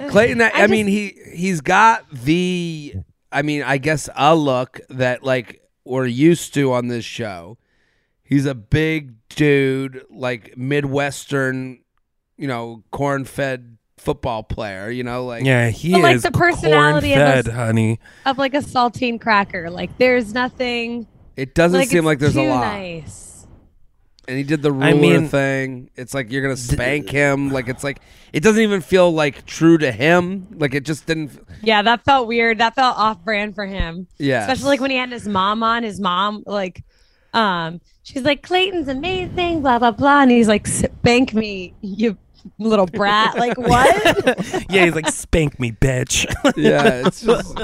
Clayton, 0.08 0.40
I, 0.42 0.48
I, 0.48 0.62
I 0.64 0.66
mean, 0.66 0.86
he 0.86 1.16
he's 1.34 1.60
got 1.60 2.08
the, 2.10 2.94
I 3.30 3.42
mean, 3.42 3.62
I 3.62 3.78
guess 3.78 4.08
a 4.14 4.34
look 4.36 4.80
that 4.90 5.22
like 5.24 5.62
we're 5.84 6.06
used 6.06 6.54
to 6.54 6.72
on 6.72 6.88
this 6.88 7.04
show. 7.04 7.56
He's 8.22 8.46
a 8.46 8.54
big 8.54 9.14
dude, 9.28 10.04
like 10.10 10.56
midwestern, 10.56 11.80
you 12.36 12.46
know, 12.48 12.82
corn-fed 12.90 13.76
football 13.98 14.42
player. 14.42 14.90
You 14.90 15.04
know, 15.04 15.24
like 15.24 15.44
Yeah, 15.44 15.68
he 15.70 15.92
But, 15.92 16.02
like, 16.02 16.16
is 16.16 16.22
the 16.22 16.30
personality 16.32 17.12
of 17.14 17.18
corn-fed, 17.18 17.48
us- 17.48 17.54
honey. 17.54 18.00
of 18.26 18.38
like 18.38 18.54
a 18.54 18.58
saltine 18.58 19.20
cracker. 19.20 19.70
Like 19.70 19.96
there's 19.98 20.34
nothing. 20.34 21.06
it 21.36 21.54
doesn't 21.54 21.78
like 21.80 21.88
seem 21.88 22.04
like 22.04 22.18
there's 22.18 22.36
a 22.36 22.42
too 22.42 22.48
lot. 22.48 22.66
Nice. 22.66 23.28
And 24.32 24.38
he 24.38 24.44
did 24.44 24.62
the 24.62 24.72
ruler 24.72 24.86
I 24.86 24.92
mean- 24.94 25.28
thing. 25.28 25.90
It's 25.94 26.14
like 26.14 26.32
you're 26.32 26.40
gonna 26.40 26.56
spank 26.56 27.10
him. 27.10 27.50
Like 27.50 27.68
it's 27.68 27.84
like 27.84 28.00
it 28.32 28.42
doesn't 28.42 28.62
even 28.62 28.80
feel 28.80 29.12
like 29.12 29.44
true 29.44 29.76
to 29.76 29.92
him. 29.92 30.46
Like 30.56 30.72
it 30.72 30.86
just 30.86 31.04
didn't. 31.06 31.38
Yeah, 31.62 31.82
that 31.82 32.02
felt 32.06 32.26
weird. 32.28 32.56
That 32.56 32.74
felt 32.74 32.96
off 32.96 33.22
brand 33.22 33.54
for 33.54 33.66
him. 33.66 34.06
Yeah, 34.16 34.40
Especially 34.40 34.68
like 34.68 34.80
when 34.80 34.90
he 34.90 34.96
had 34.96 35.12
his 35.12 35.28
mom 35.28 35.62
on. 35.62 35.82
His 35.82 36.00
mom 36.00 36.44
like, 36.46 36.82
um, 37.34 37.82
she's 38.04 38.22
like 38.22 38.42
Clayton's 38.42 38.88
amazing, 38.88 39.60
blah 39.60 39.78
blah 39.78 39.90
blah, 39.90 40.22
and 40.22 40.30
he's 40.30 40.48
like, 40.48 40.66
spank 40.66 41.34
me, 41.34 41.74
you 41.82 42.16
little 42.58 42.86
brat. 42.86 43.36
Like 43.36 43.58
what? 43.58 44.66
yeah, 44.70 44.86
he's 44.86 44.94
like, 44.94 45.08
spank 45.08 45.60
me, 45.60 45.72
bitch. 45.72 46.24
yeah. 46.56 47.06
It's 47.06 47.20
just. 47.20 47.60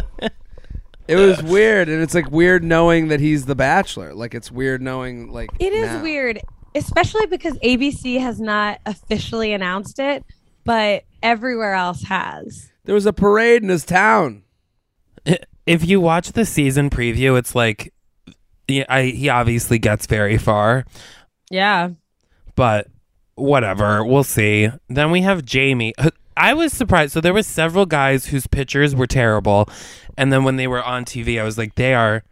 It 1.09 1.16
was 1.16 1.42
weird, 1.42 1.88
and 1.88 2.02
it's 2.02 2.14
like 2.14 2.31
weird 2.31 2.62
knowing 2.62 3.09
that 3.09 3.18
he's 3.18 3.46
the 3.46 3.54
Bachelor. 3.54 4.12
Like 4.12 4.35
it's 4.35 4.52
weird 4.52 4.83
knowing 4.83 5.33
like 5.33 5.48
It 5.59 5.72
is 5.72 5.87
now. 5.87 6.02
weird, 6.02 6.38
especially 6.74 7.26
because 7.26 7.54
ABC 7.59 8.20
has 8.20 8.40
not 8.40 8.81
officially 8.87 9.52
announced 9.52 9.98
it, 9.98 10.24
but 10.64 11.04
everywhere 11.22 11.74
else 11.74 12.02
has. 12.04 12.70
There 12.85 12.94
was 12.94 13.07
a 13.07 13.12
parade 13.12 13.62
in 13.62 13.68
his 13.68 13.85
town. 13.85 14.42
if 15.66 15.87
you 15.87 16.00
watch 16.00 16.33
the 16.33 16.44
season 16.44 16.90
preview, 16.90 17.38
it's 17.38 17.54
like, 17.54 17.92
yeah, 18.66 18.85
I, 18.88 19.04
he 19.04 19.28
obviously 19.28 19.78
gets 19.78 20.07
very 20.07 20.38
far, 20.38 20.85
Yeah. 21.50 21.90
but 22.54 22.88
whatever, 23.35 24.04
we'll 24.04 24.24
see. 24.24 24.68
Then 24.88 25.11
we 25.11 25.22
have 25.22 25.44
Jamie. 25.44 25.94
I 26.37 26.54
was 26.54 26.72
surprised. 26.72 27.12
So 27.12 27.20
there 27.20 27.35
were 27.35 27.42
several 27.42 27.85
guys 27.87 28.26
whose 28.26 28.46
pictures 28.46 28.94
were 28.94 29.07
terrible, 29.09 29.68
and 30.16 30.33
then 30.33 30.44
when 30.44 30.57
they 30.57 30.66
were 30.68 30.83
on 30.83 31.04
TV, 31.04 31.40
I 31.40 31.44
was 31.44 31.59
like, 31.59 31.74
they 31.74 31.94
are 31.94 32.22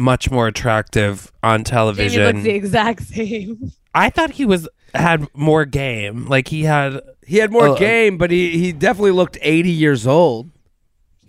much 0.00 0.30
more 0.30 0.48
attractive 0.48 1.30
on 1.42 1.62
television. 1.64 2.20
He 2.20 2.32
looks 2.32 2.42
the 2.44 2.50
exact 2.50 3.02
same. 3.04 3.72
I 3.94 4.10
thought 4.10 4.30
he 4.32 4.44
was 4.44 4.68
had 4.94 5.26
more 5.34 5.64
game. 5.64 6.26
Like 6.26 6.48
he 6.48 6.64
had. 6.64 7.00
He 7.26 7.36
had 7.36 7.52
more 7.52 7.68
Uh, 7.68 7.74
game, 7.74 8.18
but 8.18 8.30
he 8.32 8.58
he 8.58 8.72
definitely 8.72 9.12
looked 9.12 9.38
80 9.40 9.70
years 9.70 10.06
old. 10.06 10.50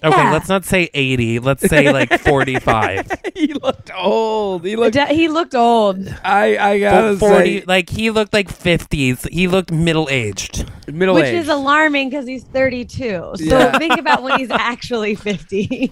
Okay, 0.03 0.17
Yeah. 0.17 0.31
let's 0.31 0.49
not 0.49 0.65
say 0.65 0.89
eighty. 0.95 1.37
Let's 1.37 1.61
say 1.69 1.91
like 1.93 2.09
forty-five. 2.21 3.07
he 3.35 3.53
looked 3.53 3.91
old. 3.95 4.65
He 4.65 4.75
looked. 4.75 4.95
he 4.95 5.27
looked 5.27 5.53
old. 5.53 6.07
I 6.25 6.57
I 6.57 6.79
gotta 6.79 7.17
Forty. 7.17 7.59
say, 7.59 7.65
Like 7.67 7.87
he 7.87 8.09
looked 8.09 8.33
like 8.33 8.49
fifties. 8.49 9.27
He 9.31 9.47
looked 9.47 9.71
middle-aged. 9.71 10.65
middle 10.91 11.19
aged 11.19 11.23
Which 11.25 11.33
age. 11.35 11.41
is 11.43 11.49
alarming 11.49 12.09
because 12.09 12.25
he's 12.25 12.43
32. 12.45 12.97
So 12.97 13.33
Yeah. 13.37 13.77
think 13.77 13.99
about 13.99 14.23
when 14.23 14.39
he's 14.39 14.49
actually 14.71 15.13
50. 15.13 15.91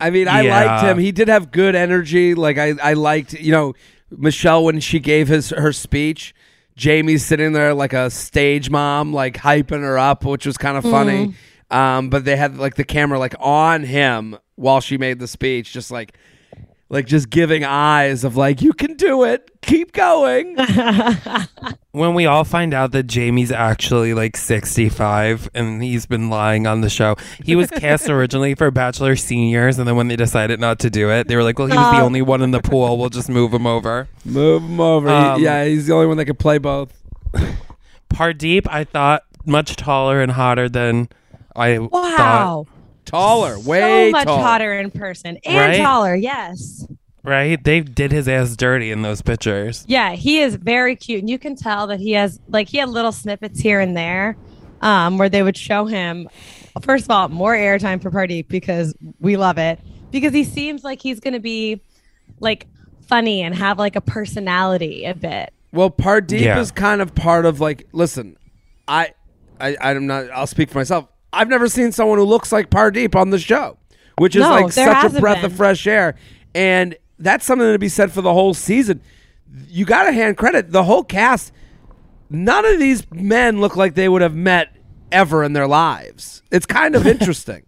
I 0.00 0.10
mean, 0.10 0.26
I 0.28 0.42
Yeah. 0.42 0.64
liked 0.64 0.84
him. 0.84 0.98
He 0.98 1.12
did 1.12 1.28
have 1.28 1.50
good 1.52 1.74
energy. 1.74 2.34
Like 2.34 2.58
I, 2.58 2.74
I 2.82 2.94
liked, 2.94 3.34
you 3.34 3.52
know, 3.52 3.74
Michelle 4.10 4.64
when 4.64 4.80
she 4.80 4.98
gave 4.98 5.28
his 5.28 5.50
her 5.50 5.72
speech. 5.72 6.34
Jamie's 6.76 7.24
sitting 7.24 7.52
there 7.52 7.74
like 7.74 7.92
a 7.92 8.08
stage 8.10 8.70
mom, 8.70 9.12
like 9.12 9.36
hyping 9.36 9.82
her 9.82 9.98
up, 9.98 10.24
which 10.24 10.46
was 10.46 10.56
kind 10.56 10.76
of 10.78 10.84
funny. 10.84 11.34
Um, 11.70 12.08
but 12.10 12.24
they 12.24 12.36
had 12.36 12.56
like 12.56 12.74
the 12.76 12.84
camera 12.84 13.18
like 13.18 13.34
on 13.38 13.84
him 13.84 14.36
while 14.56 14.80
she 14.80 14.96
made 14.98 15.18
the 15.18 15.28
speech, 15.28 15.72
just 15.72 15.90
like, 15.90 16.16
like 16.90 17.06
just 17.06 17.30
giving 17.30 17.64
eyes 17.64 18.22
of 18.24 18.36
like, 18.36 18.60
you 18.60 18.72
can 18.74 18.94
do 18.96 19.24
it, 19.24 19.50
keep 19.62 19.92
going. 19.92 20.56
When 21.92 22.14
we 22.14 22.24
all 22.24 22.44
find 22.44 22.72
out 22.72 22.92
that 22.92 23.08
Jamie's 23.08 23.50
actually 23.50 24.14
like 24.14 24.36
sixty-five 24.36 25.50
and 25.54 25.82
he's 25.82 26.06
been 26.06 26.30
lying 26.30 26.64
on 26.68 26.82
the 26.82 26.88
show, 26.88 27.16
he 27.44 27.56
was 27.56 27.68
cast 27.68 28.08
originally 28.08 28.54
for 28.54 28.70
Bachelor 28.70 29.16
Seniors, 29.16 29.76
and 29.76 29.88
then 29.88 29.96
when 29.96 30.06
they 30.06 30.14
decided 30.14 30.60
not 30.60 30.78
to 30.80 30.88
do 30.90 31.10
it, 31.10 31.26
they 31.26 31.34
were 31.34 31.42
like, 31.42 31.58
"Well, 31.58 31.66
he 31.66 31.76
was 31.76 31.90
the 31.92 32.00
Oh. 32.00 32.04
only 32.04 32.22
one 32.22 32.42
in 32.42 32.52
the 32.52 32.60
pool. 32.62 32.96
We'll 32.96 33.08
just 33.08 33.28
move 33.28 33.52
him 33.52 33.66
over." 33.66 34.06
Move 34.24 34.62
him 34.62 34.78
over. 34.80 35.08
He- 35.08 35.14
Um, 35.14 35.42
yeah, 35.42 35.64
he's 35.64 35.88
the 35.88 35.94
only 35.94 36.06
one 36.06 36.16
that 36.18 36.26
could 36.26 36.38
play 36.38 36.58
both. 36.58 36.92
Pardeep, 38.08 38.68
I 38.68 38.84
thought 38.84 39.24
much 39.44 39.74
taller 39.74 40.20
and 40.22 40.30
hotter 40.30 40.68
than 40.68 41.08
I 41.56 41.76
thought. 41.78 42.66
Wow. 43.12 43.18
Taller, 43.18 43.58
way 43.60 44.08
so 44.08 44.10
much 44.12 44.24
taller. 44.26 44.42
hotter 44.42 44.78
in 44.78 44.90
person 44.90 45.38
and 45.44 45.56
Right? 45.56 45.76
taller. 45.78 46.14
Yes. 46.14 46.86
Right? 47.22 47.62
They 47.62 47.80
did 47.80 48.12
his 48.12 48.28
ass 48.28 48.56
dirty 48.56 48.90
in 48.90 49.02
those 49.02 49.20
pictures. 49.20 49.84
Yeah, 49.86 50.12
he 50.12 50.40
is 50.40 50.54
very 50.56 50.96
cute. 50.96 51.20
And 51.20 51.28
you 51.28 51.38
can 51.38 51.54
tell 51.54 51.86
that 51.88 52.00
he 52.00 52.12
has, 52.12 52.40
like, 52.48 52.68
he 52.68 52.78
had 52.78 52.88
little 52.88 53.12
snippets 53.12 53.60
here 53.60 53.78
and 53.80 53.94
there 53.96 54.36
um, 54.80 55.18
where 55.18 55.28
they 55.28 55.42
would 55.42 55.56
show 55.56 55.84
him, 55.84 56.28
first 56.80 57.04
of 57.04 57.10
all, 57.10 57.28
more 57.28 57.54
airtime 57.54 58.00
for 58.00 58.10
Pardeep 58.10 58.48
because 58.48 58.94
we 59.20 59.36
love 59.36 59.58
it. 59.58 59.78
Because 60.10 60.32
he 60.32 60.44
seems 60.44 60.82
like 60.82 61.02
he's 61.02 61.20
going 61.20 61.34
to 61.34 61.40
be, 61.40 61.82
like, 62.40 62.66
funny 63.06 63.42
and 63.42 63.54
have, 63.54 63.78
like, 63.78 63.96
a 63.96 64.00
personality 64.00 65.04
a 65.04 65.14
bit. 65.14 65.52
Well, 65.72 65.90
Pardeep 65.90 66.40
Yeah. 66.40 66.58
is 66.58 66.70
kind 66.72 67.00
of 67.02 67.14
part 67.14 67.44
of 67.46 67.60
like. 67.60 67.86
Listen, 67.92 68.36
I, 68.88 69.10
I, 69.60 69.76
I'm 69.80 70.06
not. 70.06 70.28
I'll 70.32 70.48
speak 70.48 70.68
for 70.70 70.78
myself. 70.78 71.06
I've 71.32 71.48
never 71.48 71.68
seen 71.68 71.92
someone 71.92 72.18
who 72.18 72.24
looks 72.24 72.50
like 72.52 72.70
Pardeep 72.70 73.14
on 73.14 73.30
the 73.30 73.38
show, 73.38 73.78
which 74.18 74.34
is 74.36 74.42
No, 74.42 74.50
like 74.50 74.72
such 74.72 74.86
a 74.88 74.94
hasn't 74.94 75.20
breath 75.20 75.44
of 75.44 75.52
fresh 75.52 75.86
air, 75.86 76.16
and 76.54 76.96
that's 77.18 77.44
something 77.44 77.70
to 77.72 77.78
be 77.78 77.88
said 77.88 78.10
for 78.12 78.22
the 78.22 78.32
whole 78.32 78.54
season. 78.54 79.00
You 79.68 79.84
got 79.84 80.04
to 80.04 80.12
hand 80.12 80.36
credit 80.36 80.70
the 80.72 80.84
whole 80.84 81.04
cast. 81.04 81.52
None 82.30 82.64
of 82.64 82.78
these 82.78 83.04
men 83.12 83.60
look 83.60 83.76
like 83.76 83.94
they 83.94 84.08
would 84.08 84.22
have 84.22 84.34
met 84.34 84.74
ever 85.12 85.42
in 85.42 85.52
their 85.52 85.66
lives. 85.66 86.42
It's 86.52 86.66
kind 86.66 86.94
of 86.94 87.06
interesting. 87.14 87.62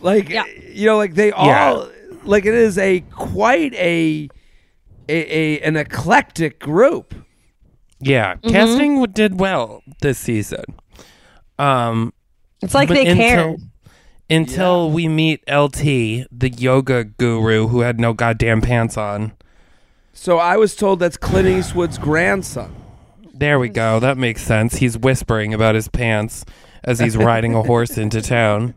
like 0.00 0.28
Yeah. 0.28 0.44
you 0.72 0.86
know, 0.86 0.96
like 0.96 1.14
they 1.14 1.32
all 1.32 1.46
Yeah. 1.46 1.84
like 2.24 2.44
it 2.46 2.54
is 2.54 2.78
a 2.78 3.00
quite 3.10 3.74
a 3.74 4.28
a, 5.08 5.58
a 5.58 5.60
an 5.62 5.76
eclectic 5.76 6.60
group. 6.60 7.14
Yeah, 7.98 8.34
Mm-hmm. 8.36 8.50
casting 8.50 9.02
did 9.12 9.40
well 9.40 9.82
this 10.00 10.18
season. 10.18 10.64
Um, 11.58 12.12
It's 12.62 12.74
like 12.74 12.88
but 12.88 12.94
they 12.94 13.06
until- 13.06 13.16
cared. 13.16 13.60
until 14.28 14.90
we 14.90 15.08
meet 15.08 15.40
LT, 15.50 16.26
the 16.30 16.52
yoga 16.56 17.04
guru 17.04 17.68
who 17.68 17.80
had 17.80 17.98
no 17.98 18.12
goddamn 18.12 18.60
pants 18.60 18.96
on. 18.96 19.32
So 20.12 20.38
I 20.38 20.56
was 20.56 20.76
told 20.76 20.98
that's 21.00 21.16
Clint 21.16 21.48
Eastwood's 21.48 21.96
grandson. 21.98 22.74
There 23.32 23.58
we 23.58 23.70
go. 23.70 23.98
That 24.00 24.18
makes 24.18 24.42
sense. 24.42 24.76
He's 24.76 24.98
whispering 24.98 25.54
about 25.54 25.74
his 25.74 25.88
pants 25.88 26.44
as 26.84 26.98
he's 26.98 27.16
riding 27.16 27.54
a 27.54 27.62
horse 27.62 27.96
into 27.96 28.20
town. 28.20 28.74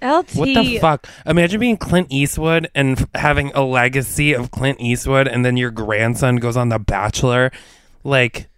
LT. 0.00 0.34
What 0.34 0.46
the 0.46 0.78
fuck? 0.78 1.06
Imagine 1.26 1.60
being 1.60 1.76
Clint 1.76 2.08
Eastwood 2.10 2.68
and 2.74 2.98
f- 3.00 3.08
having 3.14 3.52
a 3.54 3.62
legacy 3.62 4.32
of 4.32 4.50
Clint 4.50 4.80
Eastwood, 4.80 5.28
and 5.28 5.44
then 5.44 5.56
your 5.56 5.70
grandson 5.70 6.36
goes 6.36 6.56
on 6.56 6.70
The 6.70 6.78
Bachelor. 6.80 7.52
Like, 8.02 8.48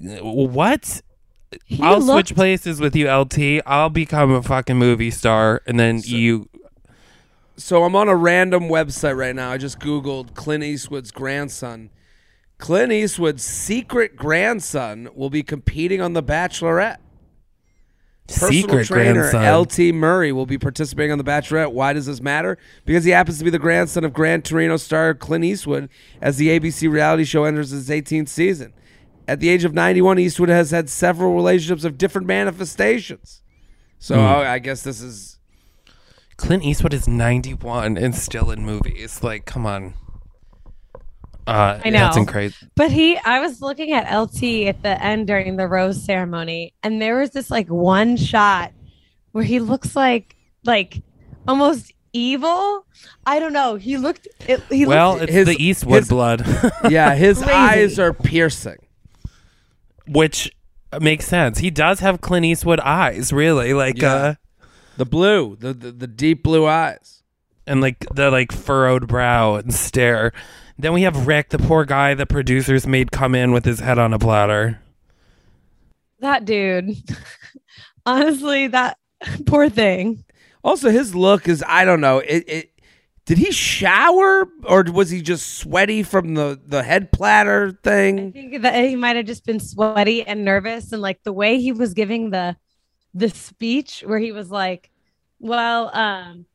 what? 0.00 1.00
He 1.66 1.82
I'll 1.82 1.98
looked- 2.00 2.28
switch 2.28 2.36
places 2.36 2.80
with 2.80 2.94
you, 2.96 3.10
LT. 3.10 3.60
I'll 3.66 3.90
become 3.90 4.30
a 4.32 4.42
fucking 4.42 4.76
movie 4.76 5.10
star, 5.10 5.62
and 5.66 5.78
then 5.78 6.00
you. 6.04 6.48
So 7.56 7.84
I'm 7.84 7.94
on 7.94 8.08
a 8.08 8.16
random 8.16 8.64
website 8.64 9.16
right 9.16 9.34
now. 9.34 9.50
I 9.52 9.58
just 9.58 9.78
Googled 9.78 10.34
Clint 10.34 10.64
Eastwood's 10.64 11.10
grandson. 11.12 11.90
Clint 12.58 12.92
Eastwood's 12.92 13.44
secret 13.44 14.16
grandson 14.16 15.08
will 15.14 15.30
be 15.30 15.42
competing 15.42 16.00
on 16.00 16.12
The 16.14 16.22
Bachelorette. 16.22 16.96
Personal 18.26 18.52
Secret 18.52 18.86
trainer 18.86 19.30
grandson. 19.30 19.44
LT 19.90 19.94
Murray 19.94 20.32
will 20.32 20.46
be 20.46 20.56
participating 20.56 21.12
on 21.12 21.18
The 21.18 21.24
Bachelorette. 21.24 21.72
Why 21.72 21.92
does 21.92 22.06
this 22.06 22.22
matter? 22.22 22.56
Because 22.86 23.04
he 23.04 23.10
happens 23.10 23.36
to 23.38 23.44
be 23.44 23.50
the 23.50 23.58
grandson 23.58 24.02
of 24.02 24.14
Gran 24.14 24.40
Torino 24.40 24.78
star 24.78 25.12
Clint 25.14 25.44
Eastwood 25.44 25.90
as 26.22 26.38
the 26.38 26.48
ABC 26.48 26.90
reality 26.90 27.24
show 27.24 27.44
enters 27.44 27.72
its 27.72 27.90
18th 27.90 28.28
season. 28.28 28.72
At 29.26 29.40
the 29.40 29.48
age 29.48 29.64
of 29.64 29.72
91, 29.72 30.18
Eastwood 30.18 30.48
has 30.50 30.70
had 30.70 30.88
several 30.90 31.34
relationships 31.34 31.84
of 31.84 31.96
different 31.96 32.26
manifestations. 32.26 33.40
So 33.98 34.16
oh, 34.16 34.42
I 34.42 34.58
guess 34.58 34.82
this 34.82 35.00
is 35.00 35.38
Clint 36.36 36.62
Eastwood 36.62 36.92
is 36.92 37.08
91 37.08 37.96
and 37.96 38.14
still 38.14 38.50
in 38.50 38.64
movies. 38.66 39.22
Like, 39.22 39.46
come 39.46 39.64
on. 39.64 39.94
Uh, 41.46 41.80
I 41.84 41.90
know. 41.90 41.98
That's 42.00 42.16
incredible. 42.16 42.56
But 42.74 42.90
he, 42.90 43.16
I 43.18 43.40
was 43.40 43.60
looking 43.60 43.92
at 43.92 44.10
LT 44.14 44.42
at 44.66 44.82
the 44.82 45.02
end 45.02 45.26
during 45.26 45.56
the 45.56 45.66
rose 45.68 46.02
ceremony, 46.02 46.74
and 46.82 47.00
there 47.00 47.18
was 47.18 47.30
this 47.30 47.50
like 47.50 47.68
one 47.68 48.16
shot 48.16 48.72
where 49.32 49.44
he 49.44 49.60
looks 49.60 49.94
like 49.94 50.36
like 50.64 51.02
almost 51.46 51.92
evil. 52.14 52.86
I 53.26 53.38
don't 53.40 53.52
know. 53.52 53.74
He 53.76 53.98
looked. 53.98 54.26
It, 54.48 54.60
he 54.70 54.86
Well, 54.86 55.12
looked, 55.12 55.24
it's 55.24 55.32
his- 55.32 55.46
the 55.48 55.62
Eastwood 55.62 56.00
his- 56.00 56.08
blood, 56.08 56.46
yeah, 56.90 57.14
his 57.14 57.38
Crazy. 57.42 57.52
eyes 57.52 57.98
are 57.98 58.12
piercing. 58.14 58.78
Which 60.06 60.50
makes 61.00 61.26
sense. 61.26 61.58
He 61.58 61.70
does 61.70 62.00
have 62.00 62.20
Clint 62.20 62.46
Eastwood 62.46 62.80
eyes, 62.80 63.32
really. 63.32 63.72
Like, 63.74 64.00
Yeah. 64.00 64.14
uh, 64.14 64.34
The 64.96 65.04
blue, 65.06 65.56
the, 65.58 65.72
the 65.74 65.90
the 65.92 66.06
deep 66.06 66.42
blue 66.42 66.66
eyes. 66.66 67.22
and 67.66 67.80
like 67.80 68.04
the 68.14 68.30
like 68.30 68.52
furrowed 68.52 69.08
brow 69.08 69.54
and 69.56 69.72
stare. 69.74 70.32
Then 70.78 70.92
we 70.92 71.02
have 71.02 71.26
Rick, 71.26 71.48
the 71.50 71.58
poor 71.58 71.84
guy 71.84 72.14
the 72.14 72.26
producers 72.26 72.86
made 72.86 73.10
come 73.10 73.34
in 73.34 73.52
with 73.52 73.64
his 73.64 73.80
head 73.80 73.98
on 73.98 74.12
a 74.12 74.18
platter. 74.18 74.80
that 76.20 76.44
dude. 76.44 76.96
Honestly, 78.06 78.66
that 78.68 78.98
poor 79.46 79.68
thing. 79.70 80.24
Also, 80.62 80.90
his 80.90 81.14
look 81.14 81.48
is 81.48 81.64
I 81.66 81.84
don't 81.84 82.00
know. 82.00 82.18
It, 82.18 82.44
it 82.48 82.70
did 83.26 83.38
he 83.38 83.50
shower 83.52 84.48
or 84.64 84.84
was 84.84 85.10
he 85.10 85.22
just 85.22 85.58
sweaty 85.58 86.02
from 86.02 86.34
the 86.34 86.60
the 86.66 86.82
head 86.82 87.10
platter 87.10 87.72
thing? 87.82 88.28
I 88.28 88.30
think 88.30 88.62
that 88.62 88.74
he 88.84 88.96
might 88.96 89.16
have 89.16 89.26
just 89.26 89.46
been 89.46 89.60
sweaty 89.60 90.22
and 90.22 90.44
nervous, 90.44 90.92
and 90.92 91.00
like 91.00 91.22
the 91.22 91.32
way 91.32 91.58
he 91.58 91.72
was 91.72 91.94
giving 91.94 92.30
the 92.30 92.56
the 93.14 93.30
speech, 93.30 94.02
where 94.06 94.18
he 94.18 94.32
was 94.32 94.50
like, 94.50 94.90
"Well, 95.38 95.90
um, 95.96 96.46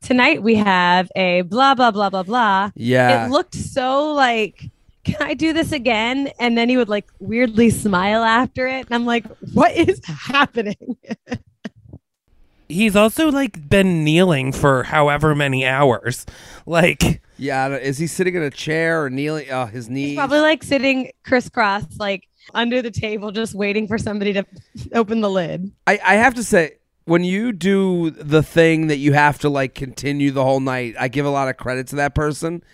tonight 0.00 0.42
we 0.42 0.54
have 0.54 1.10
a 1.16 1.42
blah 1.42 1.74
blah 1.74 1.90
blah 1.90 2.10
blah 2.10 2.22
blah." 2.22 2.70
Yeah, 2.74 3.26
It 3.26 3.30
looked 3.30 3.54
so 3.54 4.12
like, 4.12 4.70
"Can 5.04 5.16
I 5.20 5.34
do 5.34 5.52
this 5.52 5.72
again?" 5.72 6.28
And 6.40 6.56
then 6.56 6.70
he 6.70 6.78
would 6.78 6.88
like 6.88 7.06
weirdly 7.18 7.68
smile 7.70 8.22
after 8.22 8.66
it, 8.66 8.86
and 8.86 8.94
I'm 8.94 9.04
like, 9.04 9.26
"What 9.52 9.72
is 9.72 10.00
happening?" 10.06 10.96
He's 12.68 12.96
also 12.96 13.30
like 13.30 13.68
been 13.68 14.04
kneeling 14.04 14.52
for 14.52 14.84
however 14.84 15.34
many 15.34 15.66
hours. 15.66 16.26
Like, 16.68 17.22
yeah. 17.38 17.76
Is 17.76 17.98
he 17.98 18.08
sitting 18.08 18.34
in 18.34 18.42
a 18.42 18.50
chair 18.50 19.04
or 19.04 19.08
kneeling? 19.08 19.46
Oh, 19.52 19.66
his 19.66 19.88
knees. 19.88 20.08
He's 20.08 20.16
probably 20.16 20.40
like 20.40 20.64
sitting 20.64 21.12
crisscross, 21.24 21.84
like 22.00 22.26
under 22.54 22.82
the 22.82 22.90
table, 22.90 23.30
just 23.30 23.54
waiting 23.54 23.86
for 23.86 23.96
somebody 23.96 24.32
to 24.32 24.44
open 24.92 25.20
the 25.20 25.30
lid. 25.30 25.70
I, 25.86 26.00
I 26.04 26.14
have 26.16 26.34
to 26.34 26.42
say, 26.42 26.78
when 27.04 27.22
you 27.22 27.52
do 27.52 28.10
the 28.10 28.42
thing 28.42 28.88
that 28.88 28.96
you 28.96 29.12
have 29.12 29.38
to 29.38 29.48
like 29.48 29.74
continue 29.74 30.32
the 30.32 30.42
whole 30.42 30.58
night, 30.58 30.96
I 30.98 31.06
give 31.06 31.24
a 31.24 31.30
lot 31.30 31.48
of 31.48 31.56
credit 31.56 31.86
to 31.88 31.96
that 31.96 32.16
person, 32.16 32.64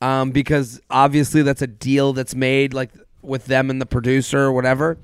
um, 0.00 0.30
because 0.30 0.80
obviously 0.88 1.42
that's 1.42 1.60
a 1.60 1.66
deal 1.66 2.14
that's 2.14 2.34
made 2.34 2.72
like 2.72 2.92
with 3.20 3.44
them 3.44 3.68
and 3.68 3.78
the 3.78 3.86
producer 3.86 4.40
or 4.40 4.52
whatever. 4.52 4.96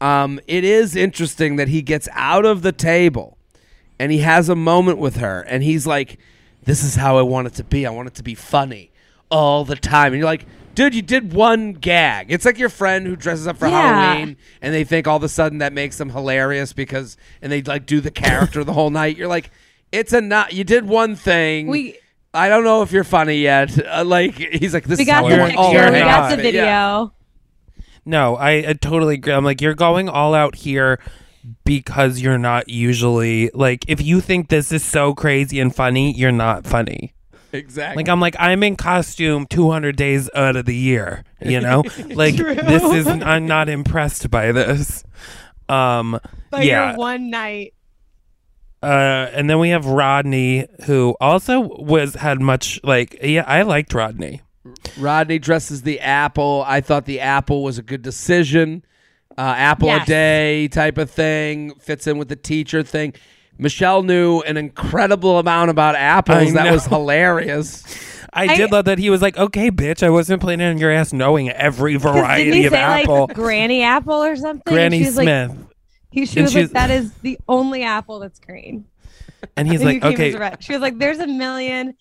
Um, 0.00 0.40
it 0.46 0.62
is 0.62 0.94
interesting 0.94 1.56
that 1.56 1.66
he 1.66 1.82
gets 1.82 2.08
out 2.12 2.44
of 2.46 2.62
the 2.62 2.72
table 2.72 3.36
and 4.00 4.10
he 4.10 4.18
has 4.18 4.48
a 4.48 4.56
moment 4.56 4.98
with 4.98 5.16
her, 5.16 5.42
and 5.42 5.62
he's 5.62 5.86
like, 5.86 6.18
"This 6.64 6.82
is 6.82 6.96
how 6.96 7.18
I 7.18 7.22
want 7.22 7.46
it 7.46 7.54
to 7.54 7.64
be. 7.64 7.86
I 7.86 7.90
want 7.90 8.08
it 8.08 8.14
to 8.14 8.22
be 8.22 8.34
funny 8.34 8.90
all 9.30 9.64
the 9.64 9.76
time." 9.76 10.12
And 10.12 10.18
you're 10.18 10.26
like. 10.26 10.46
Dude, 10.72 10.94
you 10.94 11.02
did 11.02 11.32
one 11.32 11.72
gag. 11.72 12.30
It's 12.30 12.44
like 12.44 12.56
your 12.56 12.68
friend 12.68 13.04
who 13.04 13.16
dresses 13.16 13.48
up 13.48 13.58
for 13.58 13.66
Yeah. 13.66 13.82
Halloween 13.82 14.36
and 14.62 14.72
they 14.72 14.84
think 14.84 15.08
all 15.08 15.16
of 15.16 15.22
a 15.24 15.28
sudden 15.28 15.58
that 15.58 15.72
makes 15.72 15.98
them 15.98 16.10
hilarious 16.10 16.72
because 16.72 17.16
and 17.42 17.50
they 17.50 17.60
like 17.60 17.86
do 17.86 18.00
the 18.00 18.12
character 18.12 18.62
the 18.62 18.72
whole 18.72 18.88
night. 18.88 19.16
You're 19.16 19.28
like, 19.28 19.50
it's 19.90 20.12
a 20.12 20.20
not. 20.20 20.52
You 20.52 20.62
did 20.62 20.86
one 20.86 21.16
thing. 21.16 21.66
We 21.66 21.98
I 22.32 22.48
don't 22.48 22.62
know 22.62 22.82
if 22.82 22.92
you're 22.92 23.04
funny 23.04 23.38
yet. 23.38 23.76
Uh, 23.84 24.04
like 24.04 24.36
he's 24.36 24.72
like, 24.72 24.84
this 24.84 24.98
we 24.98 25.02
is 25.02 25.08
got 25.08 25.24
how 25.24 25.28
the 25.28 25.34
I 25.34 25.38
want 25.40 25.56
all 25.56 25.72
picture, 25.72 25.86
my 25.86 25.92
we 25.92 25.98
got 25.98 26.30
the 26.30 26.36
video. 26.36 26.62
Yeah. 26.62 27.06
no, 28.06 28.36
I, 28.36 28.50
I 28.68 28.72
totally 28.74 29.14
agree. 29.16 29.32
I'm 29.32 29.44
like, 29.44 29.60
you're 29.60 29.74
going 29.74 30.08
all 30.08 30.34
out 30.34 30.54
here 30.54 31.00
because 31.64 32.20
you're 32.20 32.38
not 32.38 32.68
usually 32.68 33.50
like, 33.54 33.84
if 33.88 34.00
you 34.02 34.20
think 34.20 34.48
this 34.48 34.72
is 34.72 34.84
so 34.84 35.14
crazy 35.14 35.60
and 35.60 35.74
funny, 35.74 36.12
you're 36.12 36.32
not 36.32 36.66
funny. 36.66 37.14
Exactly. 37.52 37.96
Like 37.96 38.08
I'm 38.08 38.20
like 38.20 38.36
I'm 38.38 38.62
in 38.62 38.76
costume 38.76 39.46
200 39.46 39.96
days 39.96 40.30
out 40.34 40.56
of 40.56 40.66
the 40.66 40.74
year, 40.74 41.24
you 41.40 41.60
know? 41.60 41.82
like 42.06 42.36
True. 42.36 42.54
this 42.54 42.82
is 42.82 43.06
I'm 43.08 43.46
not 43.46 43.68
impressed 43.68 44.30
by 44.30 44.52
this. 44.52 45.04
Um 45.68 46.20
But 46.50 46.64
yeah. 46.64 46.90
your 46.90 46.98
one 46.98 47.30
night. 47.30 47.74
Uh 48.82 49.28
and 49.32 49.50
then 49.50 49.58
we 49.58 49.70
have 49.70 49.86
Rodney 49.86 50.66
who 50.84 51.16
also 51.20 51.60
was 51.60 52.14
had 52.14 52.40
much 52.40 52.80
like 52.84 53.18
yeah, 53.22 53.44
I 53.46 53.62
liked 53.62 53.92
Rodney. 53.94 54.42
Rodney 54.98 55.38
dresses 55.38 55.82
the 55.82 56.00
apple. 56.00 56.64
I 56.66 56.80
thought 56.80 57.06
the 57.06 57.20
apple 57.20 57.64
was 57.64 57.78
a 57.78 57.82
good 57.82 58.02
decision. 58.02 58.84
Uh, 59.40 59.54
apple 59.56 59.90
a 59.90 60.04
day 60.04 60.68
type 60.68 60.98
of 60.98 61.10
thing 61.10 61.74
fits 61.80 62.06
in 62.06 62.18
with 62.18 62.28
the 62.28 62.36
teacher 62.36 62.82
thing. 62.82 63.14
Michelle 63.58 64.02
knew 64.02 64.40
an 64.40 64.56
incredible 64.56 65.38
amount 65.38 65.70
about 65.70 65.94
apples. 65.94 66.36
I 66.48 66.50
that 66.52 66.64
know. 66.64 66.72
was 66.72 66.84
hilarious. 66.96 67.84
I, 68.32 68.44
I- 68.44 68.56
did 68.56 68.70
love 68.70 68.84
that 68.84 68.98
he 68.98 69.08
was 69.10 69.22
like, 69.22 69.36
"Okay, 69.38 69.70
bitch, 69.70 70.02
I 70.02 70.10
wasn't 70.10 70.40
planning 70.42 70.68
on 70.68 70.78
your 70.78 70.90
ass 70.90 71.12
knowing 71.12 71.48
every 71.50 71.96
variety 71.96 72.44
didn't 72.50 72.60
he 72.60 72.66
of 72.66 72.72
say 72.72 72.78
apple." 72.80 73.26
like 73.28 73.34
Granny 73.36 73.82
Apple 73.82 74.22
or 74.22 74.36
something? 74.36 74.62
And 74.66 74.74
Granny 74.74 74.98
she 75.00 75.04
was 75.06 75.16
like- 75.16 75.24
Smith. 75.24 75.56
he, 76.10 76.26
she 76.26 76.40
And 76.40 76.44
was 76.46 76.54
like, 76.54 76.70
"That 76.72 76.90
is 76.90 77.12
the 77.22 77.38
only 77.48 77.82
apple 77.82 78.18
that's 78.20 78.38
green." 78.40 78.84
and 79.56 79.66
he's 79.66 79.80
And 79.82 80.02
like, 80.02 80.04
"Okay, 80.04 80.28
as 80.28 80.34
a 80.34 80.38
red. 80.38 80.62
She 80.62 80.72
was 80.74 80.82
like, 80.82 80.98
"There's 80.98 81.18
a 81.18 81.26
million. 81.26 81.94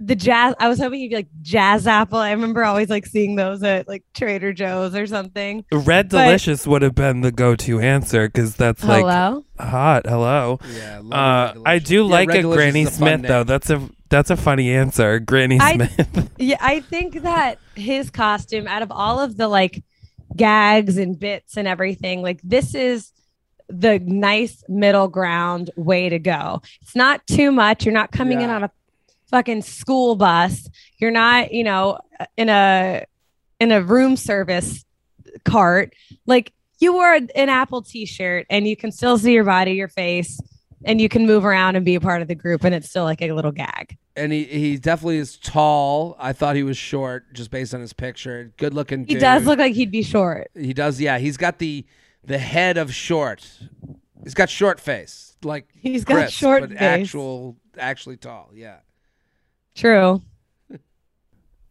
The 0.00 0.14
jazz. 0.16 0.54
I 0.58 0.68
was 0.68 0.78
hoping 0.78 1.00
you'd 1.00 1.10
be 1.10 1.16
like 1.16 1.28
jazz 1.42 1.86
apple. 1.86 2.18
I 2.18 2.32
remember 2.32 2.64
always 2.64 2.88
like 2.90 3.06
seeing 3.06 3.36
those 3.36 3.62
at 3.62 3.86
like 3.88 4.04
Trader 4.14 4.52
Joe's 4.52 4.94
or 4.94 5.06
something. 5.06 5.64
Red 5.72 6.08
But- 6.08 6.24
Delicious 6.24 6.66
would 6.66 6.82
have 6.82 6.94
been 6.94 7.20
the 7.20 7.32
go-to 7.32 7.80
answer 7.80 8.28
because 8.28 8.56
that's 8.56 8.82
like 8.84 9.02
Hello. 9.02 9.44
hot. 9.58 10.06
Hello. 10.06 10.58
Yeah, 10.76 11.00
Uh, 11.10 11.54
I 11.64 11.78
do 11.78 12.04
Yeah, 12.04 12.10
like 12.10 12.28
Red 12.28 12.38
a 12.38 12.42
Delicious 12.42 12.56
Granny 12.62 12.82
a 12.82 12.86
fun 12.86 12.94
Smith 13.18 13.22
though. 13.28 13.44
That's 13.44 13.70
a 13.70 13.88
that's 14.08 14.30
a 14.30 14.36
funny 14.36 14.70
answer, 14.72 15.18
Granny 15.20 15.58
I- 15.60 15.74
Smith. 15.74 16.30
Yeah, 16.38 16.56
I 16.60 16.80
think 16.80 17.22
that 17.22 17.58
his 17.74 18.10
costume, 18.10 18.66
out 18.68 18.82
of 18.82 18.90
all 18.92 19.20
of 19.20 19.36
the 19.36 19.48
like 19.48 19.82
gags 20.36 20.96
and 20.96 21.18
bits 21.18 21.56
and 21.56 21.68
everything, 21.68 22.22
like 22.22 22.40
this 22.42 22.74
is 22.74 23.12
the 23.68 23.98
nice 24.00 24.62
middle 24.68 25.08
ground 25.08 25.70
way 25.76 26.08
to 26.08 26.18
go. 26.18 26.60
It's 26.82 26.94
not 26.96 27.26
too 27.26 27.50
much. 27.52 27.84
You're 27.86 27.94
not 27.94 28.12
coming 28.12 28.40
in 28.40 28.50
on 28.50 28.64
a 28.64 28.70
fucking 29.32 29.62
school 29.62 30.14
bus. 30.14 30.68
You're 30.98 31.10
not, 31.10 31.52
you 31.52 31.64
know, 31.64 31.98
in 32.36 32.48
a 32.48 33.04
in 33.58 33.72
a 33.72 33.82
room 33.82 34.16
service 34.16 34.84
cart. 35.44 35.94
Like 36.26 36.52
you 36.78 36.92
wore 36.92 37.14
an 37.14 37.48
Apple 37.48 37.82
t-shirt 37.82 38.46
and 38.50 38.68
you 38.68 38.76
can 38.76 38.92
still 38.92 39.18
see 39.18 39.32
your 39.32 39.44
body, 39.44 39.72
your 39.72 39.88
face, 39.88 40.40
and 40.84 41.00
you 41.00 41.08
can 41.08 41.26
move 41.26 41.44
around 41.44 41.74
and 41.76 41.84
be 41.84 41.94
a 41.96 42.00
part 42.00 42.22
of 42.22 42.28
the 42.28 42.34
group 42.36 42.62
and 42.64 42.74
it's 42.74 42.88
still 42.88 43.04
like 43.04 43.22
a 43.22 43.32
little 43.32 43.52
gag. 43.52 43.96
and 44.16 44.32
he 44.32 44.44
he 44.44 44.76
definitely 44.78 45.18
is 45.18 45.38
tall. 45.38 46.16
I 46.18 46.32
thought 46.32 46.54
he 46.56 46.62
was 46.62 46.76
short 46.76 47.32
just 47.34 47.50
based 47.50 47.74
on 47.74 47.80
his 47.80 47.92
picture. 47.92 48.52
Good 48.58 48.74
looking. 48.74 49.00
He 49.06 49.14
dude. 49.14 49.20
does 49.20 49.44
look 49.46 49.58
like 49.58 49.74
he'd 49.74 49.90
be 49.90 50.02
short. 50.02 50.50
He 50.54 50.72
does. 50.74 51.00
Yeah, 51.00 51.18
he's 51.18 51.36
got 51.36 51.58
the 51.58 51.84
the 52.24 52.38
head 52.38 52.76
of 52.78 52.92
short. 52.94 53.48
He's 54.22 54.34
got 54.34 54.48
short 54.50 54.78
face, 54.78 55.36
like 55.42 55.66
He's 55.74 56.04
got 56.04 56.14
Chris, 56.14 56.30
short 56.32 56.60
but 56.60 56.70
face. 56.70 56.80
actual, 56.80 57.56
actually 57.76 58.16
tall. 58.16 58.50
Yeah. 58.54 58.76
True. 59.74 60.22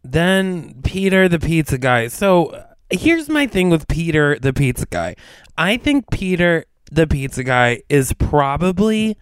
Then 0.04 0.82
Peter 0.82 1.28
the 1.28 1.38
pizza 1.38 1.78
guy. 1.78 2.08
So 2.08 2.64
here's 2.90 3.28
my 3.28 3.46
thing 3.46 3.70
with 3.70 3.88
Peter 3.88 4.38
the 4.38 4.52
pizza 4.52 4.86
guy. 4.86 5.14
I 5.56 5.76
think 5.76 6.10
Peter 6.10 6.64
the 6.90 7.06
pizza 7.06 7.44
guy 7.44 7.82
is 7.88 8.12
probably 8.14 9.16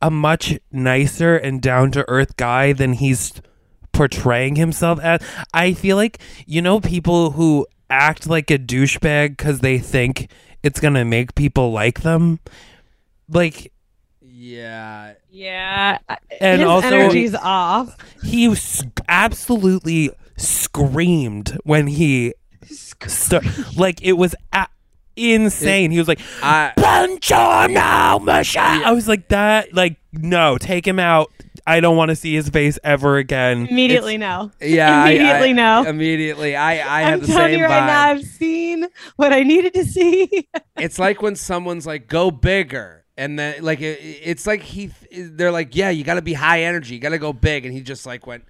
a 0.00 0.10
much 0.10 0.58
nicer 0.72 1.36
and 1.36 1.60
down 1.60 1.90
to 1.92 2.08
earth 2.08 2.36
guy 2.36 2.72
than 2.72 2.94
he's 2.94 3.32
portraying 3.92 4.56
himself 4.56 4.98
as. 5.00 5.20
I 5.52 5.74
feel 5.74 5.96
like 5.96 6.18
you 6.46 6.62
know 6.62 6.80
people 6.80 7.32
who 7.32 7.66
act 7.90 8.26
like 8.26 8.50
a 8.50 8.58
douchebag 8.58 9.36
because 9.36 9.60
they 9.60 9.78
think 9.78 10.30
it's 10.62 10.80
gonna 10.80 11.04
make 11.04 11.34
people 11.34 11.70
like 11.70 12.00
them. 12.00 12.40
Like 13.28 13.72
Yeah. 14.44 15.14
Yeah. 15.30 15.98
And 16.40 16.60
His 16.60 16.68
also- 16.68 16.88
energy's 16.88 17.34
off. 17.34 17.96
he 18.22 18.46
s- 18.48 18.84
absolutely 19.08 20.10
screamed 20.36 21.58
when 21.64 21.86
he 21.86 22.34
st- 22.66 23.76
like 23.76 24.02
it 24.02 24.14
was 24.14 24.34
a- 24.52 24.66
insane. 25.16 25.90
he 25.90 25.98
was 25.98 26.08
like, 26.08 26.20
I 26.42 26.72
"Buongiorno, 26.76 28.22
Michelle." 28.24 28.84
I 28.84 28.92
was 28.92 29.08
like, 29.08 29.28
"That, 29.28 29.72
like, 29.74 29.96
no, 30.12 30.58
take 30.58 30.86
him 30.86 30.98
out. 30.98 31.30
I 31.66 31.80
don't 31.80 31.96
want 31.96 32.10
to 32.10 32.16
see 32.16 32.34
his 32.34 32.48
face 32.50 32.78
ever 32.84 33.16
again." 33.16 33.66
Immediately 33.70 34.18
no. 34.18 34.50
yeah. 34.60 35.06
Immediately 35.06 35.50
I, 35.50 35.52
no. 35.52 35.84
Immediately. 35.88 36.56
I 36.56 36.72
I 36.72 37.00
have 37.02 37.12
I'm 37.14 37.20
the 37.20 37.26
telling 37.28 37.52
same 37.52 37.58
you 37.60 37.64
right 37.64 37.82
vibe. 37.82 37.86
now, 37.86 38.02
I've 38.10 38.24
seen 38.24 38.86
what 39.16 39.32
I 39.32 39.42
needed 39.42 39.72
to 39.74 39.84
see. 39.84 40.48
it's 40.76 40.98
like 40.98 41.22
when 41.22 41.36
someone's 41.36 41.86
like 41.86 42.08
go 42.08 42.30
bigger 42.30 43.03
and 43.16 43.38
then 43.38 43.62
like 43.62 43.80
it, 43.80 44.00
it's 44.00 44.46
like 44.46 44.62
he 44.62 44.90
they're 45.12 45.52
like 45.52 45.74
yeah 45.76 45.90
you 45.90 46.04
got 46.04 46.14
to 46.14 46.22
be 46.22 46.34
high 46.34 46.62
energy 46.62 46.94
you 46.94 47.00
got 47.00 47.10
to 47.10 47.18
go 47.18 47.32
big. 47.32 47.64
And 47.64 47.74
he 47.74 47.80
just 47.80 48.06
like 48.06 48.26
went 48.26 48.44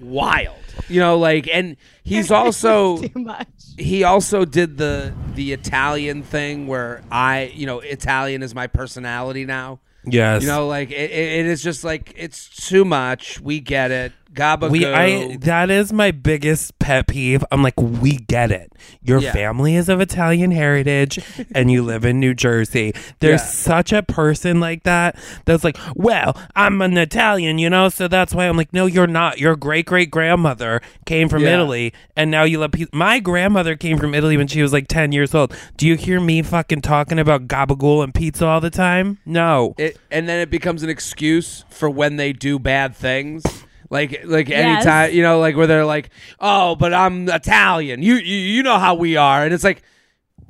wild. 0.00 0.56
You 0.88 1.00
know 1.00 1.18
like 1.18 1.48
and 1.52 1.76
he's 2.02 2.30
also 2.30 2.98
too 2.98 3.20
much. 3.20 3.48
he 3.76 4.04
also 4.04 4.44
did 4.44 4.78
the 4.78 5.12
the 5.34 5.52
Italian 5.52 6.22
thing 6.22 6.66
where 6.66 7.02
I 7.10 7.52
you 7.54 7.66
know 7.66 7.80
Italian 7.80 8.42
is 8.42 8.54
my 8.54 8.66
personality 8.66 9.44
now. 9.44 9.80
Yes, 10.04 10.42
you 10.42 10.48
know 10.48 10.66
like 10.66 10.90
it, 10.90 11.10
it 11.10 11.40
it 11.40 11.46
is 11.46 11.62
just 11.62 11.84
like 11.84 12.14
it's 12.16 12.68
too 12.68 12.84
much. 12.84 13.40
We 13.40 13.60
get 13.60 13.90
it 13.90 14.12
gabagool 14.32 14.70
we. 14.70 14.86
I 14.86 15.36
that 15.38 15.70
is 15.70 15.92
my 15.92 16.10
biggest 16.10 16.78
pet 16.78 17.06
peeve. 17.06 17.44
I'm 17.50 17.62
like, 17.62 17.80
we 17.80 18.16
get 18.16 18.50
it. 18.50 18.72
Your 19.02 19.20
Yeah. 19.20 19.32
family 19.32 19.74
is 19.76 19.88
of 19.88 20.00
Italian 20.00 20.50
heritage, 20.50 21.18
and 21.54 21.70
you 21.70 21.82
live 21.82 22.04
in 22.04 22.20
New 22.20 22.34
Jersey. 22.34 22.92
There's 23.20 23.40
Yeah. 23.40 23.46
such 23.46 23.92
a 23.92 24.02
person 24.02 24.60
like 24.60 24.84
that. 24.84 25.16
That's 25.44 25.64
like, 25.64 25.76
well, 25.94 26.36
I'm 26.54 26.80
an 26.82 26.96
Italian, 26.98 27.58
you 27.58 27.70
know, 27.70 27.88
so 27.88 28.06
that's 28.08 28.34
why 28.34 28.46
I'm 28.48 28.56
like, 28.56 28.72
no, 28.72 28.86
you're 28.86 29.06
not. 29.06 29.38
Your 29.38 29.56
great 29.56 29.86
great 29.86 30.10
grandmother 30.10 30.80
came 31.06 31.28
from 31.28 31.42
Yeah. 31.42 31.54
Italy, 31.54 31.92
and 32.16 32.30
now 32.30 32.44
you 32.44 32.58
love 32.58 32.72
pizza. 32.72 32.90
My 32.94 33.18
grandmother 33.20 33.76
came 33.76 33.98
from 33.98 34.14
Italy 34.14 34.36
when 34.36 34.46
she 34.46 34.62
was 34.62 34.72
like 34.72 34.88
10 34.88 35.12
years 35.12 35.34
old. 35.34 35.54
Do 35.76 35.86
you 35.86 35.96
hear 35.96 36.20
me 36.20 36.42
fucking 36.42 36.82
talking 36.82 37.18
about 37.18 37.48
gabagool 37.48 38.04
and 38.04 38.14
pizza 38.14 38.46
all 38.46 38.60
the 38.60 38.70
time? 38.70 39.18
No. 39.26 39.74
it 39.78 39.98
and 40.10 40.28
then 40.28 40.40
it 40.40 40.50
becomes 40.50 40.82
an 40.82 40.88
excuse 40.90 41.64
for 41.70 41.88
when 41.90 42.16
they 42.16 42.32
do 42.32 42.58
bad 42.58 42.94
things 42.94 43.42
like 43.90 44.20
like 44.24 44.48
Yes. 44.48 44.84
anytime 44.84 45.12
you 45.14 45.22
know 45.22 45.38
like 45.40 45.56
where 45.56 45.66
they're 45.66 45.84
like 45.84 46.10
oh 46.40 46.76
but 46.76 46.92
i'm 46.92 47.28
italian 47.28 48.02
you 48.02 48.14
you, 48.16 48.36
you 48.36 48.62
know 48.62 48.78
how 48.78 48.94
we 48.94 49.16
are 49.16 49.44
and 49.44 49.52
it's 49.54 49.64
like 49.64 49.82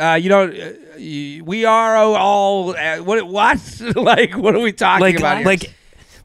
uh, 0.01 0.14
you 0.14 0.28
know, 0.28 0.45
uh, 0.45 0.72
y- 0.97 1.41
we 1.45 1.64
are 1.64 1.97
all 1.97 2.70
uh, 2.76 2.99
what? 2.99 3.26
What? 3.26 3.80
like, 3.97 4.36
what 4.36 4.55
are 4.55 4.61
we 4.61 4.70
talking 4.70 5.01
like 5.01 5.18
about? 5.18 5.39
here? 5.39 5.47
like 5.47 5.74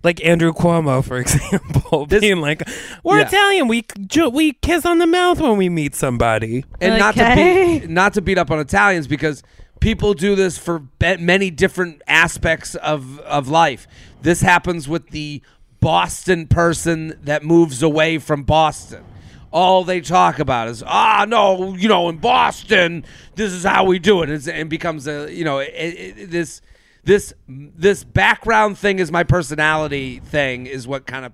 like 0.03 0.23
Andrew 0.23 0.53
Cuomo, 0.53 1.03
for 1.03 1.17
example, 1.23 2.05
This- 2.05 2.21
being 2.21 2.39
like, 2.39 2.61
"We're 3.03 3.17
Yeah. 3.21 3.27
Italian. 3.27 3.67
We 3.67 3.83
ju- 4.05 4.29
we 4.29 4.51
kiss 4.53 4.85
on 4.85 4.99
the 4.99 5.07
mouth 5.07 5.41
when 5.41 5.57
we 5.57 5.69
meet 5.69 5.95
somebody." 5.95 6.65
and 6.81 6.99
not 6.99 7.15
to 7.15 7.33
be 7.35 7.87
not 7.91 8.13
to 8.13 8.21
beat 8.21 8.37
up 8.37 8.51
on 8.51 8.59
Italians 8.59 9.07
because 9.07 9.41
people 9.79 10.13
do 10.13 10.35
this 10.35 10.55
for 10.59 10.77
be- 10.77 11.17
many 11.17 11.49
different 11.49 12.03
aspects 12.07 12.75
of 12.75 13.19
of 13.21 13.47
life. 13.47 13.87
This 14.21 14.41
happens 14.41 14.87
with 14.87 15.09
the 15.09 15.41
Boston 15.83 16.47
person 16.47 17.19
that 17.23 17.43
moves 17.43 17.83
away 17.83 18.17
from 18.17 18.43
Boston. 18.43 19.03
All 19.51 19.83
they 19.83 20.01
talk 20.01 20.39
about 20.39 20.67
is 20.67 20.81
ah 20.85 21.25
no, 21.27 21.75
you 21.75 21.87
know, 21.87 22.09
in 22.09 22.17
Boston, 22.17 23.05
this 23.35 23.51
is 23.51 23.63
how 23.63 23.83
we 23.83 23.99
do 23.99 24.23
it, 24.23 24.29
It's, 24.29 24.47
and 24.47 24.69
becomes 24.69 25.07
a 25.07 25.31
you 25.31 25.43
know 25.43 25.59
it, 25.59 25.69
it, 25.75 26.31
this 26.31 26.61
this 27.03 27.33
this 27.47 28.03
background 28.03 28.77
thing 28.77 28.97
is 28.99 29.11
my 29.11 29.23
personality 29.23 30.19
thing 30.19 30.65
is 30.65 30.87
what 30.87 31.05
kind 31.05 31.25
of 31.25 31.33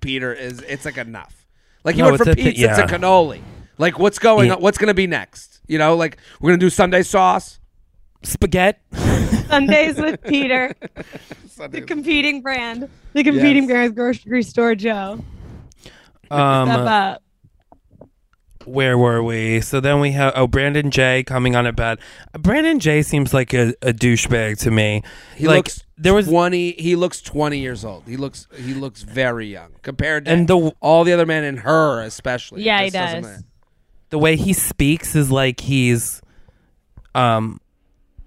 Peter 0.00 0.32
is. 0.32 0.60
It's 0.62 0.84
like 0.84 0.96
enough. 0.96 1.46
Like 1.84 1.96
he 1.96 2.00
No, 2.02 2.06
went 2.10 2.20
it's 2.20 2.24
from 2.24 2.34
pizza 2.36 2.68
to 2.68 2.86
cannoli. 2.86 3.40
Like 3.78 3.98
what's 3.98 4.18
going 4.18 4.48
Yeah. 4.48 4.54
on? 4.54 4.62
What's 4.62 4.78
going 4.78 4.88
to 4.88 4.94
be 4.94 5.06
next? 5.06 5.60
You 5.66 5.78
know, 5.78 5.94
like 5.96 6.16
we're 6.40 6.50
going 6.50 6.60
to 6.60 6.64
do 6.66 6.70
Sunday 6.70 7.02
sauce. 7.02 7.58
Spaghetti. 8.22 8.78
Sundays 9.48 9.96
with 9.96 10.22
Peter, 10.24 10.74
the 11.70 11.80
competing 11.80 12.42
brand, 12.42 12.88
the 13.14 13.24
competing 13.24 13.62
Yes. 13.64 13.70
brand 13.70 13.88
with 13.90 13.96
grocery 13.96 14.42
store 14.42 14.74
Joe. 14.74 15.24
Step 16.26 16.30
Um, 16.30 16.68
up. 16.68 17.22
where 18.64 18.98
were 18.98 19.22
we? 19.22 19.60
So 19.62 19.80
then 19.80 20.00
we 20.00 20.10
have 20.12 20.32
oh 20.36 20.46
Brandon 20.46 20.90
J 20.90 21.22
coming 21.22 21.56
on 21.56 21.66
at 21.66 21.76
bed. 21.76 21.98
Brandon 22.38 22.78
J 22.78 23.00
seems 23.02 23.32
like 23.32 23.54
a, 23.54 23.70
a 23.80 23.92
douchebag 23.94 24.58
to 24.60 24.70
me. 24.70 25.02
He 25.36 25.46
like 25.46 25.56
looks 25.56 25.84
there 25.96 26.12
was 26.14 26.26
twenty. 26.28 26.72
He 26.72 26.94
looks 26.96 27.22
twenty 27.22 27.58
years 27.58 27.84
old. 27.84 28.04
He 28.06 28.16
looks 28.18 28.46
he 28.56 28.74
looks 28.74 29.02
very 29.02 29.46
young 29.46 29.70
compared 29.82 30.26
to 30.26 30.30
And 30.30 30.46
the- 30.48 30.72
all 30.80 31.04
the 31.04 31.12
other 31.14 31.26
men 31.26 31.44
and 31.44 31.60
her 31.60 32.02
especially. 32.02 32.62
Yeah, 32.62 32.80
It 32.80 32.84
he 32.84 32.90
doesn't 32.90 33.22
does. 33.22 33.30
matter. 33.32 33.44
the 34.10 34.18
way 34.18 34.36
he 34.36 34.52
speaks 34.52 35.14
is 35.16 35.30
like 35.30 35.60
he's 35.60 36.20
um 37.14 37.58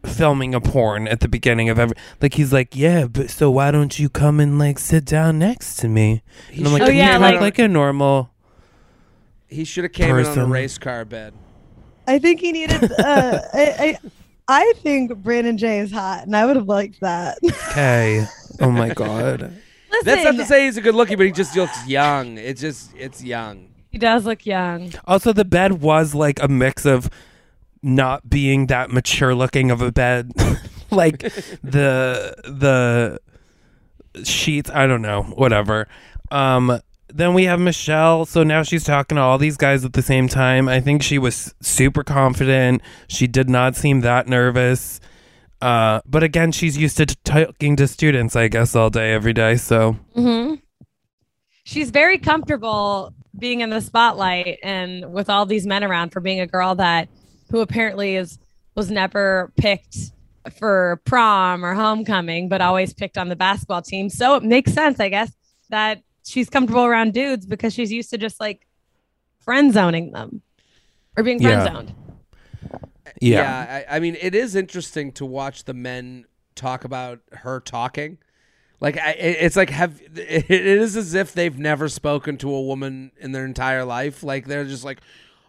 filming 0.04 0.56
a 0.56 0.60
porn 0.62 1.08
at 1.08 1.20
the 1.20 1.28
beginning 1.28 1.70
of 1.70 1.78
every 1.78 1.96
like 2.22 2.34
he's 2.34 2.52
like 2.52 2.76
yeah 2.76 3.06
but 3.06 3.30
so 3.30 3.52
why 3.52 3.70
don't 3.72 4.00
you 4.00 4.10
come 4.10 4.40
and 4.40 4.58
like 4.58 4.80
sit 4.80 5.06
down 5.06 5.38
next 5.38 5.76
to 5.78 5.88
me 5.88 6.24
and 6.54 6.66
i'm 6.66 6.74
like 6.74 6.82
should- 6.82 6.88
can 6.88 6.96
Oh, 6.96 6.98
yeah, 6.98 7.14
you 7.14 7.20
like- 7.20 7.34
talk 7.36 7.42
like 7.42 7.60
a 7.60 7.68
normal 7.68 8.32
He 9.48 9.64
should 9.64 9.84
have 9.84 9.94
came 9.94 10.16
in 10.18 10.26
on 10.26 10.38
a 10.38 10.46
race 10.46 10.78
car 10.78 11.06
bed. 11.06 11.34
I 12.08 12.18
think 12.20 12.40
he 12.40 12.52
needed. 12.52 12.84
Uh, 12.92 13.42
I, 13.54 13.76
I 13.80 13.98
I 14.48 14.74
think 14.78 15.16
Brandon 15.18 15.58
J 15.58 15.80
is 15.80 15.92
hot, 15.92 16.24
and 16.26 16.36
I 16.36 16.46
would 16.46 16.56
have 16.56 16.68
liked 16.68 17.00
that. 17.02 17.38
okay 17.70 18.26
oh 18.60 18.72
my 18.72 18.90
god 18.94 19.42
Listen, 19.92 20.06
That's 20.06 20.24
not 20.24 20.36
to 20.38 20.46
say 20.46 20.66
he's 20.66 20.78
a 20.78 20.82
good 20.82 20.96
looking, 20.96 21.18
but 21.18 21.26
he 21.26 21.32
just 21.34 21.54
looks 21.56 21.86
young. 21.86 22.38
It's 22.38 22.62
just 22.62 22.92
it's 22.98 23.22
young. 23.24 23.70
he 23.92 23.98
does 23.98 24.26
look 24.26 24.46
young. 24.46 24.92
also 25.06 25.32
the 25.34 25.44
bed 25.46 25.82
was 25.82 26.16
like 26.16 26.42
a 26.42 26.48
mix 26.48 26.86
of 26.86 27.10
not 27.84 28.30
being 28.30 28.68
that 28.68 28.92
mature 28.92 29.34
looking 29.34 29.72
of 29.72 29.82
a 29.82 29.92
bed. 29.92 30.32
Like 30.94 31.20
the 31.20 32.36
the 32.44 33.20
sheets 34.26 34.70
i 34.70 34.86
don't 34.86 35.02
know 35.02 35.24
whatever. 35.24 35.88
Um 36.32 36.82
then 37.08 37.34
we 37.34 37.46
have 37.46 37.62
michelle. 37.62 38.26
So 38.26 38.44
now 38.44 38.64
she's 38.64 38.84
talking 38.84 39.16
to 39.16 39.22
all 39.22 39.38
these 39.38 39.56
guys 39.56 39.86
at 39.86 39.94
the 39.94 40.02
same 40.02 40.28
time. 40.28 40.68
I 40.68 40.82
think 40.82 41.02
she 41.02 41.18
was 41.18 41.56
super 41.62 42.04
confident. 42.04 42.82
She 43.08 43.26
did 43.26 43.50
not 43.50 43.78
seem 43.78 44.02
that 44.02 44.28
nervous. 44.28 45.00
Uh 45.62 46.02
but 46.06 46.24
again 46.24 46.52
she's 46.52 46.78
used 46.78 46.98
to 46.98 47.06
t- 47.06 47.16
talking 47.24 47.78
to 47.78 47.88
students 47.88 48.36
i 48.36 48.50
guess 48.50 48.76
all 48.76 48.90
day 48.90 49.14
every 49.14 49.32
day 49.32 49.56
so. 49.56 49.94
Hmm 50.14 50.56
She's 51.64 51.90
very 51.90 52.18
comfortable 52.18 53.14
being 53.40 53.62
in 53.62 53.70
the 53.70 53.80
spotlight 53.80 54.60
and 54.62 55.14
with 55.14 55.30
all 55.30 55.46
these 55.46 55.66
men 55.66 55.86
around 55.86 56.10
for 56.10 56.20
being 56.20 56.42
a 56.42 56.48
girl 56.48 56.76
that 56.76 57.08
who 57.52 57.60
apparently 57.60 58.16
is 58.16 58.40
was 58.76 58.90
never 58.90 59.52
picked 59.58 59.98
for 60.58 61.02
prom 61.06 61.64
or 61.64 61.74
homecoming, 61.74 62.50
but 62.50 62.62
always 62.62 62.94
picked 62.94 63.18
on 63.18 63.30
the 63.30 63.36
basketball 63.36 63.82
team. 63.82 64.10
So 64.10 64.36
it 64.36 64.44
makes 64.44 64.74
sense, 64.74 65.00
I 65.00 65.10
guess, 65.10 65.32
that 65.70 66.02
she's 66.26 66.50
comfortable 66.50 66.86
around 66.86 67.14
dudes 67.14 67.46
because 67.46 67.74
she's 67.74 67.92
used 67.92 68.10
to 68.12 68.18
just 68.18 68.40
like 68.40 68.66
friend 69.42 69.74
zoning 69.74 70.12
them 70.12 70.42
or 71.18 71.24
being 71.24 71.40
friend 71.42 71.62
Yeah. 71.62 71.74
zoned. 71.74 71.94
yeah, 73.20 73.84
I, 73.90 73.98
I 73.98 74.00
mean, 74.00 74.18
it 74.20 74.34
is 74.34 74.56
interesting 74.56 75.12
to 75.14 75.26
watch 75.26 75.66
the 75.66 75.74
men 75.74 76.26
talk 76.56 76.86
about 76.86 77.20
her 77.32 77.60
talking. 77.60 78.18
Like, 78.80 78.98
I, 78.98 79.12
it's 79.12 79.56
like 79.56 79.70
have 79.70 80.02
it 80.16 80.50
is 80.50 80.96
as 80.96 81.14
if 81.14 81.34
they've 81.34 81.58
never 81.58 81.88
spoken 81.90 82.38
to 82.38 82.54
a 82.54 82.62
woman 82.62 83.12
in 83.20 83.32
their 83.32 83.46
entire 83.46 83.84
life. 83.86 84.24
Like 84.24 84.48
they're 84.48 84.66
just 84.66 84.84
like, 84.84 85.02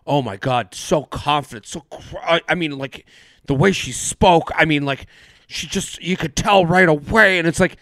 oh 0.06 0.22
my 0.22 0.36
god, 0.36 0.74
so 0.74 1.04
confident, 1.04 1.66
so. 1.66 1.80
cr- 1.80 2.40
I, 2.48 2.54
mean, 2.54 2.78
like 2.78 3.06
the 3.46 3.54
way 3.54 3.72
she 3.72 3.92
spoke. 3.92 4.50
I 4.54 4.64
mean, 4.64 4.84
like 4.84 5.06
she 5.46 5.66
just 5.66 6.02
you 6.02 6.16
could 6.16 6.36
tell 6.36 6.66
right 6.66 6.88
away, 6.88 7.38
and 7.38 7.46
it's 7.46 7.60
like 7.60 7.76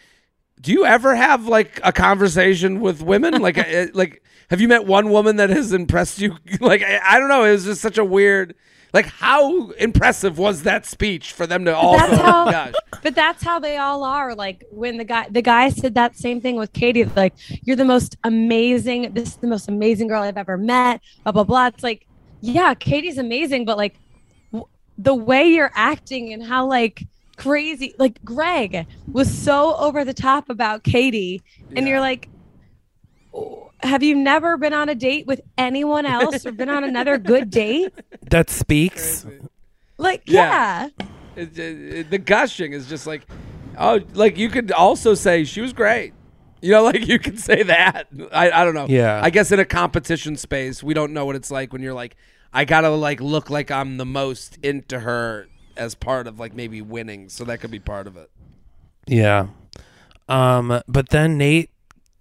do 0.61 0.73
you 0.73 0.85
ever 0.85 1.15
have 1.15 1.47
like 1.47 1.81
a 1.83 1.93
conversation 1.93 2.81
with 2.81 3.03
women? 3.03 3.41
Like, 3.41 3.59
uh, 3.59 3.87
like, 3.95 4.23
have 4.51 4.61
you 4.61 4.69
met 4.69 4.87
one 4.87 5.11
woman 5.11 5.37
that 5.37 5.51
has 5.51 5.73
impressed 5.73 6.21
you? 6.21 6.37
Like, 6.61 6.83
I, 6.83 7.01
I 7.05 7.19
don't 7.19 7.29
know. 7.29 7.45
It 7.45 7.53
was 7.53 7.65
just 7.65 7.81
such 7.81 7.99
a 7.99 8.05
weird. 8.05 8.55
Like, 8.93 9.07
how 9.07 9.71
impressive 9.71 10.37
was 10.37 10.65
that 10.65 10.85
speech 10.85 11.33
for 11.33 11.47
them 11.47 11.65
to 11.65 11.77
all? 11.77 11.97
that's 11.97 12.17
go, 12.17 12.23
how- 12.23 12.51
gosh. 12.51 12.75
But 13.03 13.15
that's 13.15 13.43
how 13.43 13.59
they 13.59 13.79
all 13.79 14.05
are. 14.05 14.35
Like 14.35 14.65
when 14.71 14.99
the 14.99 15.05
guy 15.05 15.27
the 15.31 15.41
guy 15.41 15.71
said 15.71 15.95
that 15.95 16.17
same 16.17 16.43
thing 16.43 16.57
with 16.57 16.75
Katie, 16.75 17.05
like, 17.05 17.33
you're 17.63 17.77
the 17.77 17.85
most 17.85 18.19
amazing, 18.25 19.15
this 19.15 19.29
is 19.29 19.37
the 19.37 19.47
most 19.47 19.69
amazing 19.69 20.09
girl 20.09 20.23
I've 20.23 20.37
ever 20.37 20.59
met, 20.59 21.01
blah 21.23 21.33
blah 21.33 21.45
blah. 21.45 21.67
It's 21.69 21.83
like, 21.83 22.07
yeah, 22.41 22.75
Katie's 22.75 23.19
amazing, 23.19 23.65
but 23.65 23.77
like 23.77 23.97
w- 24.53 24.69
the 24.99 25.15
way 25.15 25.49
you're 25.49 25.73
acting 25.75 26.33
and 26.33 26.43
how 26.43 26.67
like 26.67 27.05
crazy 27.37 27.95
like 27.99 28.23
Greg 28.25 28.87
was 29.11 29.33
so 29.33 29.75
over 29.77 30.05
the 30.05 30.15
top 30.15 30.51
about 30.51 30.83
Katie, 30.85 31.43
and 31.75 31.89
you're 31.89 32.01
like 32.01 32.29
"Oh, 33.35 33.71
have 33.83 34.03
you 34.03 34.15
never 34.15 34.57
been 34.57 34.73
on 34.75 34.89
a 34.89 34.95
date 34.95 35.27
with 35.27 35.41
anyone 35.57 36.05
else 36.07 36.45
or 36.45 36.53
been 36.53 36.69
on 36.69 36.85
another 36.85 37.17
good 37.19 37.51
date? 37.51 37.93
That 38.31 38.49
speaks. 38.51 39.27
Like, 39.99 40.23
Yeah. 40.27 40.89
yeah. 41.01 41.07
It- 41.37 41.59
it- 41.59 41.95
uh, 41.95 41.97
it- 42.01 42.11
the 42.11 42.19
gushing 42.19 42.73
is 42.75 42.87
just 42.89 43.07
like, 43.07 43.23
oh, 43.79 44.01
like 44.15 44.37
you 44.39 44.49
could 44.51 44.71
also 44.71 45.15
say 45.15 45.45
she 45.45 45.61
was 45.61 45.73
great. 45.73 46.13
You 46.63 46.73
know, 46.73 46.83
like 46.83 47.07
you 47.07 47.19
can 47.19 47.39
say 47.39 47.63
that. 47.63 48.09
I, 48.33 48.51
I 48.51 48.65
don't 48.65 48.75
know. 48.75 48.87
Yeah. 48.87 49.19
I 49.23 49.31
guess 49.31 49.51
in 49.51 49.59
a 49.59 49.65
competition 49.65 50.37
space, 50.37 50.83
we 50.83 50.93
don't 50.93 51.15
know 51.15 51.25
what 51.25 51.35
it's 51.35 51.51
like 51.51 51.73
when 51.73 51.81
you're 51.81 51.95
like, 51.95 52.17
I 52.53 52.67
gotta 52.67 52.91
like 52.91 53.21
look 53.21 53.49
like 53.49 53.71
I'm 53.71 53.97
the 53.97 54.05
most 54.05 54.59
into 54.63 55.01
her 55.01 55.49
as 55.77 55.95
part 55.95 56.27
of 56.27 56.39
like 56.39 56.55
maybe 56.55 56.83
winning. 56.83 57.31
So 57.31 57.45
that 57.45 57.61
could 57.61 57.71
be 57.71 57.79
part 57.79 58.07
of 58.07 58.19
it. 58.19 58.31
Yeah. 59.07 59.47
Um, 60.29 60.83
but 60.87 61.09
then 61.09 61.39
Nate 61.39 61.71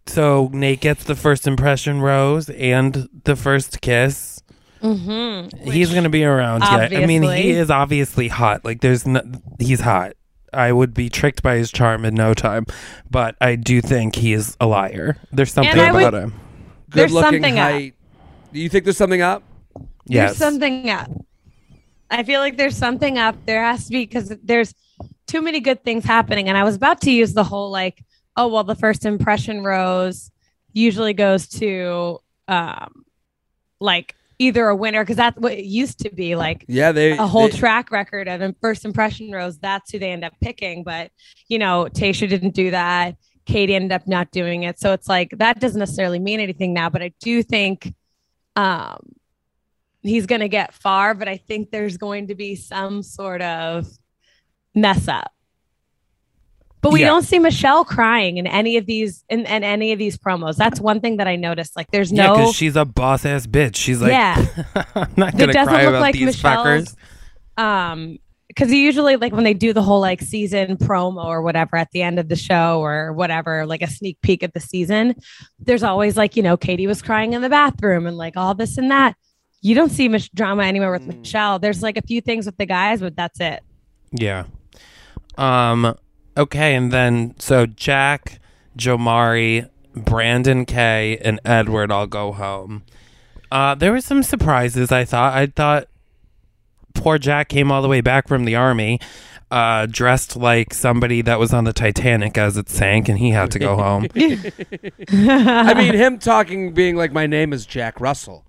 so 0.07 0.49
Nate 0.51 0.81
gets 0.81 1.03
the 1.03 1.15
first 1.15 1.45
impression 1.47 2.01
rose 2.01 2.49
and 2.49 3.09
the 3.25 3.35
first 3.35 3.81
kiss. 3.81 4.41
Mm-hmm. 4.81 5.69
he's 5.71 5.93
gonna 5.93 6.09
be 6.09 6.23
around 6.23 6.61
yet. 6.61 6.93
I 6.95 7.05
mean, 7.05 7.21
he 7.23 7.49
is 7.49 7.69
obviously 7.69 8.29
hot. 8.29 8.63
Like 8.63 8.79
there's 8.79 9.05
no, 9.05 9.21
he's 9.59 9.81
hot. 9.81 10.13
I 10.53 10.71
would 10.71 10.93
be 10.93 11.09
tricked 11.09 11.41
by 11.43 11.55
his 11.55 11.71
charm 11.71 12.05
in 12.05 12.13
no 12.15 12.33
time, 12.33 12.65
but 13.09 13.35
I 13.41 13.55
do 13.55 13.81
think 13.81 14.15
he 14.15 14.33
is 14.33 14.55
a 14.59 14.67
liar. 14.67 15.17
There's 15.31 15.53
something 15.53 15.79
I 15.79 15.91
would- 15.91 16.01
about 16.01 16.13
him. 16.23 16.33
Good 16.89 16.99
There's 17.01 17.11
looking 17.13 17.43
something 17.43 17.59
up. 17.59 17.93
Do 18.51 18.59
you 18.59 18.67
think 18.69 18.83
there's 18.83 18.97
something 18.97 19.21
up? 19.21 19.43
Yes. 20.05 20.29
There's 20.29 20.37
something 20.37 20.89
up. 20.89 21.09
I 22.09 22.23
feel 22.23 22.39
like 22.39 22.57
there's 22.57 22.75
something 22.75 23.19
up. 23.19 23.35
There 23.45 23.63
has 23.63 23.85
to 23.85 23.91
be 23.91 24.05
because 24.05 24.29
there's 24.43 24.73
too 25.27 25.41
many 25.43 25.59
good 25.59 25.83
things 25.83 26.03
happening. 26.03 26.49
And 26.49 26.57
I 26.57 26.63
was 26.63 26.75
about 26.75 27.01
to 27.01 27.11
use 27.11 27.33
the 27.33 27.43
whole 27.43 27.69
like, 27.69 28.03
oh 28.35 28.47
well, 28.47 28.63
the 28.63 28.73
first 28.75 29.05
impression 29.05 29.63
rose 29.63 30.31
usually 30.73 31.13
goes 31.13 31.47
to 31.47 32.19
um 32.47 33.05
like 33.79 34.15
either 34.39 34.67
a 34.69 34.75
winner 34.75 35.03
because 35.03 35.17
that's 35.17 35.37
what 35.37 35.51
it 35.51 35.65
used 35.65 35.99
to 35.99 36.09
be 36.09 36.35
like 36.35 36.63
Yeah, 36.67 36.91
they 36.93 37.11
a 37.11 37.27
whole 37.27 37.49
they- 37.49 37.57
track 37.57 37.91
record 37.91 38.27
of 38.27 38.55
first 38.61 38.85
impression 38.85 39.31
rose. 39.31 39.59
That's 39.59 39.91
who 39.91 39.99
they 39.99 40.11
end 40.11 40.23
up 40.23 40.33
picking. 40.41 40.83
But 40.83 41.11
you 41.49 41.59
know, 41.59 41.87
Tayshia 41.91 42.29
didn't 42.29 42.55
do 42.55 42.71
that. 42.71 43.17
Katie 43.45 43.75
ended 43.75 43.91
up 43.91 44.07
not 44.07 44.31
doing 44.31 44.63
it. 44.63 44.79
So 44.79 44.93
it's 44.93 45.07
like 45.09 45.31
that 45.37 45.59
doesn't 45.59 45.79
necessarily 45.79 46.19
mean 46.19 46.39
anything 46.39 46.73
now. 46.73 46.89
But 46.89 47.01
I 47.03 47.11
do 47.19 47.43
think 47.43 47.93
um 48.55 48.99
he's 50.01 50.25
gonna 50.25 50.47
get 50.47 50.73
far, 50.73 51.13
but 51.13 51.27
I 51.27 51.37
think 51.37 51.71
there's 51.71 51.97
going 51.97 52.27
to 52.27 52.35
be 52.35 52.55
some 52.55 53.03
sort 53.03 53.41
of 53.41 53.87
mess 54.73 55.07
up. 55.07 55.31
But 56.81 56.93
we 56.93 57.01
Yeah. 57.01 57.07
don't 57.07 57.23
see 57.23 57.39
Michelle 57.39 57.83
crying 57.83 58.37
in 58.37 58.47
any 58.47 58.77
of 58.77 58.85
these 58.85 59.23
in, 59.29 59.41
in 59.41 59.63
any 59.63 59.91
of 59.91 59.99
these 59.99 60.17
promos. 60.17 60.55
That's 60.55 60.79
one 60.79 61.01
thing 61.01 61.17
that 61.17 61.27
I 61.27 61.35
noticed. 61.35 61.75
Like 61.75 61.91
there's 61.91 62.11
no 62.13 62.23
Yeah, 62.35 62.39
because 62.41 62.55
she's 62.55 62.75
a 62.75 62.85
boss 62.85 63.25
ass 63.25 63.45
bitch. 63.47 63.75
She's 63.75 64.01
like, 64.01 64.11
Yeah. 64.11 64.45
I'm 64.95 65.11
not 65.17 65.33
It 65.33 65.37
gonna 65.39 65.53
doesn't 65.53 65.73
cry 65.73 65.81
look 65.85 65.89
about 65.89 66.01
like 66.01 66.13
these 66.15 66.25
Michelle's- 66.43 66.95
fuckers. 67.57 67.61
um 67.61 68.17
because 68.47 68.71
usually 68.73 69.15
like 69.15 69.31
when 69.31 69.43
they 69.43 69.53
do 69.53 69.73
the 69.73 69.81
whole 69.83 69.99
like 69.99 70.21
season 70.21 70.75
promo 70.77 71.23
or 71.23 71.41
whatever 71.43 71.75
at 71.75 71.89
the 71.91 72.01
end 72.01 72.17
of 72.17 72.29
the 72.29 72.35
show 72.35 72.79
or 72.81 73.13
whatever 73.13 73.65
like 73.65 73.81
a 73.83 73.87
sneak 73.87 74.17
peek 74.21 74.41
at 74.41 74.53
the 74.53 74.59
season 74.59 75.13
there's 75.59 75.83
always 75.83 76.17
like 76.17 76.35
you 76.35 76.41
know 76.41 76.57
katie 76.57 76.87
was 76.87 77.01
crying 77.01 77.33
in 77.33 77.41
the 77.43 77.49
bathroom 77.49 78.07
and 78.07 78.17
like 78.17 78.35
all 78.35 78.55
this 78.55 78.77
and 78.79 78.89
that 78.89 79.15
you 79.61 79.75
don't 79.75 79.91
see 79.91 80.07
much 80.09 80.31
drama 80.33 80.63
anywhere 80.63 80.91
with 80.91 81.03
Mm. 81.03 81.19
michelle 81.19 81.59
there's 81.59 81.83
like 81.83 81.95
a 81.97 82.01
few 82.01 82.21
things 82.21 82.47
with 82.47 82.57
the 82.57 82.65
guys 82.65 83.01
but 83.01 83.15
that's 83.15 83.39
it 83.39 83.61
Yeah. 84.13 84.45
Um. 85.37 85.95
Okay, 86.39 86.73
and 86.73 86.89
then 86.89 87.35
so 87.37 87.65
Jack, 87.65 88.39
Jomari, 88.77 89.69
Brandon 89.93 90.65
K, 90.65 91.17
and 91.21 91.37
Edward 91.43 91.91
all 91.91 92.07
go 92.07 92.31
home. 92.31 92.83
Uh, 93.51 93.75
there 93.75 93.91
were 93.91 93.99
some 93.99 94.23
surprises. 94.23 94.89
I 94.89 95.03
thought. 95.03 95.33
I 95.33 95.47
thought 95.47 95.89
poor 96.93 97.17
Jack 97.17 97.49
came 97.49 97.73
all 97.73 97.81
the 97.81 97.89
way 97.89 97.99
back 97.99 98.29
from 98.29 98.45
the 98.45 98.55
army, 98.55 99.01
uh, 99.51 99.85
dressed 99.85 100.37
like 100.37 100.73
somebody 100.73 101.21
that 101.23 101.39
was 101.39 101.53
on 101.53 101.65
the 101.65 101.73
Titanic 101.73 102.37
as 102.37 102.55
it 102.55 102.69
sank, 102.69 103.09
and 103.09 103.19
he 103.19 103.31
had 103.31 103.51
to 103.51 103.59
go 103.59 103.75
home. 103.75 104.07
I 104.15 105.73
mean, 105.73 105.93
him 105.93 106.19
talking, 106.19 106.73
being 106.73 106.95
like, 106.95 107.11
"My 107.11 107.27
name 107.27 107.51
is 107.51 107.65
Jack 107.65 107.99
Russell. 107.99 108.45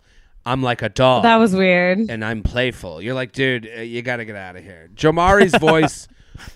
I'm 0.47 0.63
like 0.63 0.81
a 0.81 0.89
dog." 0.89 1.25
that 1.25 1.37
was 1.39 1.57
weird 1.57 1.99
and 2.09 2.25
I'm 2.25 2.45
playful. 2.45 3.03
You're 3.03 3.15
like, 3.15 3.33
dude, 3.33 3.69
uh, 3.77 3.81
you 3.81 4.01
got 4.03 4.19
to 4.19 4.25
get 4.25 4.37
out 4.37 4.55
of 4.55 4.63
here. 4.63 4.91
Jomari's 4.95 5.55
voice 5.59 6.07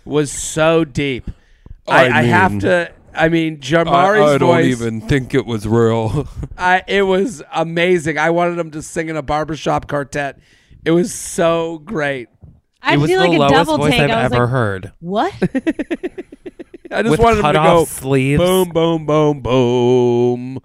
was 0.04 0.30
so 0.32 0.84
deep. 0.84 1.30
I, 1.86 2.06
I 2.06 2.18
I, 2.18 2.22
have 2.22 2.58
to. 2.60 2.92
I 3.14 3.28
mean, 3.28 3.58
Jomari's 3.58 4.20
I, 4.30 4.34
I 4.34 4.38
don't 4.38 4.48
voice. 4.48 4.66
Even 4.66 5.00
think 5.00 5.34
it 5.34 5.46
was 5.46 5.68
real. 5.68 6.26
I, 6.58 6.82
it 6.88 7.02
was 7.02 7.42
amazing. 7.52 8.18
I 8.18 8.30
wanted 8.30 8.58
him 8.58 8.70
to 8.72 8.82
sing 8.82 9.08
in 9.08 9.16
a 9.16 9.22
barbershop 9.22 9.86
quartet. 9.88 10.38
It 10.84 10.90
was 10.90 11.14
so 11.14 11.78
great. 11.78 12.28
i 12.82 12.94
it 12.94 12.96
was 12.98 13.08
feel 13.10 13.20
the 13.22 13.28
like 13.28 13.36
a 13.36 13.40
lowest 13.40 13.54
double 13.54 13.76
voice 13.78 13.92
take 13.92 14.00
I've 14.02 14.10
i 14.10 14.22
ever 14.24 14.40
like 14.40 14.48
heard. 14.50 14.92
what 15.00 15.32
I 16.90 17.02
just 17.02 17.10
With 17.12 17.20
wanted 17.20 17.44
him 17.44 17.52
to 17.54 17.58
off 17.58 17.78
go 17.78 17.84
sleeves. 17.86 18.38
boom, 18.40 18.68
boom, 18.70 19.06
boom, 19.06 19.40
boom. 19.40 20.60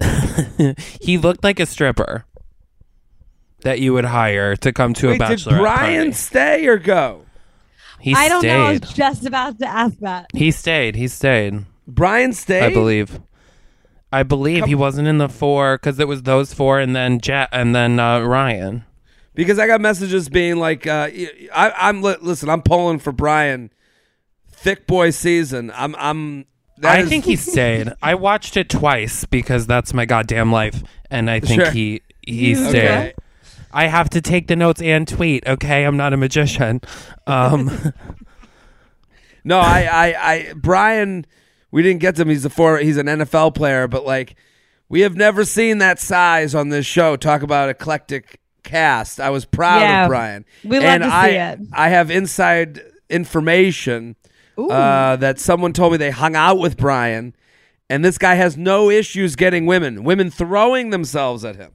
he 1.00 1.18
looked 1.18 1.42
like 1.44 1.58
a 1.60 1.66
stripper 1.66 2.24
that 3.62 3.80
you 3.80 3.92
would 3.92 4.04
hire 4.06 4.54
to 4.56 4.72
come 4.72 4.92
to 4.94 5.08
Wait, 5.08 5.14
a 5.16 5.18
did 5.18 5.28
bachelor. 5.44 5.58
Brian 5.58 6.12
stay 6.12 6.66
or 6.66 6.78
go? 6.78 7.24
He 8.02 8.14
i 8.14 8.28
don't 8.28 8.44
know 8.44 8.66
i 8.66 8.70
was 8.72 8.80
just 8.80 9.24
about 9.24 9.58
to 9.60 9.66
ask 9.66 9.96
that 10.00 10.26
He 10.34 10.50
stayed. 10.50 10.96
He 10.96 11.06
stayed. 11.08 11.64
Brian 11.86 12.32
stayed. 12.32 12.64
I 12.64 12.72
believe. 12.72 13.20
I 14.12 14.22
believe 14.24 14.64
he 14.66 14.74
wasn't 14.74 15.08
in 15.08 15.18
the 15.18 15.28
four 15.28 15.78
because 15.78 15.98
it 15.98 16.06
was 16.08 16.24
those 16.24 16.52
four 16.52 16.78
and 16.80 16.94
then 16.94 17.18
Jet 17.20 17.48
and 17.52 17.74
then 17.74 17.98
uh, 17.98 18.20
Ryan. 18.20 18.84
because 19.34 19.58
I 19.58 19.66
got 19.66 19.80
messages 19.80 20.28
being 20.28 20.56
like, 20.56 20.86
uh, 20.86 21.08
I, 21.54 21.72
"I'm 21.78 22.02
li- 22.02 22.16
listen. 22.20 22.50
I'm 22.50 22.60
pulling 22.62 22.98
for 22.98 23.10
Brian. 23.12 23.70
Thick 24.50 24.86
boy 24.86 25.10
season. 25.10 25.72
I'm. 25.74 25.94
I'm. 25.96 26.44
that 26.78 26.98
I 26.98 27.00
is- 27.02 27.08
think 27.08 27.24
he 27.24 27.36
stayed. 27.52 27.92
I 28.02 28.14
watched 28.14 28.56
it 28.56 28.68
twice 28.68 29.24
because 29.24 29.66
that's 29.66 29.94
my 29.94 30.04
goddamn 30.04 30.52
life, 30.52 30.82
and 31.10 31.30
I 31.30 31.40
think 31.40 31.62
Sure. 31.62 31.70
he 31.70 32.02
he 32.26 32.54
stayed. 32.54 32.88
Okay. 32.88 33.14
I 33.72 33.86
have 33.86 34.10
to 34.10 34.20
take 34.20 34.48
the 34.48 34.56
notes 34.56 34.82
and 34.82 35.06
tweet. 35.08 35.46
Okay, 35.46 35.84
I'm 35.84 35.96
not 35.96 36.12
a 36.12 36.16
magician. 36.16 36.80
Um, 37.26 37.92
No, 39.44 39.58
I, 39.58 39.88
I, 39.90 40.32
I, 40.32 40.52
Brian. 40.54 41.26
We 41.70 41.82
didn't 41.82 42.00
get 42.00 42.16
to 42.16 42.22
him. 42.22 42.28
He's 42.28 42.44
a 42.44 42.50
four. 42.50 42.78
He's 42.78 42.96
an 42.96 43.06
NFL 43.06 43.54
player, 43.54 43.88
but 43.88 44.04
like, 44.04 44.36
we 44.88 45.00
have 45.00 45.16
never 45.16 45.44
seen 45.44 45.78
that 45.78 45.98
size 45.98 46.54
on 46.54 46.68
this 46.68 46.84
show. 46.86 47.16
Talk 47.16 47.42
about 47.42 47.68
eclectic 47.70 48.40
cast. 48.62 49.18
I 49.18 49.30
was 49.30 49.44
proud 49.46 49.80
Yeah. 49.80 50.02
of 50.04 50.08
Brian. 50.08 50.44
We 50.62 50.76
love 50.78 50.84
and 50.84 51.02
to 51.02 51.08
see 51.08 51.14
I, 51.14 51.28
it. 51.52 51.60
I 51.72 51.88
have 51.88 52.10
inside 52.10 52.82
information 53.08 54.16
uh, 54.58 55.16
that 55.16 55.38
someone 55.40 55.72
told 55.72 55.92
me 55.92 55.98
they 55.98 56.10
hung 56.10 56.36
out 56.36 56.58
with 56.58 56.76
Brian, 56.76 57.34
and 57.88 58.04
this 58.04 58.18
guy 58.18 58.34
has 58.34 58.56
no 58.56 58.90
issues 58.90 59.34
getting 59.34 59.64
women. 59.66 60.04
Women 60.04 60.30
throwing 60.30 60.90
themselves 60.90 61.42
at 61.44 61.56
him. 61.56 61.72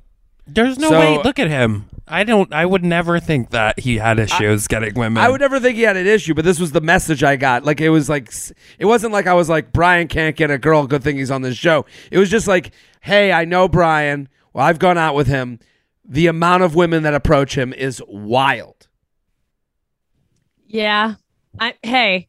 There's 0.48 0.78
no 0.80 0.90
So- 0.90 1.00
way. 1.00 1.22
Look 1.24 1.40
at 1.40 1.48
him. 1.50 1.86
I 2.10 2.24
don't. 2.24 2.54
I 2.54 2.66
would 2.66 2.86
never 2.86 3.20
think 3.20 3.50
that 3.50 3.80
he 3.82 3.98
had 3.98 4.18
issues 4.18 4.66
getting 4.68 4.94
women. 4.94 5.22
I 5.22 5.28
would 5.30 5.42
never 5.42 5.60
think 5.60 5.76
he 5.76 5.82
had 5.82 5.98
an 5.98 6.08
issue, 6.08 6.34
but 6.34 6.46
this 6.46 6.58
was 6.58 6.72
the 6.72 6.80
message 6.80 7.22
I 7.22 7.36
got. 7.36 7.66
Like 7.66 7.82
it 7.82 7.90
was 7.90 8.08
like 8.08 8.30
s- 8.30 8.54
it 8.80 8.86
wasn't 8.86 9.12
like 9.12 9.28
I 9.28 9.34
was 9.34 9.50
like 9.50 9.74
Brian 9.74 10.08
can't 10.08 10.34
get 10.36 10.50
a 10.50 10.58
girl. 10.58 10.88
Good 10.88 11.04
thing 11.04 11.18
he's 11.18 11.32
on 11.32 11.42
this 11.42 11.58
show. 11.58 11.86
It 12.10 12.18
was 12.18 12.30
just 12.30 12.48
like, 12.48 12.74
hey, 13.02 13.34
I 13.34 13.44
know 13.44 13.68
Brian. 13.68 14.30
Well, 14.54 14.66
I've 14.66 14.80
gone 14.80 14.98
out 14.98 15.16
with 15.16 15.28
him. 15.28 15.60
The 16.06 16.28
amount 16.28 16.64
of 16.64 16.76
women 16.76 17.04
that 17.04 17.14
approach 17.14 17.58
him 17.58 17.74
is 17.74 18.02
wild. 18.08 18.88
yeah 20.68 21.16
i 21.60 21.74
hey 21.84 22.28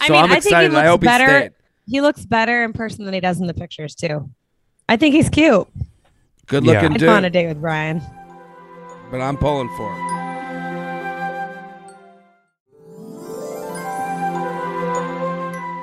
i 0.00 0.06
So 0.06 0.12
mean 0.12 0.24
I'm 0.24 0.30
i 0.30 0.34
think 0.34 0.42
he 0.44 0.48
excited. 0.50 0.72
looks 0.72 0.82
I 0.82 0.86
hope 0.86 1.00
he 1.02 1.06
better 1.06 1.26
stayed. 1.38 1.52
he 1.86 2.00
looks 2.00 2.24
better 2.26 2.64
in 2.64 2.72
person 2.72 3.04
than 3.04 3.14
he 3.14 3.20
does 3.20 3.40
in 3.40 3.46
the 3.46 3.54
pictures 3.54 3.94
too 3.94 4.28
i 4.88 4.96
think 4.96 5.14
he's 5.14 5.28
cute 5.28 5.66
Good 6.46 6.64
Yeah. 6.64 6.72
looking 6.74 6.92
i'd 6.92 6.98
dude. 6.98 7.08
go 7.08 7.14
on 7.14 7.24
a 7.24 7.30
date 7.30 7.48
with 7.48 7.60
brian 7.60 8.00
but 9.10 9.20
I'm 9.20 9.36
pulling 9.36 9.68
for 9.76 9.92
him. 9.94 10.06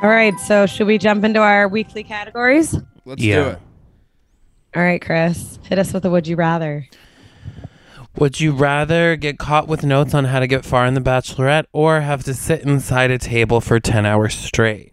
All 0.04 0.10
right. 0.10 0.38
So 0.40 0.66
should 0.66 0.88
we 0.88 0.98
jump 0.98 1.24
into 1.24 1.40
our 1.40 1.68
weekly 1.70 2.04
categories? 2.04 2.78
Let's 3.06 3.24
Yeah. 3.24 3.36
do 3.44 3.50
it. 3.52 3.60
All 4.76 4.84
right, 4.84 5.02
Chris, 5.02 5.60
hit 5.64 5.80
us 5.80 5.94
with 5.94 6.04
a 6.04 6.10
would 6.10 6.28
you 6.28 6.36
rather. 6.36 6.88
Would 8.18 8.42
you 8.42 8.52
rather 8.52 9.16
get 9.16 9.38
caught 9.40 9.68
with 9.68 9.84
notes 9.86 10.14
on 10.14 10.26
how 10.26 10.40
to 10.40 10.48
get 10.48 10.66
far 10.66 10.86
in 10.86 10.94
The 10.94 11.02
Bachelorette 11.02 11.66
or 11.72 12.02
have 12.02 12.24
to 12.26 12.34
sit 12.34 12.62
inside 12.64 13.12
a 13.12 13.18
table 13.18 13.62
for 13.62 13.80
10 13.80 14.06
hours 14.06 14.34
straight? 14.36 14.93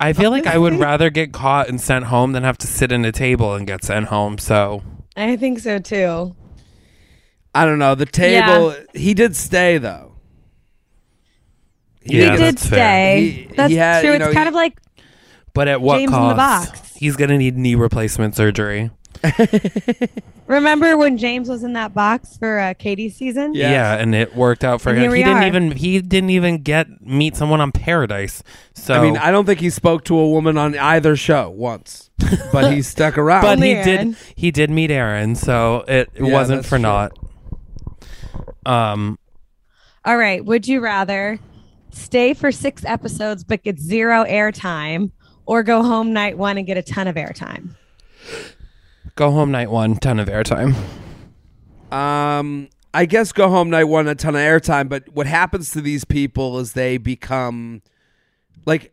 I 0.00 0.12
feel 0.12 0.30
like 0.30 0.46
I 0.46 0.58
would 0.58 0.74
rather 0.78 1.10
get 1.10 1.32
caught 1.32 1.68
and 1.68 1.80
sent 1.80 2.06
home 2.06 2.32
than 2.32 2.42
have 2.42 2.58
to 2.58 2.66
sit 2.66 2.92
in 2.92 3.04
a 3.04 3.12
table 3.12 3.54
and 3.54 3.66
get 3.66 3.84
sent 3.84 4.06
home. 4.06 4.38
So, 4.38 4.82
I 5.16 5.36
think 5.36 5.60
so 5.60 5.78
too. 5.78 6.34
I 7.54 7.64
don't 7.64 7.78
know. 7.78 7.94
The 7.94 8.06
table. 8.06 8.74
He 8.94 9.14
did 9.14 9.36
stay 9.36 9.78
though. 9.78 10.16
yeah, 12.02 12.32
he 12.32 12.36
did 12.36 12.40
that's 12.40 12.66
fair. 12.66 12.78
stay. 12.78 13.30
He- 13.48 13.54
That's 13.54 13.70
he 13.70 13.76
had- 13.76 14.00
true. 14.02 14.10
you 14.10 14.16
it's 14.16 14.24
kind 14.34 14.38
he- 14.40 14.48
of 14.48 14.54
like 14.54 14.78
But 15.54 15.68
at 15.68 15.80
what 15.80 15.98
James 15.98 16.10
in 16.10 16.14
cost? 16.18 16.32
the 16.72 16.72
box. 16.80 16.94
He's 16.96 17.16
going 17.16 17.30
to 17.30 17.38
need 17.38 17.56
knee 17.56 17.74
replacement 17.76 18.34
surgery. 18.36 18.90
remember 20.46 20.96
when 20.96 21.16
James 21.18 21.48
was 21.48 21.62
in 21.62 21.72
that 21.74 21.94
box 21.94 22.36
for 22.36 22.58
uh, 22.58 22.74
Katie's 22.74 23.16
season? 23.16 23.54
Yeah. 23.54 23.70
Yeah, 23.70 23.94
and 23.96 24.14
it 24.14 24.34
worked 24.34 24.64
out 24.64 24.80
for 24.80 24.90
And 24.90 24.98
him. 24.98 25.02
here 25.04 25.10
we 25.12 25.18
He 25.18 25.24
didn't 25.24 25.42
are. 25.42 25.46
even 25.46 25.70
he 25.72 26.00
didn't 26.00 26.30
even 26.30 26.62
get 26.62 26.86
meet 27.00 27.36
someone 27.36 27.60
on 27.60 27.72
Paradise. 27.72 28.42
So 28.74 28.94
I 28.94 29.00
mean, 29.00 29.16
I 29.16 29.30
don't 29.30 29.46
think 29.46 29.60
he 29.60 29.70
spoke 29.70 30.04
to 30.04 30.18
a 30.18 30.28
woman 30.28 30.58
on 30.58 30.76
either 30.78 31.16
show 31.16 31.50
once, 31.50 32.10
but 32.52 32.72
he 32.72 32.82
stuck 32.82 33.16
around. 33.18 33.42
but 33.42 33.58
he 33.58 33.72
Only 33.76 33.84
did 33.84 34.16
he 34.34 34.50
did 34.50 34.70
meet 34.70 34.90
Aaron, 34.90 35.34
so 35.34 35.84
it, 35.88 36.10
it 36.14 36.24
Yeah, 36.26 36.32
wasn't 36.32 36.58
that's 36.58 36.68
for 36.68 36.76
true. 36.76 36.82
naught. 36.82 37.12
Um 38.66 39.18
All 40.04 40.16
right. 40.16 40.44
Would 40.44 40.66
you 40.68 40.80
rather 40.80 41.38
stay 41.90 42.34
for 42.34 42.50
six 42.52 42.84
episodes 42.84 43.44
but 43.44 43.62
get 43.62 43.78
zero 43.78 44.24
airtime, 44.24 45.10
or 45.46 45.62
go 45.62 45.82
home 45.82 46.12
night 46.12 46.36
one 46.38 46.58
and 46.58 46.66
get 46.66 46.76
a 46.76 46.82
ton 46.82 47.06
of 47.08 47.16
airtime? 47.16 47.70
Go 49.14 49.30
home 49.30 49.50
night 49.50 49.70
one, 49.70 49.96
ton 49.96 50.18
of 50.18 50.28
airtime. 50.28 50.74
Um, 51.92 52.68
I 52.92 53.06
guess 53.06 53.32
go 53.32 53.48
home 53.48 53.70
night 53.70 53.84
one 53.84 54.08
a 54.08 54.14
ton 54.14 54.34
of 54.34 54.40
airtime, 54.40 54.88
but 54.88 55.08
what 55.08 55.26
happens 55.26 55.70
to 55.72 55.80
these 55.80 56.04
people 56.04 56.58
is 56.58 56.72
they 56.72 56.96
become 56.96 57.82
like, 58.66 58.92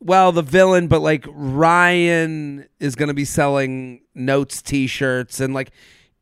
well, 0.00 0.32
the 0.32 0.42
villain, 0.42 0.88
but 0.88 1.00
like 1.00 1.24
Ryan 1.28 2.66
is 2.80 2.94
going 2.94 3.08
to 3.08 3.14
be 3.14 3.24
selling 3.24 4.02
notes, 4.14 4.62
T-shirts, 4.62 5.40
and 5.40 5.54
like 5.54 5.70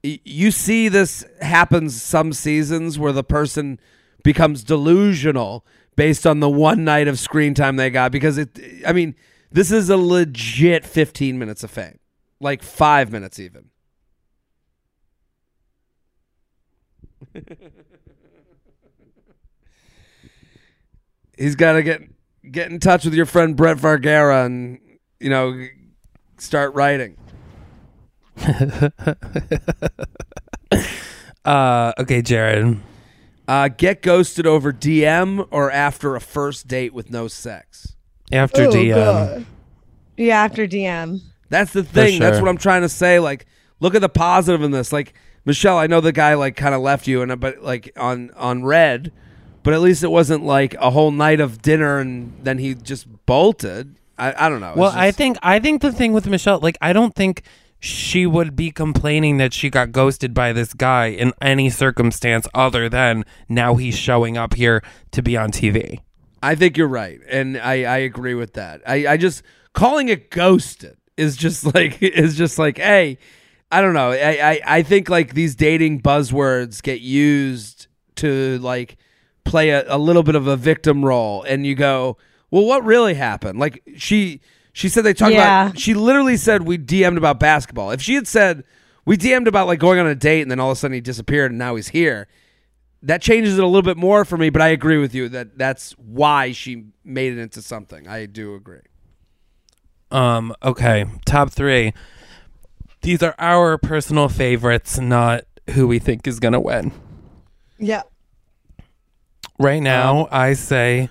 y- 0.03 0.21
you 0.25 0.51
see 0.51 0.89
this 0.89 1.25
happens 1.41 2.01
some 2.01 2.33
seasons 2.33 2.99
where 2.99 3.13
the 3.13 3.25
person 3.25 3.81
becomes 4.23 4.65
delusional 4.65 5.67
based 5.97 6.27
on 6.27 6.41
the 6.41 6.49
one 6.49 6.85
night 6.85 7.09
of 7.09 7.19
screen 7.19 7.55
time 7.55 7.77
they 7.77 7.91
got 7.91 8.13
because 8.13 8.39
it. 8.39 8.59
I 8.87 8.93
mean, 8.93 9.15
this 9.51 9.71
is 9.71 9.91
a 9.91 9.97
legit 9.97 10.85
fifteen 10.85 11.39
minutes 11.39 11.63
of 11.65 11.71
fame, 11.71 11.99
like 12.41 12.63
five 12.63 13.11
minutes 13.13 13.39
even. 13.39 13.71
He's 21.39 21.57
got 21.57 21.73
to 21.73 21.83
get 21.83 22.03
get 22.51 22.71
in 22.71 22.79
touch 22.79 23.05
with 23.05 23.15
your 23.15 23.27
friend 23.27 23.57
Brett 23.57 23.77
Vargara 23.79 24.45
and 24.47 24.79
you 25.21 25.31
know 25.31 25.67
start 26.39 26.75
writing. 26.75 27.17
Uh 31.45 31.93
okay, 31.99 32.23
Jared. 32.23 32.81
Uh, 33.47 33.69
get 33.69 34.01
ghosted 34.01 34.47
over 34.47 34.73
DM 34.73 35.47
or 35.51 35.71
after 35.71 36.17
a 36.17 36.21
first 36.21 36.67
date 36.67 36.95
with 36.95 37.11
no 37.11 37.29
sex. 37.29 37.95
After 38.33 38.63
Oh, 38.63 38.71
DM. 38.71 38.95
God. 38.95 39.47
Yeah, 40.17 40.43
after 40.43 40.67
DM. 40.67 41.21
That's 41.55 41.73
the 41.73 41.85
thing. 41.85 42.19
That's 42.19 42.41
what 42.41 42.49
I'm 42.49 42.59
trying 42.59 42.83
to 42.83 42.89
say. 42.89 43.21
Like, 43.21 43.47
look 43.79 43.95
at 43.95 44.01
the 44.01 44.09
positive 44.09 44.63
in 44.65 44.73
this. 44.73 44.93
Like, 44.93 45.15
Michelle, 45.45 45.79
I 45.79 45.87
know 45.87 46.01
the 46.01 46.11
guy 46.11 46.35
like 46.35 46.57
kind 46.57 46.75
of 46.75 46.81
left 46.81 47.07
you, 47.07 47.23
and 47.23 47.31
uh, 47.31 47.37
but 47.37 47.63
like 47.63 47.93
on 47.97 48.33
on 48.33 48.65
red, 48.65 49.13
but 49.63 49.73
at 49.73 49.81
least 49.81 50.03
it 50.03 50.11
wasn't 50.11 50.43
like 50.43 50.75
a 50.75 50.91
whole 50.91 51.13
night 51.13 51.39
of 51.39 51.63
dinner 51.63 52.01
and 52.01 52.37
then 52.43 52.59
he 52.59 52.75
just 52.75 53.07
bolted. 53.25 53.95
I, 54.19 54.47
I 54.47 54.49
don't 54.49 54.61
know. 54.61 54.75
Well, 54.77 54.91
I 54.93 55.13
think 55.13 55.37
I 55.45 55.61
think 55.61 55.81
the 55.81 55.93
thing 55.93 56.13
with 56.13 56.27
Michelle, 56.27 56.59
like 56.59 56.77
I 56.81 56.93
don't 56.93 57.15
think 57.15 57.43
she 57.79 58.27
would 58.27 58.57
be 58.57 58.73
complaining 58.73 59.37
that 59.37 59.55
she 59.55 59.71
got 59.71 59.93
ghosted 59.93 60.35
by 60.35 60.53
this 60.53 60.75
guy 60.75 61.07
in 61.07 61.33
any 61.41 61.71
circumstance 61.71 62.49
other 62.53 62.89
than 62.89 63.25
now 63.49 63.77
he's 63.77 63.97
showing 63.97 64.37
up 64.37 64.55
here 64.55 64.83
to 65.13 65.23
be 65.23 65.37
on 65.37 65.53
TV. 65.53 66.01
I 66.43 66.57
think 66.57 66.77
you're 66.77 66.89
right, 66.89 67.21
and 67.29 67.57
I, 67.59 67.85
I 67.85 67.99
agree 67.99 68.35
with 68.35 68.55
that. 68.55 68.83
I, 68.87 69.07
I 69.07 69.17
just 69.17 69.45
calling 69.73 70.09
it 70.09 70.31
ghosted 70.31 70.97
is 71.17 71.37
just 71.37 71.65
like 71.75 72.03
is 72.03 72.37
just 72.37 72.59
like 72.59 72.79
hey, 72.79 73.19
I 73.71 73.81
don't 73.81 73.95
know. 73.95 74.13
I, 74.13 74.51
I 74.53 74.61
I 74.79 74.83
think 74.83 75.09
like 75.09 75.35
these 75.35 75.55
dating 75.55 76.03
buzzwords 76.03 76.83
get 76.83 77.01
used 77.01 77.87
to 78.17 78.59
like 78.59 78.97
play 79.45 79.71
a, 79.71 79.85
a 79.89 79.99
little 79.99 80.23
bit 80.23 80.35
of 80.35 80.47
a 80.47 80.57
victim 80.57 81.05
role, 81.05 81.43
and 81.43 81.67
you 81.67 81.75
go, 81.75 82.17
well, 82.51 82.65
what 82.65 82.85
really 82.85 83.15
happened? 83.15 83.59
Like 83.59 83.83
she 83.97 84.41
she 84.73 84.89
said 84.89 85.05
they 85.05 85.15
talked 85.15 85.33
Yeah. 85.33 85.67
about. 85.69 85.79
She 85.79 85.95
literally 85.95 86.37
said 86.37 86.63
we 86.63 86.79
DM'd 86.79 87.19
about 87.19 87.39
basketball. 87.41 87.91
If 87.91 88.01
she 88.03 88.15
had 88.15 88.27
said 88.29 88.65
we 89.05 89.17
DM'd 89.17 89.49
about 89.49 89.67
like 89.67 89.79
going 89.79 89.99
on 89.99 90.07
a 90.07 90.15
date, 90.15 90.43
and 90.43 90.51
then 90.51 90.61
all 90.61 90.71
of 90.71 90.77
a 90.77 90.81
sudden 90.81 90.95
he 90.95 91.01
disappeared, 91.01 91.51
and 91.53 91.59
now 91.59 91.77
he's 91.77 91.89
here 91.89 92.29
that 93.03 93.21
changes 93.21 93.59
it 93.59 93.63
a 93.63 93.67
little 93.67 93.83
bit 93.83 93.99
more 93.99 94.25
for 94.25 94.39
me, 94.39 94.49
but 94.49 94.63
I 94.63 94.69
agree 94.69 94.97
with 94.97 95.15
you 95.15 95.29
that 95.29 95.59
that's 95.59 95.93
why 95.99 96.53
she 96.53 96.87
made 97.05 97.35
it 97.35 97.39
into 97.39 97.61
something. 97.61 98.09
I 98.09 98.25
do 98.25 98.55
agree. 98.55 98.81
Um, 100.15 100.55
okay, 100.63 101.07
top 101.27 101.51
three. 101.51 101.93
These 103.03 103.23
are 103.23 103.35
our 103.39 103.77
personal 103.77 104.29
favorites, 104.29 104.99
not 104.99 105.45
who 105.71 105.89
we 105.89 105.99
think 105.99 106.27
is 106.27 106.39
gonna 106.39 106.61
win. 106.61 106.93
Yeah. 107.79 108.03
Right 109.59 109.81
now, 109.81 110.29
I 110.31 110.55
say 110.55 111.11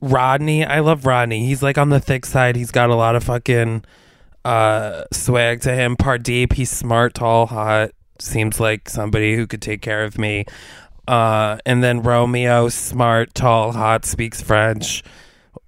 Rodney. 0.00 0.64
I 0.64 0.80
love 0.80 1.04
Rodney. 1.04 1.46
He's 1.46 1.62
like 1.62 1.76
on 1.76 1.90
the 1.90 2.00
thick 2.00 2.24
side. 2.24 2.56
He's 2.56 2.70
got 2.70 2.88
a 2.88 2.94
lot 2.94 3.14
of 3.14 3.24
fucking 3.24 3.84
uh, 4.44 5.04
swag 5.12 5.60
to 5.62 5.74
him. 5.74 5.96
Pardeep, 5.96 6.54
he's 6.54 6.70
smart, 6.70 7.14
tall, 7.14 7.46
hot. 7.46 7.90
Seems 8.18 8.58
like 8.58 8.88
somebody 8.88 9.36
who 9.36 9.46
could 9.46 9.62
take 9.62 9.82
care 9.82 10.04
of 10.04 10.18
me. 10.18 10.46
Uh, 11.06 11.58
and 11.66 11.84
then 11.84 12.02
Romeo, 12.02 12.68
smart, 12.68 13.34
tall, 13.34 13.72
hot, 13.72 14.04
speaks 14.04 14.40
French. 14.40 15.02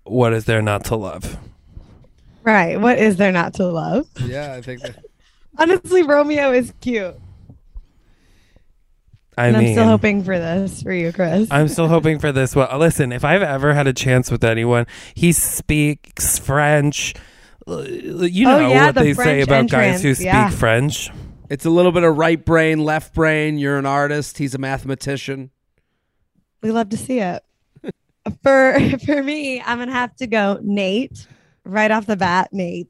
What 0.05 0.33
is 0.33 0.47
there 0.47 0.63
not 0.63 0.85
to 0.87 0.97
love? 0.97 1.39
Right. 2.43 2.81
What 2.81 2.99
is 2.99 3.17
there 3.17 3.33
not 3.33 3.55
to 3.55 3.67
love? 3.67 4.07
Yeah, 4.25 4.55
I 4.55 4.63
think 4.63 4.81
that. 4.83 5.05
Honestly, 5.59 6.03
Romeo 6.03 6.53
is 6.53 6.73
cute. 6.81 7.15
I 9.37 9.47
and 9.49 9.57
mean, 9.57 9.67
I'm 9.69 9.73
still 9.75 9.87
hoping 9.87 10.23
for 10.25 10.39
this 10.39 10.83
for 10.83 10.93
you, 10.93 11.13
Chris. 11.13 11.49
I'm 11.51 11.69
still 11.69 11.89
hoping 11.97 12.19
for 12.19 12.33
this. 12.33 12.55
Well, 12.55 12.79
listen, 12.79 13.13
if 13.13 13.25
I've 13.25 13.43
ever 13.43 13.75
had 13.75 13.87
a 13.87 13.93
chance 13.93 14.31
with 14.31 14.45
anyone, 14.45 14.87
he 15.15 15.33
speaks 15.33 16.39
French. 16.39 17.15
Uh, 17.67 17.81
You 17.83 18.49
Oh, 18.49 18.59
know 18.61 18.69
yeah, 18.69 18.87
what 18.87 18.95
the 18.97 19.01
they 19.03 19.15
say 19.15 19.45
French 19.45 19.45
about 19.45 19.69
guys 19.69 20.03
who 20.03 20.15
speak 20.15 20.27
yeah. 20.27 20.51
French. 20.51 21.11
It's 21.49 21.65
a 21.65 21.71
little 21.71 21.93
bit 21.93 22.05
of 22.05 22.17
right 22.17 22.43
brain, 22.45 22.85
left 22.85 23.15
brain. 23.15 23.59
You're 23.59 23.79
an 23.79 23.87
artist. 23.87 24.39
He's 24.39 24.55
a 24.55 24.59
mathematician. 24.59 25.51
we 26.63 26.71
love 26.71 26.91
to 26.91 26.97
see 26.97 27.19
it. 27.21 27.43
for 28.43 28.79
for 29.05 29.23
me, 29.23 29.61
I'm 29.61 29.79
gonna 29.79 29.93
have 29.93 30.15
to 30.17 30.27
go 30.27 30.59
Nate 30.63 31.27
right 31.71 31.91
off 31.91 32.07
the 32.07 32.17
bat, 32.17 32.53
Nate 32.53 32.89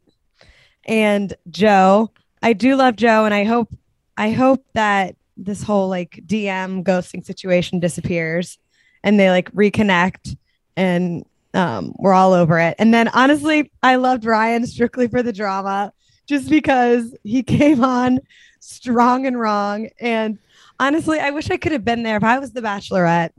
and 0.85 1.35
Joe. 1.51 2.11
I 2.43 2.53
do 2.53 2.77
love 2.77 2.97
Joe, 2.97 3.25
and 3.25 3.35
I 3.35 3.45
hope 3.45 3.73
I 4.17 4.31
hope 4.31 4.65
that 4.75 5.17
this 5.37 5.63
whole 5.63 5.89
like 5.89 6.21
DM 6.27 6.85
ghosting 6.85 7.25
situation 7.25 7.81
disappears 7.81 8.59
and 9.03 9.19
they 9.19 9.31
like 9.31 9.51
reconnect 9.53 10.37
and 10.77 11.25
um, 11.55 11.95
we're 11.99 12.13
all 12.13 12.33
over 12.33 12.59
it. 12.59 12.77
And 12.79 12.93
then 12.93 13.09
honestly, 13.09 13.71
I 13.83 13.97
loved 13.97 14.25
Ryan 14.25 14.67
strictly 14.67 15.09
for 15.09 15.23
the 15.23 15.33
drama, 15.33 15.93
just 16.27 16.51
because 16.51 17.17
he 17.25 17.43
came 17.45 17.83
on 17.83 18.21
strong 18.61 19.27
and 19.27 19.41
wrong. 19.41 19.89
And 20.01 20.39
honestly, 20.79 21.19
I 21.19 21.31
wish 21.31 21.51
I 21.51 21.57
could 21.57 21.73
have 21.73 21.85
been 21.85 22.03
there 22.03 22.17
if 22.17 22.25
I 22.25 22.39
was 22.39 22.53
the 22.53 22.61
Bachelorette 22.61 23.33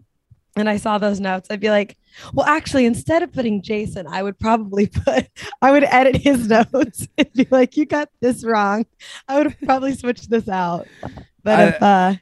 and 0.56 0.70
I 0.70 0.78
saw 0.78 0.98
those 0.98 1.20
notes. 1.20 1.48
I'd 1.50 1.60
be 1.60 1.70
like, 1.70 1.98
well, 2.34 2.46
actually, 2.46 2.86
instead 2.86 3.24
of 3.24 3.32
putting 3.32 3.62
Jason, 3.62 4.06
I 4.08 4.22
would 4.24 4.38
probably 4.40 4.88
put, 5.06 5.28
I 5.62 5.72
would 5.72 5.84
edit 5.86 6.18
his 6.18 6.48
notes 6.74 7.08
and 7.18 7.32
be 7.34 7.48
like, 7.52 7.78
you 7.78 7.86
got 7.86 8.10
this 8.20 8.44
wrong. 8.44 8.86
I 9.28 9.38
would 9.38 9.48
have 9.52 9.62
probably 9.62 9.94
switched 9.96 10.30
this 10.30 10.50
out. 10.50 10.88
But 11.44 11.60
I- 11.60 11.68
if, 11.68 11.82
uh, 11.82 12.14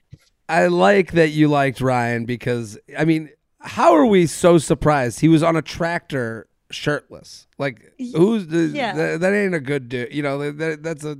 I 0.47 0.65
like 0.67 1.11
that 1.11 1.29
you 1.29 1.47
liked 1.47 1.79
Ryan 1.79 2.25
because 2.25 2.77
I 2.97 3.05
mean, 3.05 3.29
how 3.59 3.93
are 3.93 4.05
we 4.05 4.25
so 4.25 4.57
surprised? 4.57 5.19
He 5.19 5.27
was 5.27 5.43
on 5.43 5.55
a 5.55 5.61
tractor 5.61 6.47
shirtless. 6.71 7.45
Like 7.59 7.93
who's 8.15 8.47
the, 8.47 8.71
Yeah. 8.73 8.93
that, 8.95 9.19
that 9.21 9.33
ain't 9.33 9.53
a 9.53 9.59
good 9.59 9.89
dude. 9.89 10.11
You 10.13 10.23
know, 10.23 10.37
that, 10.39 10.57
that, 10.57 10.83
that's 10.83 11.03
a 11.05 11.17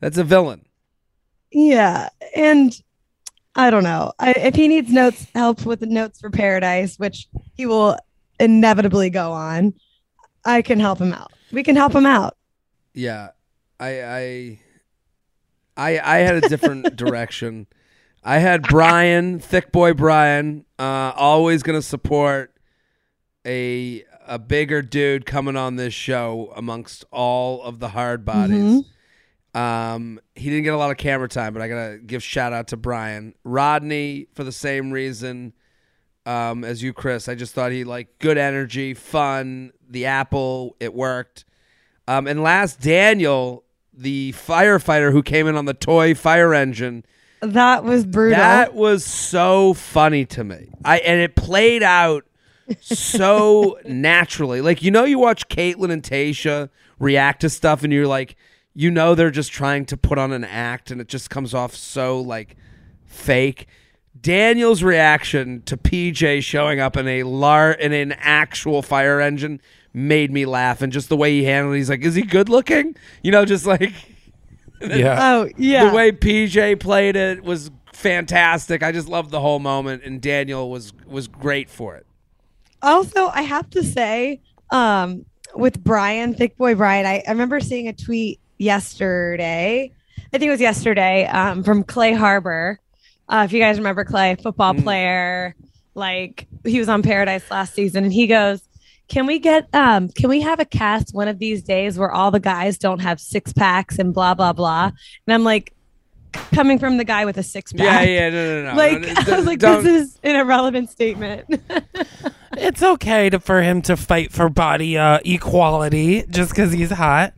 that's 0.00 0.18
a 0.18 0.24
villain. 0.24 0.66
Yeah, 1.52 2.10
and 2.36 2.80
I 3.54 3.70
don't 3.70 3.82
know 3.82 4.12
I, 4.18 4.32
if 4.32 4.54
he 4.54 4.68
needs 4.68 4.90
notes 4.92 5.26
help 5.34 5.66
with 5.66 5.80
the 5.80 5.86
notes 5.86 6.20
for 6.20 6.30
Paradise, 6.30 6.98
which 6.98 7.28
he 7.54 7.66
will 7.66 7.96
inevitably 8.38 9.10
go 9.10 9.32
on, 9.32 9.74
I 10.44 10.62
can 10.62 10.80
help 10.80 10.98
him 10.98 11.12
out. 11.12 11.32
We 11.52 11.62
can 11.62 11.76
help 11.76 11.94
him 11.94 12.06
out. 12.06 12.36
Yeah, 12.94 13.30
I 13.78 14.02
I 14.02 14.60
I, 15.76 16.00
I 16.00 16.16
had 16.18 16.44
a 16.44 16.48
different 16.48 16.96
direction. 16.96 17.66
I 18.22 18.38
had 18.38 18.62
Brian, 18.62 19.38
thick 19.38 19.72
boy 19.72 19.94
Brian, 19.94 20.66
uh, 20.78 21.12
always 21.16 21.62
gonna 21.62 21.82
support 21.82 22.54
a 23.46 24.04
a 24.26 24.38
bigger 24.38 24.82
dude 24.82 25.26
coming 25.26 25.56
on 25.56 25.76
this 25.76 25.94
show 25.94 26.52
amongst 26.54 27.04
all 27.10 27.62
of 27.62 27.80
the 27.80 27.88
hard 27.88 28.24
bodies. 28.24 28.84
Um, 29.54 30.20
he 30.34 30.48
didn't 30.48 30.64
get 30.64 30.74
a 30.74 30.76
lot 30.76 30.90
of 30.90 30.96
camera 30.96 31.28
time, 31.28 31.52
but 31.52 31.62
I 31.62 31.68
gotta 31.68 31.98
give 31.98 32.22
shout 32.22 32.52
out 32.52 32.68
to 32.68 32.76
Brian 32.76 33.34
Rodney 33.44 34.28
for 34.34 34.44
the 34.44 34.52
same 34.52 34.90
reason 34.92 35.54
um, 36.26 36.64
as 36.64 36.82
you, 36.82 36.92
Chris. 36.92 37.28
I 37.28 37.34
just 37.34 37.54
thought 37.54 37.72
he 37.72 37.84
like 37.84 38.18
good 38.18 38.38
energy, 38.38 38.94
fun. 38.94 39.72
The 39.88 40.06
apple, 40.06 40.76
it 40.78 40.94
worked. 40.94 41.44
Um, 42.06 42.26
and 42.26 42.42
last, 42.42 42.80
Daniel, 42.80 43.64
the 43.92 44.32
firefighter 44.32 45.12
who 45.12 45.22
came 45.22 45.46
in 45.46 45.56
on 45.56 45.64
the 45.64 45.74
toy 45.74 46.14
fire 46.14 46.54
engine. 46.54 47.04
That 47.40 47.84
was 47.84 48.04
brutal. 48.04 48.38
That 48.38 48.74
was 48.74 49.04
so 49.04 49.74
funny 49.74 50.26
to 50.26 50.44
me. 50.44 50.70
I 50.84 50.98
and 50.98 51.20
it 51.20 51.36
played 51.36 51.82
out 51.82 52.24
so 52.80 53.78
naturally. 53.84 54.60
Like 54.60 54.82
you 54.82 54.90
know, 54.90 55.04
you 55.04 55.18
watch 55.18 55.48
Kaitlyn 55.48 55.90
and 55.90 56.02
Tayshia 56.02 56.68
react 56.98 57.40
to 57.40 57.50
stuff, 57.50 57.82
and 57.82 57.92
you're 57.92 58.06
like, 58.06 58.36
you 58.74 58.90
know, 58.90 59.14
they're 59.14 59.30
just 59.30 59.52
trying 59.52 59.84
to 59.86 59.96
put 59.96 60.18
on 60.18 60.32
an 60.32 60.44
act, 60.44 60.90
and 60.90 61.00
it 61.00 61.08
just 61.08 61.30
comes 61.30 61.54
off 61.54 61.74
so 61.74 62.20
like 62.20 62.56
fake. 63.04 63.66
Daniel's 64.20 64.82
reaction 64.82 65.62
to 65.62 65.76
PJ 65.76 66.42
showing 66.42 66.78
up 66.80 66.96
in 66.96 67.06
a 67.08 67.22
lar 67.22 67.72
in 67.72 67.92
an 67.92 68.12
actual 68.18 68.82
fire 68.82 69.20
engine 69.20 69.60
made 69.94 70.30
me 70.32 70.44
laugh, 70.46 70.82
and 70.82 70.92
just 70.92 71.08
the 71.08 71.16
way 71.16 71.32
he 71.32 71.44
handled. 71.44 71.74
it, 71.74 71.78
He's 71.78 71.90
like, 71.90 72.02
"Is 72.02 72.14
he 72.14 72.22
good 72.22 72.48
looking?" 72.48 72.94
You 73.22 73.32
know, 73.32 73.44
just 73.44 73.66
like 73.66 73.92
Yeah. 74.80 75.18
oh 75.20 75.48
yeah. 75.56 75.88
the 75.90 75.94
way 75.94 76.10
PJ 76.12 76.80
played 76.80 77.14
it 77.16 77.42
was 77.42 77.70
fantastic. 77.92 78.82
I 78.82 78.92
just 78.92 79.08
loved 79.08 79.30
the 79.30 79.40
whole 79.40 79.58
moment, 79.58 80.04
and 80.04 80.20
Daniel 80.20 80.70
was 80.70 80.92
was 81.06 81.28
great 81.28 81.68
for 81.70 81.96
it. 81.96 82.06
also 82.82 83.28
i 83.34 83.42
have 83.42 83.68
to 83.70 83.82
say 83.82 84.40
um 84.70 85.24
with 85.54 85.82
brian 85.84 86.32
thick 86.34 86.56
boy 86.56 86.74
brian 86.74 87.04
I, 87.04 87.22
I 87.26 87.30
remember 87.30 87.60
seeing 87.60 87.88
a 87.88 87.92
tweet 87.92 88.40
yesterday 88.60 89.90
i 90.18 90.38
think 90.38 90.44
it 90.44 90.50
was 90.50 90.60
yesterday 90.60 91.26
um 91.26 91.62
from 91.62 91.82
clay 91.82 92.12
harbor 92.12 92.78
uh 93.28 93.42
if 93.44 93.52
you 93.52 93.60
guys 93.60 93.78
remember 93.78 94.04
clay 94.04 94.36
football 94.42 94.74
Mm. 94.74 94.82
player 94.82 95.54
like 95.94 96.46
he 96.64 96.78
was 96.78 96.88
on 96.88 97.02
paradise 97.02 97.50
last 97.50 97.74
season 97.74 98.04
and 98.04 98.12
he 98.12 98.26
goes 98.26 98.62
can 99.08 99.26
we 99.26 99.38
get 99.38 99.66
um 99.74 100.08
can 100.08 100.28
we 100.28 100.40
have 100.40 100.60
a 100.60 100.64
cast 100.64 101.12
one 101.14 101.26
of 101.28 101.38
these 101.38 101.62
days 101.62 101.98
where 101.98 102.12
all 102.12 102.30
the 102.30 102.38
guys 102.40 102.78
don't 102.78 103.00
have 103.00 103.20
six 103.20 103.52
packs 103.52 103.98
and 103.98 104.14
blah 104.14 104.34
blah 104.34 104.52
blah 104.52 104.84
and 105.26 105.34
i'm 105.34 105.42
like 105.44 105.72
coming 106.52 106.78
from 106.78 106.96
the 106.96 107.04
guy 107.04 107.24
with 107.24 107.36
a 107.38 107.42
six 107.42 107.72
pack 107.72 108.06
yeah, 108.06 108.28
yeah, 108.28 108.30
no, 108.30 108.62
no, 108.62 108.70
no. 108.70 108.76
like 108.76 109.00
no, 109.00 109.14
i 109.34 109.36
was 109.36 109.46
like 109.46 109.58
don't- 109.58 109.82
this 109.82 110.02
is 110.08 110.18
an 110.22 110.36
irrelevant 110.36 110.88
statement 110.90 111.44
It's 112.56 112.82
okay 112.82 113.30
to, 113.30 113.38
for 113.38 113.62
him 113.62 113.80
to 113.82 113.96
fight 113.96 114.32
for 114.32 114.48
body 114.48 114.98
uh, 114.98 115.20
equality 115.24 116.24
just 116.28 116.50
because 116.50 116.72
he's 116.72 116.90
hot. 116.90 117.32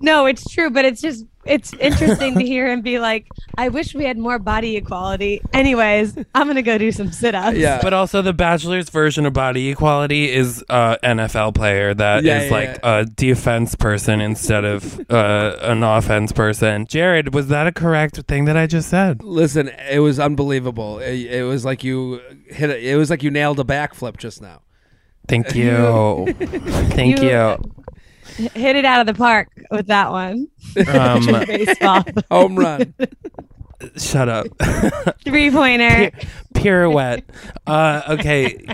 No, 0.00 0.26
it's 0.26 0.44
true, 0.48 0.70
but 0.70 0.84
it's 0.84 1.00
just 1.00 1.24
it's 1.44 1.72
interesting 1.74 2.34
to 2.38 2.44
hear 2.44 2.68
him 2.70 2.82
be 2.82 2.98
like, 3.00 3.26
"I 3.56 3.68
wish 3.68 3.94
we 3.94 4.04
had 4.04 4.16
more 4.18 4.38
body 4.38 4.76
equality." 4.76 5.40
Anyways, 5.52 6.16
I'm 6.34 6.46
gonna 6.46 6.62
go 6.62 6.78
do 6.78 6.92
some 6.92 7.10
sit-ups. 7.10 7.56
yeah, 7.56 7.80
But 7.82 7.92
also, 7.94 8.22
the 8.22 8.32
Bachelor's 8.32 8.90
version 8.90 9.26
of 9.26 9.32
body 9.32 9.70
equality 9.70 10.30
is 10.30 10.62
uh, 10.68 10.96
NFL 11.02 11.54
player 11.56 11.94
that 11.94 12.18
is 12.20 12.24
Yeah, 12.26 12.42
yeah, 12.44 12.50
like 12.52 12.78
a 12.84 13.06
defense 13.06 13.74
person 13.74 14.20
instead 14.20 14.64
of 14.64 15.00
uh, 15.10 15.56
an 15.62 15.82
offense 15.82 16.30
person. 16.30 16.86
Jared, 16.86 17.34
was 17.34 17.48
that 17.48 17.66
a 17.66 17.72
correct 17.72 18.18
thing 18.28 18.44
that 18.44 18.56
I 18.56 18.66
just 18.68 18.88
said? 18.88 19.22
listen, 19.24 19.68
it 19.90 19.98
was 20.00 20.20
unbelievable. 20.20 20.98
It, 21.00 21.14
it 21.26 21.42
was 21.44 21.64
like 21.64 21.82
you 21.82 22.20
hit 22.46 22.70
it. 22.70 22.84
It 22.84 22.96
was 22.96 23.10
like 23.10 23.22
you 23.24 23.30
nailed 23.32 23.58
a 23.58 23.64
backflip 23.64 24.16
just 24.18 24.40
now. 24.42 24.62
Thank 25.26 25.54
you. 25.56 26.26
Thank 26.90 27.20
You- 27.20 27.28
you. 27.30 27.56
H- 28.38 28.52
hit 28.52 28.76
it 28.76 28.84
out 28.84 29.00
of 29.00 29.06
the 29.06 29.14
park 29.18 29.48
with 29.70 29.86
that 29.88 30.10
one. 30.10 30.48
Um, 30.88 31.26
Baseball 31.46 32.04
Home 32.30 32.56
run. 32.56 32.94
shut 33.96 34.28
up. 34.28 34.46
three 35.24 35.50
pointer. 35.50 36.10
Pirouette. 36.54 37.24
Uh, 37.66 38.02
okay. 38.10 38.64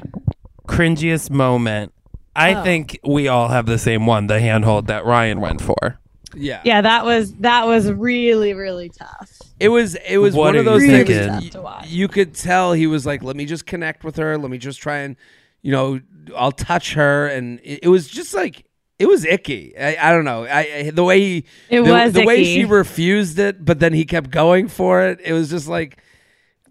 Cringiest 0.69 1.31
moment. 1.31 1.93
I 2.37 2.55
Oh. 2.55 2.65
think 2.65 2.99
we 3.05 3.29
all 3.29 3.49
have 3.49 3.67
the 3.67 3.79
same 3.79 4.07
one, 4.07 4.27
the 4.27 4.41
handhold 4.41 4.89
that 4.89 5.05
Ryan 5.05 5.41
went 5.41 5.61
for. 5.61 5.99
Yeah. 6.37 6.61
Yeah, 6.65 6.81
that 6.81 7.05
was 7.05 7.33
that 7.37 7.67
was 7.67 7.93
really 7.93 8.55
really 8.55 8.89
tough. 8.89 9.31
It 9.61 9.69
was 9.69 9.95
it 9.95 10.19
was 10.19 10.35
What 10.35 10.47
one 10.47 10.57
of 10.57 10.65
those 10.65 10.83
you 10.83 10.91
things 10.91 11.09
thinking? 11.09 11.29
y- 11.33 11.41
Tough 11.41 11.51
to 11.51 11.63
watch. 11.63 11.87
you 11.89 12.09
could 12.09 12.35
tell 12.35 12.73
he 12.73 12.89
was 12.89 13.07
like, 13.07 13.23
let 13.23 13.37
me 13.37 13.45
just 13.47 13.67
connect 13.67 14.03
with 14.03 14.17
her. 14.17 14.37
Let 14.37 14.51
me 14.51 14.59
just 14.59 14.81
try 14.81 14.99
and, 14.99 15.15
you 15.63 15.71
know, 15.71 16.01
I'll 16.37 16.51
touch 16.51 16.95
her. 16.95 17.29
And 17.29 17.61
it, 17.63 17.81
it 17.85 17.89
was 17.89 18.09
just 18.09 18.35
like, 18.35 18.65
it 18.99 19.07
was 19.07 19.25
icky. 19.25 19.77
I, 19.79 20.09
I 20.09 20.13
don't 20.13 20.25
know. 20.25 20.45
I, 20.45 20.59
I 20.87 20.91
the 20.91 21.05
way 21.05 21.19
he, 21.21 21.45
It 21.69 21.83
the, 21.83 21.91
was 21.91 22.13
the 22.13 22.25
way 22.25 22.45
she 22.45 22.65
refused 22.65 23.39
it, 23.39 23.65
but 23.65 23.81
then 23.81 23.93
he 23.93 24.05
kept 24.05 24.31
going 24.31 24.69
for 24.69 25.03
it. 25.03 25.21
It 25.25 25.33
was 25.33 25.51
just 25.51 25.69
like, 25.69 25.99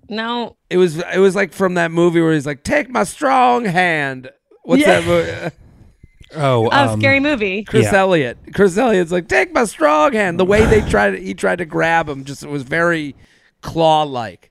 No, 0.09 0.55
it 0.69 0.77
was, 0.77 0.97
it 0.97 1.19
was 1.19 1.35
like 1.35 1.53
from 1.53 1.73
that 1.75 1.91
movie 1.91 2.21
where 2.21 2.33
he's 2.33 2.45
like, 2.45 2.63
take 2.63 2.89
my 2.89 3.03
strong 3.03 3.65
hand. 3.65 4.29
What's 4.63 4.81
Yeah. 4.81 5.01
that 5.01 5.07
movie? 5.07 5.55
Oh, 6.35 6.67
oh, 6.71 6.71
um, 6.71 6.99
scary 6.99 7.19
movie. 7.19 7.63
Chris 7.63 7.85
Yeah. 7.85 7.99
Elliott. 7.99 8.39
Chris 8.55 8.75
Elliott's 8.75 9.11
like, 9.11 9.27
take 9.27 9.53
my 9.53 9.65
strong 9.65 10.13
hand. 10.13 10.39
The 10.39 10.45
way 10.45 10.65
they 10.65 10.81
tried, 10.89 11.19
he 11.19 11.35
tried 11.35 11.57
to 11.57 11.65
grab 11.65 12.09
him, 12.09 12.23
just 12.23 12.41
it 12.41 12.49
was 12.49 12.63
very 12.63 13.15
claw 13.61 14.01
like. 14.01 14.49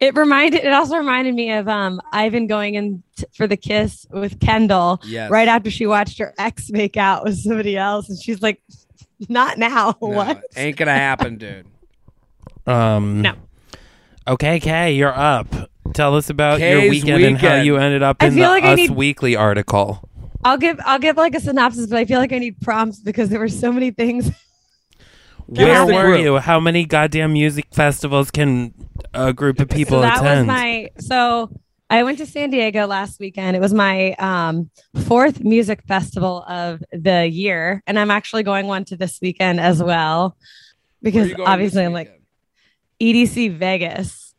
It 0.00 0.16
reminded. 0.16 0.64
It 0.64 0.72
also 0.72 0.96
reminded 0.96 1.34
me 1.34 1.52
of 1.52 1.68
um 1.68 2.00
Ivan 2.12 2.46
going 2.46 2.74
in 2.74 3.02
t- 3.16 3.24
for 3.34 3.46
the 3.46 3.56
kiss 3.56 4.06
with 4.10 4.40
Kendall. 4.40 5.00
Yes. 5.04 5.30
Right 5.30 5.46
after 5.46 5.70
she 5.70 5.86
watched 5.86 6.18
her 6.18 6.32
ex 6.38 6.70
make 6.70 6.96
out 6.96 7.24
with 7.24 7.36
somebody 7.38 7.76
else, 7.76 8.08
and 8.08 8.18
she's 8.20 8.40
like, 8.40 8.62
"Not 9.28 9.58
now." 9.58 9.92
what? 9.98 10.42
Ain't 10.56 10.76
gonna 10.78 10.92
happen, 10.94 11.36
dude. 11.36 11.66
Um, 12.66 13.22
No. 13.22 13.34
Okay, 14.28 14.60
Kay, 14.60 14.92
you're 14.92 15.16
up. 15.16 15.46
Tell 15.92 16.14
us 16.14 16.30
about 16.30 16.60
your 16.60 16.80
Kay's 16.80 16.90
weekend, 16.90 17.24
and 17.24 17.38
how 17.38 17.56
you 17.56 17.76
ended 17.76 18.02
up 18.02 18.22
in 18.22 18.34
the 18.36 18.42
like 18.42 18.64
Us 18.64 18.76
need- 18.76 18.90
Weekly 18.92 19.34
article. 19.36 20.08
I'll 20.44 20.56
give. 20.56 20.80
I'll 20.86 20.98
give 20.98 21.16
like 21.18 21.34
a 21.34 21.40
synopsis, 21.40 21.86
but 21.88 21.98
I 21.98 22.04
feel 22.06 22.18
like 22.18 22.32
I 22.32 22.38
need 22.38 22.58
prompts 22.62 23.00
because 23.00 23.28
there 23.28 23.40
were 23.40 23.48
so 23.48 23.70
many 23.72 23.90
things. 23.90 24.30
Give 25.52 25.66
Where 25.66 25.86
the 25.86 25.92
were 25.94 26.02
group. 26.02 26.20
you? 26.20 26.36
How 26.38 26.60
many 26.60 26.84
goddamn 26.84 27.32
music 27.32 27.66
festivals 27.72 28.30
can 28.30 28.72
a 29.14 29.32
group 29.32 29.58
of 29.60 29.68
people 29.68 29.98
so 29.98 30.02
that 30.02 30.18
attend? 30.18 30.46
was 30.46 30.56
my. 30.56 30.90
So 30.98 31.50
I 31.88 32.04
went 32.04 32.18
to 32.18 32.26
San 32.26 32.50
Diego 32.50 32.86
last 32.86 33.18
weekend. 33.18 33.56
It 33.56 33.60
was 33.60 33.74
my 33.74 34.12
um, 34.14 34.70
fourth 35.06 35.40
music 35.42 35.82
festival 35.88 36.44
of 36.48 36.82
the 36.92 37.26
year, 37.26 37.82
and 37.86 37.98
I'm 37.98 38.10
actually 38.12 38.44
going 38.44 38.66
one 38.68 38.84
to 38.86 38.96
this 38.96 39.18
weekend 39.20 39.58
as 39.60 39.82
well, 39.82 40.36
because 41.02 41.32
obviously 41.40 41.84
I'm 41.84 41.92
like? 41.92 42.16
EDC 43.00 43.56
Vegas. 43.56 44.34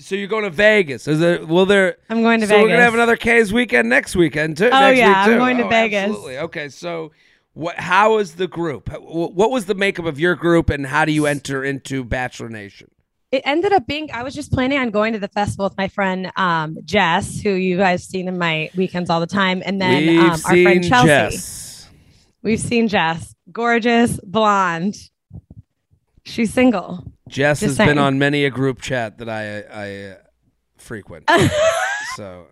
So 0.00 0.14
you're 0.16 0.26
going 0.28 0.42
to 0.44 0.50
Vegas? 0.50 1.06
Is 1.06 1.20
there? 1.20 1.46
Will 1.46 1.64
there? 1.64 1.96
I'm 2.10 2.22
going 2.22 2.40
to 2.40 2.46
so 2.46 2.50
Vegas. 2.54 2.62
we're 2.64 2.68
gonna 2.70 2.82
have 2.82 2.94
another 2.94 3.16
K's 3.16 3.52
weekend 3.52 3.88
next 3.88 4.16
weekend 4.16 4.56
too. 4.56 4.66
Oh, 4.66 4.80
next 4.80 4.98
yeah, 4.98 5.08
week 5.08 5.16
I'm 5.16 5.28
too. 5.30 5.38
going 5.38 5.56
to 5.58 5.64
Oh, 5.64 5.68
Vegas. 5.68 6.02
Absolutely. 6.10 6.38
Okay. 6.38 6.68
So 6.70 7.12
what? 7.60 7.76
How 7.76 8.18
is 8.18 8.36
the 8.36 8.48
group? 8.48 8.88
What 8.88 9.50
was 9.50 9.66
the 9.66 9.74
makeup 9.74 10.06
of 10.06 10.18
your 10.18 10.34
group, 10.34 10.70
and 10.70 10.86
how 10.86 11.04
do 11.04 11.12
you 11.12 11.26
enter 11.26 11.64
into 11.64 12.04
Bachelor 12.04 12.48
Nation? 12.48 12.90
it 13.32 13.42
ended 13.44 13.72
up 13.72 13.86
being 13.86 14.10
I 14.12 14.22
was 14.22 14.34
just 14.34 14.52
planning 14.52 14.78
on 14.78 14.90
going 14.90 15.12
to 15.12 15.18
the 15.18 15.28
festival 15.28 15.66
with 15.66 15.76
my 15.76 15.88
friend 15.88 16.32
um, 16.36 16.78
Jess, 16.84 17.40
who 17.40 17.50
you 17.50 17.76
guys 17.76 18.04
seen 18.04 18.28
in 18.28 18.38
my 18.38 18.70
weekends 18.76 19.08
all 19.10 19.20
the 19.20 19.26
time, 19.26 19.62
and 19.64 19.80
then 19.80 20.18
um, 20.18 20.30
our 20.30 20.36
friend 20.38 20.84
Chelsea. 20.84 21.06
Jess. 21.06 21.88
We've 22.42 22.60
seen 22.60 22.88
Jess, 22.88 23.34
gorgeous, 23.52 24.18
blonde. 24.24 24.96
She's 26.24 26.52
single. 26.52 27.04
Jess 27.28 27.60
Just 27.60 27.78
has 27.78 27.86
been 27.86 27.98
on 27.98 28.18
many 28.18 28.44
a 28.44 28.50
group 28.50 28.80
chat 28.80 29.18
that 29.18 29.28
I 29.28 29.60
I 29.60 30.12
uh, 30.12 30.16
frequent. 30.78 31.30
so 32.16 32.46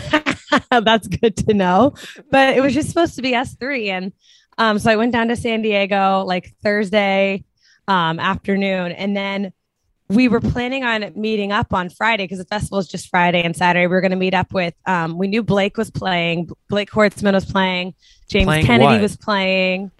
That's 0.70 1.08
good 1.08 1.36
to 1.48 1.54
know. 1.54 1.94
But 2.30 2.56
it 2.56 2.60
was 2.60 2.74
just 2.74 2.88
supposed 2.88 3.16
to 3.16 3.22
be 3.22 3.34
us 3.34 3.54
three, 3.54 3.90
and 3.90 4.12
um, 4.58 4.78
so 4.78 4.90
I 4.90 4.96
went 4.96 5.12
down 5.12 5.28
to 5.28 5.36
San 5.36 5.62
Diego 5.62 6.24
like 6.26 6.54
Thursday 6.62 7.44
um, 7.86 8.18
afternoon, 8.18 8.92
and 8.92 9.16
then 9.16 9.52
we 10.08 10.28
were 10.28 10.40
planning 10.40 10.84
on 10.84 11.12
meeting 11.14 11.52
up 11.52 11.72
on 11.74 11.90
Friday 11.90 12.24
because 12.24 12.38
the 12.38 12.44
festival 12.44 12.78
is 12.78 12.88
just 12.88 13.08
Friday 13.08 13.42
and 13.42 13.54
Saturday. 13.54 13.86
We 13.86 13.94
were 13.94 14.00
going 14.00 14.10
to 14.10 14.16
meet 14.16 14.34
up 14.34 14.52
with. 14.52 14.74
Um, 14.86 15.18
we 15.18 15.28
knew 15.28 15.42
Blake 15.42 15.76
was 15.76 15.90
playing. 15.90 16.50
Blake 16.68 16.90
Horstmann 16.90 17.34
was 17.34 17.44
playing. 17.44 17.94
James 18.28 18.46
Playing 18.46 18.66
Kennedy 18.66 18.94
what? 18.94 19.00
was 19.00 19.16
playing. 19.16 19.90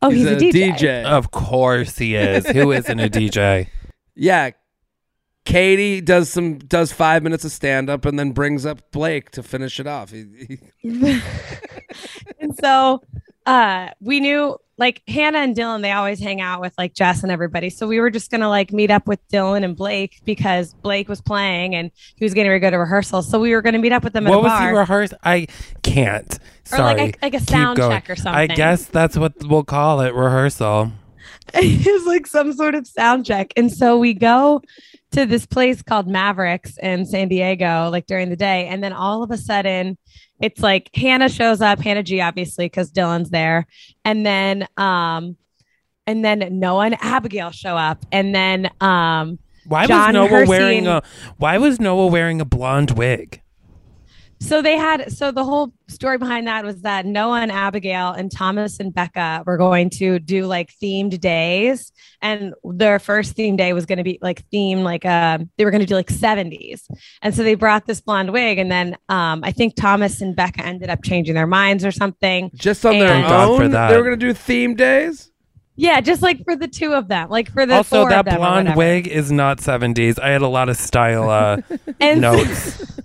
Oh, 0.00 0.10
he's, 0.10 0.26
a, 0.26 0.36
a, 0.36 0.38
DJ. 0.38 0.74
DJ. 0.74 1.04
Of 1.04 1.30
course 1.30 1.98
he 1.98 2.14
is. 2.14 2.48
Who 2.48 2.72
isn't 2.72 3.00
a 3.00 3.08
DJ? 3.08 3.68
Yeah. 4.20 4.50
Katie 5.48 6.02
does 6.02 6.28
some 6.28 6.58
does 6.58 6.92
five 6.92 7.22
minutes 7.22 7.42
of 7.42 7.50
stand 7.50 7.88
up 7.88 8.04
and 8.04 8.18
then 8.18 8.32
brings 8.32 8.66
up 8.66 8.90
Blake 8.92 9.30
to 9.30 9.42
finish 9.42 9.80
it 9.80 9.86
off. 9.86 10.10
He- 10.10 10.58
he- 10.82 11.20
and 12.38 12.54
so 12.60 13.02
uh 13.46 13.88
we 13.98 14.20
knew 14.20 14.58
like 14.76 15.00
Hannah 15.08 15.38
and 15.38 15.56
Dylan, 15.56 15.80
they 15.80 15.90
always 15.90 16.20
hang 16.20 16.42
out 16.42 16.60
with 16.60 16.74
like 16.76 16.92
Jess 16.92 17.22
and 17.22 17.32
everybody. 17.32 17.70
So 17.70 17.86
we 17.86 17.98
were 17.98 18.10
just 18.10 18.30
gonna 18.30 18.50
like 18.50 18.74
meet 18.74 18.90
up 18.90 19.08
with 19.08 19.26
Dylan 19.28 19.64
and 19.64 19.74
Blake 19.74 20.20
because 20.26 20.74
Blake 20.74 21.08
was 21.08 21.22
playing 21.22 21.74
and 21.74 21.90
he 22.16 22.26
was 22.26 22.34
getting 22.34 22.50
ready 22.50 22.60
to 22.60 22.66
go 22.66 22.70
to 22.72 22.78
rehearsal. 22.78 23.22
So 23.22 23.40
we 23.40 23.54
were 23.54 23.62
gonna 23.62 23.78
meet 23.78 23.92
up 23.92 24.04
with 24.04 24.12
them 24.12 24.26
at 24.26 24.30
what 24.30 24.40
a 24.40 24.42
was 24.42 24.60
he 24.60 24.66
rehearse? 24.66 25.14
I 25.24 25.46
can't. 25.82 26.30
Or 26.72 26.76
Sorry. 26.76 26.94
like 27.00 27.16
a- 27.16 27.24
like 27.24 27.34
a 27.34 27.40
sound 27.40 27.78
check 27.78 28.10
or 28.10 28.16
something. 28.16 28.34
I 28.34 28.48
guess 28.48 28.84
that's 28.84 29.16
what 29.16 29.32
we'll 29.46 29.64
call 29.64 30.02
it 30.02 30.12
rehearsal. 30.14 30.92
it 31.54 31.86
was 31.90 32.04
like 32.06 32.26
some 32.26 32.52
sort 32.52 32.74
of 32.74 32.86
sound 32.86 33.24
check. 33.24 33.54
And 33.56 33.72
so 33.72 33.98
we 33.98 34.12
go 34.12 34.60
to 35.12 35.26
this 35.26 35.46
place 35.46 35.82
called 35.82 36.06
Mavericks 36.06 36.76
in 36.78 37.06
San 37.06 37.28
Diego, 37.28 37.88
like 37.90 38.06
during 38.06 38.30
the 38.30 38.36
day. 38.36 38.66
And 38.66 38.82
then 38.82 38.92
all 38.92 39.22
of 39.22 39.30
a 39.30 39.38
sudden, 39.38 39.96
it's 40.40 40.60
like 40.60 40.90
Hannah 40.94 41.28
shows 41.28 41.60
up, 41.60 41.80
Hannah 41.80 42.02
G, 42.02 42.20
obviously, 42.20 42.66
because 42.66 42.92
Dylan's 42.92 43.30
there. 43.30 43.66
And 44.04 44.24
then, 44.24 44.66
um, 44.76 45.36
and 46.06 46.24
then 46.24 46.58
Noah 46.58 46.86
and 46.86 46.96
Abigail 47.00 47.50
show 47.50 47.76
up. 47.76 48.04
And 48.12 48.34
then, 48.34 48.70
um, 48.80 49.38
Why 49.66 49.86
John 49.86 50.08
was 50.08 50.14
Noah 50.14 50.28
Hersey 50.28 50.48
wearing 50.48 50.78
and- 50.86 50.88
a 50.88 51.02
Why 51.38 51.58
was 51.58 51.80
Noah 51.80 52.06
wearing 52.06 52.40
a 52.40 52.44
blonde 52.44 52.92
wig? 52.92 53.40
So 54.40 54.62
they 54.62 54.76
had 54.76 55.10
so 55.12 55.30
the 55.32 55.44
whole 55.44 55.72
story 55.88 56.16
behind 56.18 56.46
that 56.46 56.64
was 56.64 56.82
that 56.82 57.04
Noah 57.06 57.40
and 57.40 57.50
Abigail 57.50 58.12
and 58.12 58.30
Thomas 58.30 58.78
and 58.78 58.94
Becca 58.94 59.42
were 59.46 59.56
going 59.56 59.90
to 59.90 60.18
do 60.18 60.46
like 60.46 60.72
themed 60.82 61.18
days 61.20 61.92
and 62.22 62.54
their 62.64 62.98
first 62.98 63.34
theme 63.34 63.56
day 63.56 63.72
was 63.72 63.84
going 63.86 63.98
to 63.98 64.04
be 64.04 64.18
like 64.22 64.44
themed 64.50 64.82
like 64.84 65.04
uh 65.04 65.38
they 65.56 65.64
were 65.64 65.70
going 65.70 65.80
to 65.80 65.86
do 65.86 65.94
like 65.94 66.08
70s 66.08 66.82
and 67.22 67.34
so 67.34 67.42
they 67.42 67.54
brought 67.54 67.86
this 67.86 68.00
blonde 68.00 68.32
wig 68.32 68.58
and 68.58 68.70
then 68.70 68.96
um 69.08 69.42
I 69.42 69.50
think 69.50 69.74
Thomas 69.74 70.20
and 70.20 70.36
Becca 70.36 70.64
ended 70.64 70.88
up 70.90 71.02
changing 71.02 71.34
their 71.34 71.46
minds 71.46 71.84
or 71.84 71.90
something 71.90 72.50
just 72.54 72.84
on 72.86 72.98
their 72.98 73.08
Thank 73.08 73.26
God 73.26 73.56
for 73.56 73.64
own, 73.64 73.70
that. 73.72 73.90
they 73.90 73.96
were 73.96 74.04
gonna 74.04 74.16
do 74.16 74.32
theme 74.32 74.74
days. 74.74 75.30
yeah 75.76 76.00
just 76.00 76.22
like 76.22 76.44
for 76.44 76.54
the 76.54 76.68
two 76.68 76.92
of 76.92 77.08
them 77.08 77.28
like 77.28 77.50
for 77.50 77.66
the 77.66 77.74
also, 77.74 78.02
four 78.02 78.10
that 78.10 78.20
of 78.20 78.24
them 78.26 78.36
blonde 78.36 78.76
wig 78.76 79.08
is 79.08 79.32
not 79.32 79.58
70s. 79.58 80.18
I 80.20 80.28
had 80.30 80.42
a 80.42 80.48
lot 80.48 80.68
of 80.68 80.76
style 80.76 81.28
uh, 81.28 81.60
and 82.00 82.20
notes. 82.20 82.84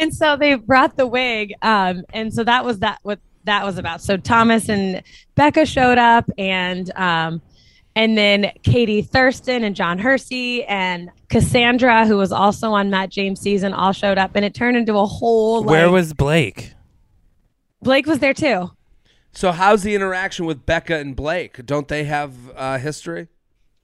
and 0.00 0.14
so 0.14 0.36
they 0.36 0.54
brought 0.54 0.96
the 0.96 1.06
wig 1.06 1.52
um 1.62 2.02
and 2.12 2.32
so 2.34 2.42
that 2.42 2.64
was 2.64 2.80
that 2.80 2.98
what 3.02 3.20
that 3.44 3.64
was 3.64 3.78
about 3.78 4.00
so 4.00 4.16
thomas 4.16 4.68
and 4.68 5.02
becca 5.36 5.64
showed 5.64 5.98
up 5.98 6.28
and 6.38 6.90
um 6.96 7.40
and 7.94 8.16
then 8.18 8.50
katie 8.62 9.02
thurston 9.02 9.62
and 9.62 9.76
john 9.76 9.98
hersey 9.98 10.64
and 10.64 11.10
cassandra 11.28 12.06
who 12.06 12.16
was 12.16 12.32
also 12.32 12.70
on 12.72 12.90
matt 12.90 13.10
james 13.10 13.40
season 13.40 13.72
all 13.72 13.92
showed 13.92 14.18
up 14.18 14.32
and 14.34 14.44
it 14.44 14.54
turned 14.54 14.76
into 14.76 14.96
a 14.96 15.06
whole 15.06 15.62
Where 15.64 15.90
was 15.90 16.12
Blake? 16.14 16.74
blake 17.82 18.06
was 18.06 18.18
there 18.18 18.34
too 18.34 18.70
So 19.32 19.52
how's 19.52 19.82
the 19.84 19.94
interaction 19.94 20.44
with 20.44 20.66
Becca 20.66 20.96
and 20.96 21.14
Blake? 21.14 21.64
Don't 21.64 21.86
they 21.86 22.02
have 22.04 22.34
uh, 22.56 22.78
history? 22.78 23.28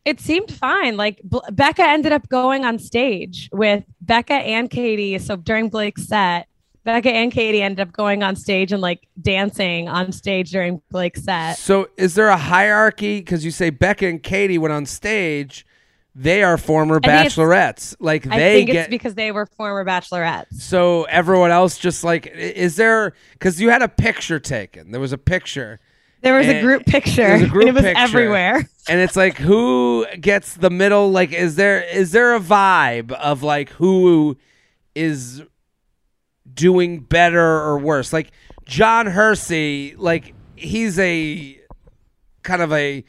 It 0.07 0.21
seemed 0.21 0.51
fine 0.51 0.97
like 0.97 1.21
B- 1.29 1.41
becca 1.53 1.83
ended 1.83 2.13
up 2.13 2.29
going 2.29 2.65
on 2.65 2.79
stage 2.79 3.51
with 3.53 3.85
becca 4.01 4.35
and 4.35 4.71
katie 4.71 5.19
so 5.19 5.37
during 5.37 5.69
blake's 5.69 6.07
set 6.07 6.49
becca 6.85 7.11
and 7.11 7.33
katie 7.33 7.61
ended 7.61 7.81
up 7.81 7.93
going 7.93 8.23
on 8.23 8.37
stage 8.37 8.73
and 8.73 8.81
like 8.81 9.09
dancing 9.21 9.89
on 9.89 10.13
stage 10.13 10.51
during 10.51 10.81
blake's 10.91 11.25
set 11.25 11.59
So 11.59 11.89
is 11.97 12.15
there 12.15 12.29
a 12.29 12.37
hierarchy? 12.37 13.19
Because 13.19 13.45
you 13.45 13.51
say 13.51 13.71
Becca 13.71 14.07
and 14.07 14.23
Katie 14.23 14.59
went 14.59 14.73
on 14.73 14.87
stage, 14.87 15.67
they 16.15 16.43
are 16.43 16.57
former 16.57 17.01
I 17.03 17.09
bachelorettes. 17.09 17.97
Like 17.99 18.27
I 18.29 18.39
they 18.39 18.55
think 18.55 18.71
get 18.71 18.77
it's 18.77 18.89
because 18.89 19.15
they 19.17 19.33
were 19.33 19.47
former 19.47 19.85
bachelorettes. 19.85 20.55
so 20.55 21.03
everyone 21.05 21.51
else 21.51 21.77
just 21.77 22.05
like 22.05 22.27
is 22.29 22.77
there? 22.77 23.15
Because 23.33 23.61
you 23.61 23.69
had 23.71 23.83
a 23.83 23.89
picture 23.89 24.39
taken. 24.39 24.93
There 24.93 25.01
was 25.01 25.13
a 25.13 25.19
picture, 25.19 25.81
There 26.23 26.37
was 26.37 26.47
a 26.49 26.61
group 26.61 26.87
picture. 26.87 27.35
A 27.35 27.47
group 27.47 27.69
and 27.69 27.69
it 27.69 27.75
was 27.75 27.85
picture. 27.85 27.99
everywhere. 28.01 28.69
and 28.89 29.01
it's 29.01 29.17
like 29.17 29.37
who 29.37 30.07
gets 30.21 30.55
the 30.55 30.71
middle? 30.71 31.11
Like 31.11 31.33
is 31.33 31.57
there 31.57 31.83
is 31.83 32.13
there 32.13 32.35
a 32.35 32.41
vibe 32.41 33.13
of 33.13 33.43
like 33.43 33.71
who 33.71 34.37
is 34.95 35.43
doing 36.53 37.01
better 37.01 37.43
or 37.45 37.79
worse? 37.79 38.13
Like 38.13 38.31
John 38.65 39.07
Hersey, 39.07 39.95
like 39.97 40.35
he's 40.57 40.99
a 40.99 41.61
kind 42.43 42.63
of 42.63 42.73
a 42.73 43.05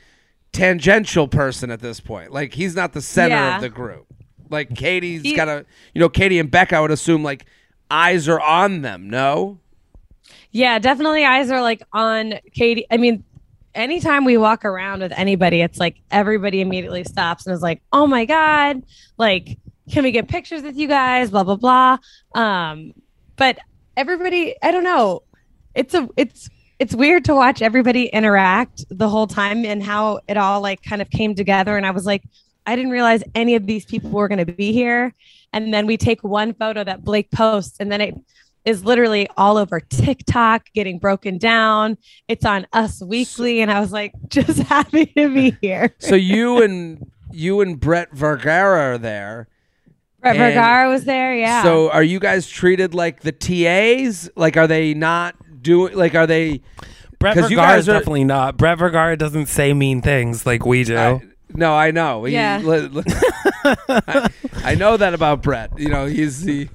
tangential 0.51 1.27
person 1.27 1.71
at 1.71 1.79
this 1.79 1.99
point. 1.99 2.31
Like 2.31 2.53
he's 2.53 2.75
not 2.75 2.93
the 2.93 3.01
center 3.01 3.35
Yeah. 3.35 3.55
of 3.55 3.61
the 3.61 3.69
group. 3.69 4.05
Like 4.49 4.75
Katie's 4.75 5.21
He- 5.23 5.35
got 5.35 5.47
a, 5.47 5.65
you 5.93 5.99
know, 6.01 6.09
Katie 6.09 6.39
and 6.39 6.49
Becca. 6.51 6.75
I 6.75 6.79
would 6.81 6.91
assume 6.91 7.23
like 7.23 7.45
eyes 7.91 8.27
are 8.29 8.39
on 8.39 8.81
them. 8.81 9.09
No, 9.09 9.59
Yeah, 10.51 10.79
definitely 10.79 11.25
eyes 11.25 11.51
are 11.51 11.61
like 11.61 11.83
on 11.93 12.35
Katie. 12.53 12.85
I 12.89 12.97
mean, 12.97 13.23
anytime 13.75 14.25
we 14.25 14.37
walk 14.37 14.65
around 14.65 15.01
with 15.01 15.13
anybody, 15.15 15.61
it's 15.61 15.77
like 15.77 15.97
everybody 16.09 16.61
immediately 16.61 17.03
stops 17.03 17.45
and 17.45 17.53
is 17.53 17.61
like, 17.61 17.81
oh 17.93 18.07
my 18.07 18.25
God, 18.25 18.83
like, 19.17 19.57
can 19.91 20.03
we 20.03 20.11
get 20.11 20.27
pictures 20.27 20.63
with 20.63 20.75
you 20.75 20.87
guys? 20.87 21.29
Blah, 21.29 21.43
blah, 21.43 21.55
blah. 21.55 21.97
Um, 22.33 22.93
but 23.35 23.57
everybody, 23.95 24.55
I 24.61 24.71
don't 24.71 24.83
know. 24.83 25.23
It's 25.75 25.93
a, 25.93 26.09
it's, 26.17 26.49
it's 26.79 26.95
weird 26.95 27.25
to 27.25 27.35
watch 27.35 27.61
everybody 27.61 28.07
interact 28.07 28.85
the 28.89 29.09
whole 29.09 29.27
time 29.27 29.65
and 29.65 29.81
how 29.81 30.19
it 30.27 30.37
all 30.37 30.61
like 30.61 30.81
kind 30.83 31.01
of 31.01 31.09
came 31.09 31.35
together. 31.35 31.77
And 31.77 31.85
I 31.85 31.91
was 31.91 32.05
like, 32.05 32.23
I 32.65 32.75
didn't 32.75 32.91
realize 32.91 33.23
any 33.33 33.55
of 33.55 33.65
these 33.65 33.85
people 33.85 34.09
were 34.11 34.27
going 34.27 34.45
to 34.45 34.51
be 34.51 34.73
here. 34.73 35.13
And 35.53 35.73
then 35.73 35.87
we 35.87 35.97
take 35.97 36.23
one 36.23 36.53
photo 36.53 36.83
that 36.83 37.03
Blake 37.03 37.31
posts, 37.31 37.77
and 37.79 37.89
then 37.89 38.01
it 38.01 38.15
is 38.67 38.83
literally 38.83 39.27
all 39.37 39.57
over 39.57 39.79
TikTok, 39.79 40.67
getting 40.73 40.99
broken 40.99 41.37
down. 41.37 41.97
It's 42.27 42.45
on 42.45 42.67
Us 42.73 43.01
Weekly, 43.01 43.61
and 43.61 43.71
I 43.71 43.79
was 43.79 43.91
like, 43.91 44.11
just 44.27 44.59
happy 44.59 45.05
to 45.17 45.33
be 45.33 45.55
here. 45.61 45.95
so 45.99 46.15
you 46.15 46.61
and 46.61 47.09
you 47.31 47.61
and 47.61 47.79
Brett 47.79 48.13
Vergara 48.13 48.93
are 48.93 48.97
there. 48.97 49.47
Brett 50.21 50.35
And- 50.35 50.53
Vergara 50.53 50.89
was 50.89 51.05
there, 51.05 51.35
yeah. 51.35 51.63
So 51.63 51.89
are 51.91 52.03
you 52.03 52.19
guys 52.19 52.47
treated 52.49 52.93
like 52.93 53.21
the 53.21 53.31
TAs? 53.31 54.29
Like 54.35 54.57
are 54.57 54.67
they 54.67 54.93
not 54.93 55.35
doing? 55.61 55.95
Like 55.95 56.15
are 56.15 56.27
they? 56.27 56.61
Brett 57.19 57.35
'Cause 57.35 57.49
you 57.49 57.57
Vergara 57.57 57.75
guys 57.75 57.83
is 57.83 57.89
are- 57.89 57.93
definitely 57.93 58.23
not. 58.25 58.57
Brett 58.57 58.77
Vergara 58.79 59.15
doesn't 59.17 59.47
say 59.47 59.73
mean 59.73 60.01
things 60.01 60.45
like 60.45 60.65
we 60.65 60.83
do. 60.83 60.97
I- 60.97 61.21
no, 61.53 61.73
I 61.73 61.91
know. 61.91 62.25
He- 62.25 62.33
Yeah. 62.33 62.59
li- 62.63 62.87
li- 62.89 63.03
I, 63.63 64.29
I 64.63 64.75
know 64.75 64.97
that 64.97 65.13
about 65.13 65.41
Brett. 65.41 65.71
You 65.79 65.89
know, 65.89 66.05
he's 66.05 66.43
the 66.43 66.67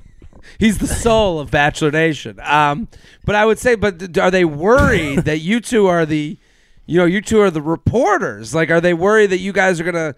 he's 0.62 0.78
the 0.78 0.86
soul 0.86 1.40
of 1.40 1.50
Bachelor 1.50 1.90
Nation. 1.90 2.38
Um, 2.40 2.86
but 3.24 3.34
I 3.34 3.44
would 3.44 3.58
say, 3.58 3.74
but 3.74 4.16
are 4.16 4.30
they 4.30 4.44
worried 4.44 5.20
that 5.24 5.40
you 5.40 5.60
two 5.60 5.88
are 5.88 6.06
the, 6.06 6.38
you 6.86 6.98
know, 6.98 7.04
you 7.04 7.20
two 7.20 7.40
are 7.40 7.50
the 7.50 7.60
reporters? 7.60 8.54
Like, 8.54 8.70
are 8.70 8.80
they 8.80 8.94
worried 8.94 9.30
that 9.30 9.38
you 9.38 9.52
guys 9.52 9.80
are 9.80 9.84
gonna 9.84 10.14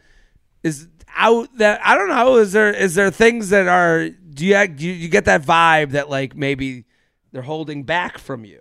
is 0.63 0.87
out 1.17 1.49
that 1.57 1.81
I 1.83 1.95
don't 1.95 2.11
know? 2.11 2.37
Is 2.37 2.53
there 2.53 2.71
is 2.71 2.95
there 2.95 3.11
things 3.11 3.49
that 3.51 3.69
are 3.69 4.11
do 4.11 4.45
you 4.45 4.69
do 4.69 4.87
you, 4.87 4.93
you 4.93 5.09
get 5.09 5.25
that 5.25 5.43
vibe 5.43 5.93
that 5.93 6.11
like 6.11 6.37
maybe 6.37 6.85
they're 7.33 7.41
holding 7.41 7.85
back 7.85 8.19
from 8.19 8.45
you? 8.45 8.61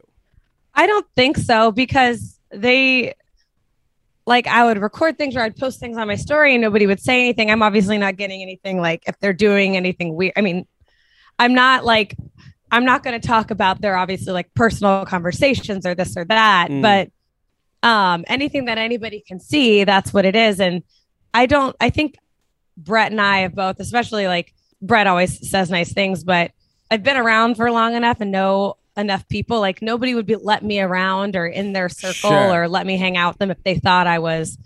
I 0.74 0.88
don't 0.88 1.06
think 1.18 1.38
so 1.38 1.72
because 1.74 2.40
they 2.50 3.14
like 4.26 4.48
I 4.48 4.64
would 4.64 4.78
record 4.78 5.18
things 5.18 5.36
or 5.36 5.42
I'd 5.42 5.58
post 5.58 5.82
things 5.82 5.98
on 5.98 6.08
my 6.08 6.16
story 6.16 6.54
and 6.54 6.62
nobody 6.62 6.88
would 6.88 7.02
say 7.02 7.20
anything. 7.20 7.52
I'm 7.52 7.62
obviously 7.62 7.98
not 7.98 8.16
getting 8.16 8.42
anything 8.42 8.80
like 8.80 9.04
if 9.06 9.20
they're 9.20 9.34
doing 9.34 9.76
anything 9.76 10.16
weird. 10.16 10.34
I 10.38 10.42
mean, 10.42 10.66
I'm 11.40 11.54
not 11.54 11.86
like 11.86 12.16
I'm 12.72 12.86
not 12.86 13.04
going 13.04 13.20
to 13.20 13.28
talk 13.28 13.52
about 13.52 13.82
their 13.82 13.96
obviously 13.96 14.34
like 14.34 14.54
personal 14.56 15.06
conversations 15.06 15.86
or 15.86 15.94
this 15.96 16.16
or 16.18 16.26
that, 16.26 16.70
Mm. 16.70 16.82
but 16.82 17.10
um 17.88 18.24
anything 18.28 18.66
that 18.66 18.78
anybody 18.78 19.24
can 19.28 19.40
see, 19.40 19.84
that's 19.84 20.14
what 20.14 20.26
it 20.26 20.36
is 20.36 20.60
and 20.60 20.84
I 21.34 21.46
don't 21.46 21.76
I 21.82 21.90
think 21.90 22.16
Brett 22.78 23.12
and 23.12 23.22
I 23.22 23.40
have 23.40 23.54
both, 23.56 23.80
especially 23.80 24.28
like 24.28 24.54
Brett 24.82 25.08
always 25.08 25.50
says 25.50 25.70
nice 25.70 25.94
things, 25.94 26.24
but 26.24 26.52
I've 26.90 27.04
been 27.04 27.18
around 27.18 27.56
for 27.56 27.72
long 27.72 27.96
enough 27.96 28.18
and 28.22 28.32
know 28.32 28.78
enough 28.98 29.28
people. 29.28 29.60
Like 29.60 29.82
nobody 29.82 30.14
would 30.16 30.26
be 30.26 30.36
let 30.36 30.64
me 30.64 30.80
around 30.80 31.36
or 31.36 31.46
in 31.48 31.74
their 31.74 31.90
circle 31.90 32.30
Sure. 32.30 32.64
or 32.64 32.68
let 32.68 32.86
me 32.86 32.98
hang 32.98 33.18
out 33.18 33.34
with 33.34 33.40
them 33.40 33.52
if 33.52 33.62
they 33.64 33.76
thought 33.76 34.08
I 34.08 34.20
was 34.20 34.58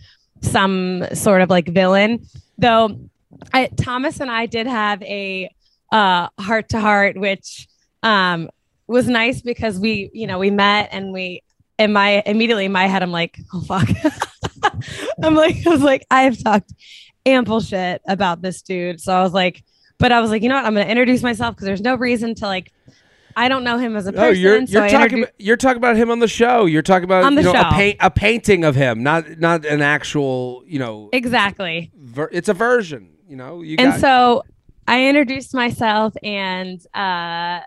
some 0.42 1.06
sort 1.14 1.42
of 1.42 1.50
like 1.50 1.68
villain. 1.68 2.26
Though 2.58 3.00
I, 3.54 3.68
Thomas 3.78 4.20
and 4.20 4.30
I 4.32 4.46
did 4.46 4.68
have 4.68 5.02
a 5.04 5.50
uh 5.92 6.28
heart 6.40 6.70
to 6.70 6.80
heart, 6.80 7.18
which 7.18 7.68
um 8.04 8.50
was 8.88 9.08
nice 9.08 9.42
because 9.42 9.80
we, 9.80 10.10
you 10.14 10.28
know, 10.28 10.40
we 10.40 10.50
met 10.50 10.90
and 10.92 11.12
we 11.12 11.44
in 11.78 11.94
my 11.94 12.24
immediately 12.26 12.66
in 12.66 12.72
my 12.72 12.88
head, 12.88 13.04
I'm 13.04 13.12
like, 13.12 13.40
oh 13.54 13.62
fuck. 13.62 13.88
I'm 15.24 15.36
like, 15.36 15.66
I 15.66 15.70
was 15.70 15.82
like, 15.82 16.06
I 16.10 16.24
have 16.24 16.42
talked 16.44 16.74
ample 17.26 17.60
shit 17.60 18.02
about 18.08 18.42
this 18.42 18.62
dude. 18.62 19.02
So 19.02 19.14
I 19.14 19.22
was 19.22 19.34
like, 19.34 19.64
but 19.98 20.12
I 20.12 20.22
was 20.22 20.32
like, 20.32 20.42
you 20.44 20.50
know 20.50 20.56
what? 20.56 20.66
I'm 20.66 20.74
gonna 20.74 20.86
introduce 20.86 21.24
myself 21.24 21.56
because 21.56 21.66
there's 21.66 21.82
no 21.82 21.96
reason 21.96 22.36
to 22.36 22.46
like 22.46 22.72
I 23.36 23.50
don't 23.50 23.64
know 23.64 23.78
him 23.78 23.96
as 23.96 24.08
a 24.08 24.14
person. 24.14 24.26
Oh, 24.26 24.30
you're 24.32 24.62
you're 24.62 24.82
I 24.82 24.90
talking 24.90 25.20
about, 25.20 25.34
you're 25.38 25.58
talking 25.58 25.78
about 25.78 25.96
him 25.96 26.10
on 26.10 26.18
the 26.20 26.28
show. 26.28 26.66
You're 26.66 26.82
talking 26.82 27.04
about 27.04 27.24
On 27.24 27.36
the 27.36 27.44
you 27.44 27.54
know, 27.54 27.60
a, 27.60 27.64
show. 27.64 27.70
paint, 27.72 27.98
a 28.00 28.10
painting 28.10 28.64
of 28.64 28.76
him, 28.76 29.04
not 29.04 29.38
not 29.38 29.64
an 29.64 29.84
actual 29.84 30.64
you 30.66 30.80
know. 30.80 31.10
exactly. 31.14 31.92
Ver- 31.96 32.30
it's 32.32 32.50
a 32.50 32.56
version. 32.56 33.12
you 33.30 33.36
know, 33.36 33.62
you 33.62 33.76
and 33.78 34.00
so 34.02 34.44
I 34.88 35.08
introduced 35.08 35.54
myself 35.54 36.14
and 36.24 36.80
uh, 36.94 37.62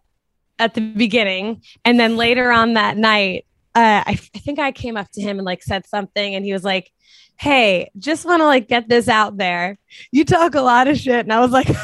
at 0.59 0.75
the 0.75 0.81
beginning, 0.81 1.62
and 1.85 2.01
then 2.01 2.16
later 2.16 2.51
on 2.51 2.75
that 2.75 2.97
night, 2.97 3.47
uh, 3.75 4.03
I, 4.07 4.12
I 4.35 4.39
think 4.39 4.59
I 4.59 4.73
came 4.73 4.97
up 4.97 5.11
to 5.12 5.21
him 5.21 5.39
and 5.39 5.45
like 5.45 5.62
said 5.62 5.87
something, 5.87 6.35
and 6.35 6.45
he 6.45 6.53
was 6.53 6.64
like, 6.64 6.91
"Hey, 7.37 7.91
just 7.99 8.25
want 8.25 8.41
to 8.41 8.47
like 8.47 8.68
get 8.68 8.89
this 8.89 9.09
out 9.09 9.37
there. 9.37 9.79
You 10.11 10.25
talk 10.25 10.55
a 10.55 10.62
lot 10.62 10.89
of 10.89 10.99
shit," 10.99 11.21
and 11.21 11.33
I 11.33 11.41
was 11.41 11.53
like. 11.53 11.68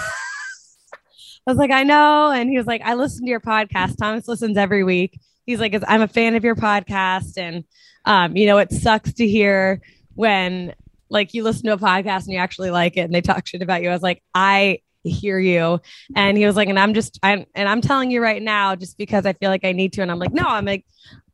I 1.49 1.53
was 1.53 1.59
like, 1.59 1.71
I 1.71 1.85
know. 1.85 2.33
And 2.33 2.51
he 2.51 2.57
was 2.57 2.67
like, 2.67 2.83
I 2.85 2.95
listen 2.95 3.25
to 3.25 3.31
your 3.31 3.39
podcast. 3.39 3.99
Thomas 3.99 4.27
listens 4.27 4.57
every 4.57 4.83
week. 4.83 5.21
He's 5.47 5.61
like, 5.61 5.81
I'm 5.87 6.03
a 6.03 6.09
fan 6.09 6.35
of 6.35 6.43
your 6.43 6.57
podcast. 6.57 7.39
And, 7.39 7.63
um, 8.05 8.37
you 8.37 8.47
know, 8.47 8.59
it 8.59 8.73
sucks 8.73 9.13
to 9.13 9.29
hear 9.29 9.81
when 10.17 10.75
like 11.09 11.35
you 11.35 11.45
listen 11.45 11.67
to 11.67 11.75
a 11.75 11.79
podcast 11.79 12.25
and 12.25 12.33
you 12.33 12.39
actually 12.39 12.71
like 12.71 12.97
it 12.97 13.03
and 13.03 13.15
they 13.15 13.21
talk 13.21 13.47
shit 13.47 13.63
about 13.63 13.81
you. 13.81 13.91
I 13.91 13.93
was 13.93 14.03
like, 14.03 14.25
I 14.35 14.81
hear 15.11 15.39
you. 15.39 15.81
And 16.15 16.37
he 16.37 16.47
was 16.47 16.57
like, 16.57 16.69
and 16.69 16.79
I'm 16.79 16.95
just, 16.95 17.19
I'm, 17.23 17.47
and 17.55 17.69
I'm 17.69 17.81
telling 17.81 18.11
you 18.11 18.23
right 18.23 18.43
now, 18.43 18.75
just 18.75 18.99
because 18.99 19.27
I 19.27 19.33
feel 19.33 19.51
like 19.51 19.65
I 19.65 19.73
need 19.73 19.93
to. 19.95 20.03
And 20.03 20.11
I'm 20.11 20.19
like, 20.19 20.33
no, 20.33 20.45
I'm 20.45 20.65
like, 20.65 20.85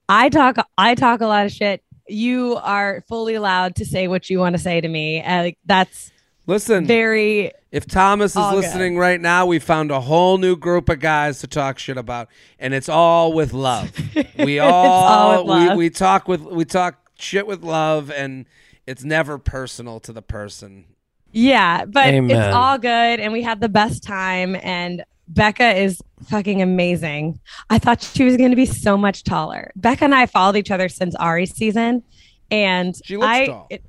I 0.09 0.29
talk, 0.29 0.57
I 0.77 0.95
talk 0.95 1.21
a 1.21 1.27
lot 1.27 1.47
of 1.47 1.53
shit. 1.53 1.83
You 2.09 2.57
are 2.63 3.03
fully 3.09 3.35
allowed 3.35 3.77
to 3.77 3.85
say 3.85 4.09
what 4.09 4.29
you 4.29 4.39
want 4.39 4.55
to 4.55 4.63
say 4.63 4.81
to 4.81 4.89
me. 4.89 5.21
And 5.21 5.47
like, 5.47 5.59
that's 5.65 6.11
listen. 6.47 6.85
very, 6.85 7.53
If 7.71 7.87
Thomas 7.87 8.33
is 8.33 8.37
All 8.37 8.51
good. 8.51 8.65
listening 8.65 8.99
right 8.99 9.21
now, 9.21 9.47
we 9.47 9.59
found 9.59 9.91
a 9.91 10.01
whole 10.01 10.37
new 10.39 10.57
group 10.57 10.89
of 10.89 11.01
guys 11.01 11.41
to 11.41 11.47
talk 11.47 11.79
shit 11.79 11.97
about, 11.97 12.29
and 12.59 12.75
it's 12.75 12.89
all 12.89 13.33
with 13.33 13.53
love. 13.53 13.93
We 14.39 14.59
all, 14.59 14.73
all 14.73 15.45
love. 15.47 15.77
We, 15.79 15.85
we 15.85 15.91
talk 15.91 16.27
with 16.27 16.41
we 16.43 16.65
talk 16.65 16.99
shit 17.17 17.47
with 17.47 17.63
love, 17.63 18.11
and 18.11 18.47
it's 18.87 19.05
never 19.05 19.39
personal 19.39 20.01
to 20.01 20.13
the 20.13 20.23
person. 20.23 20.87
Yeah, 21.33 21.85
but 21.85 22.07
Amen. 22.07 22.31
it's 22.31 22.55
all 22.55 22.79
good. 22.79 23.21
And 23.21 23.33
we 23.33 23.43
had 23.43 23.61
the 23.61 23.69
best 23.69 24.03
time. 24.03 24.57
And 24.63 25.05
Becca 25.29 25.77
is 25.77 26.01
fucking 26.29 26.61
amazing. 26.63 27.41
I 27.71 27.79
thought 27.79 28.03
she 28.03 28.25
was 28.25 28.37
going 28.37 28.51
to 28.51 28.57
be 28.57 28.67
so 28.67 28.97
much 28.97 29.25
taller. 29.25 29.73
Becca 29.77 30.05
and 30.05 30.15
I 30.15 30.27
followed 30.27 30.57
each 30.57 30.71
other 30.71 30.89
since 30.89 31.15
Ari's 31.17 31.55
season. 31.55 32.03
And 32.51 32.95
She 33.05 33.17
looks 33.17 33.27
I, 33.29 33.47
tall. 33.47 33.67
it- 33.71 33.85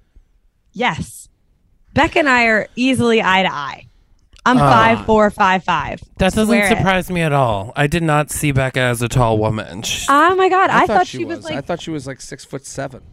yes. 0.71 1.27
Becca 1.93 2.19
and 2.19 2.29
I 2.29 2.45
are 2.45 2.67
easily 2.75 3.21
eye 3.21 3.43
to 3.43 3.53
eye. 3.53 3.87
I'm 4.45 4.57
Ah. 4.57 4.69
five 4.71 5.05
four, 5.05 5.29
five 5.29 5.63
five. 5.63 6.01
That 6.17 6.33
doesn't 6.33 6.47
Swear 6.47 6.65
it. 6.71 6.77
surprise 6.77 7.09
me 7.09 7.21
at 7.21 7.31
all. 7.31 7.71
I 7.77 7.87
did 7.87 8.03
not 8.03 8.29
see 8.29 8.51
Becca 8.51 8.79
as 8.79 9.01
a 9.01 9.07
tall 9.07 9.37
woman. 9.37 9.83
She- 9.83 10.05
Oh 10.09 10.35
my 10.35 10.49
god! 10.49 10.69
I, 10.69 10.85
thought, 10.85 11.07
she 11.07 11.23
was, 11.23 11.45
I 11.45 11.55
like, 11.55 11.65
thought 11.65 11.81
she 11.81 11.91
was 11.91 12.05
like 12.07 12.19
six 12.19 12.43
foot 12.43 12.65
seven. 12.65 13.03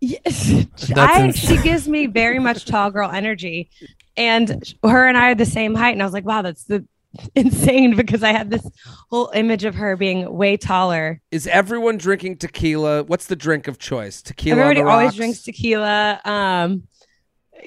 Yes. 0.00 0.66
I, 0.96 1.30
she 1.32 1.56
gives 1.58 1.88
me 1.88 2.06
very 2.06 2.38
much 2.38 2.64
tall 2.64 2.90
girl 2.90 3.10
energy, 3.10 3.70
and 4.16 4.74
her 4.82 5.06
and 5.06 5.16
I 5.16 5.30
are 5.30 5.34
the 5.34 5.46
same 5.46 5.74
height. 5.74 5.92
And 5.92 6.02
I 6.02 6.04
was 6.04 6.14
like, 6.14 6.24
wow, 6.24 6.42
that's 6.42 6.64
the 6.64 6.84
insane 7.34 7.96
because 7.96 8.22
I 8.22 8.32
had 8.32 8.50
this 8.50 8.68
whole 9.10 9.30
image 9.34 9.64
of 9.64 9.74
her 9.74 9.96
being 9.96 10.32
way 10.32 10.56
taller. 10.56 11.20
Is 11.30 11.46
everyone 11.46 11.96
drinking 11.96 12.36
tequila? 12.36 13.04
What's 13.04 13.26
the 13.26 13.36
drink 13.36 13.68
of 13.68 13.78
choice? 13.78 14.22
Tequila. 14.22 14.60
Everybody 14.60 14.82
always 14.82 15.14
drinks 15.14 15.42
tequila. 15.42 16.20
Um, 16.24 16.84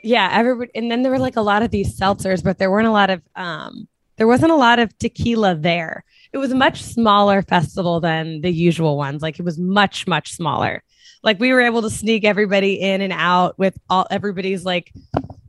yeah, 0.04 0.30
everybody. 0.32 0.72
And 0.76 0.90
then 0.90 1.04
there 1.04 1.12
were 1.12 1.20
like 1.20 1.36
a 1.36 1.42
lot 1.42 1.64
of 1.64 1.72
these 1.72 1.98
seltzers, 2.00 2.44
but 2.44 2.58
there 2.58 2.72
weren't 2.72 2.88
a 2.88 2.92
lot 2.92 3.10
of 3.10 3.22
um, 3.36 3.88
there 4.18 4.28
wasn't 4.28 4.52
a 4.52 4.56
lot 4.56 4.80
of 4.80 4.98
tequila 5.00 5.56
there. 5.56 6.04
It 6.32 6.38
was 6.38 6.52
a 6.52 6.56
much 6.56 6.82
smaller 6.82 7.42
festival 7.42 8.00
than 8.00 8.42
the 8.42 8.52
usual 8.52 8.98
ones. 8.98 9.22
Like 9.22 9.40
it 9.40 9.44
was 9.44 9.58
much 9.58 10.08
much 10.08 10.34
smaller. 10.34 10.84
Like 11.24 11.40
we 11.40 11.54
were 11.54 11.62
able 11.62 11.82
to 11.84 11.90
sneak 11.90 12.24
everybody 12.26 12.80
in 12.82 13.02
and 13.02 13.14
out 13.14 13.58
with 13.60 13.78
all 13.90 14.08
everybody's 14.10 14.66
like 14.66 14.92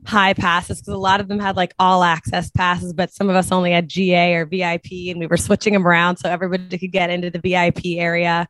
high 0.04 0.34
passes 0.34 0.80
because 0.80 0.92
a 0.94 0.98
lot 0.98 1.20
of 1.20 1.28
them 1.28 1.38
had 1.38 1.56
like 1.56 1.72
all 1.78 2.02
access 2.02 2.50
passes, 2.50 2.92
but 2.92 3.12
some 3.12 3.30
of 3.30 3.36
us 3.36 3.50
only 3.52 3.72
had 3.72 3.88
GA 3.88 4.34
or 4.34 4.44
VIP, 4.46 5.08
and 5.08 5.18
we 5.18 5.26
were 5.26 5.36
switching 5.36 5.72
them 5.72 5.86
around 5.86 6.16
so 6.18 6.28
everybody 6.28 6.76
could 6.76 6.92
get 6.92 7.08
into 7.10 7.30
the 7.30 7.38
VIP 7.38 7.98
area. 7.98 8.48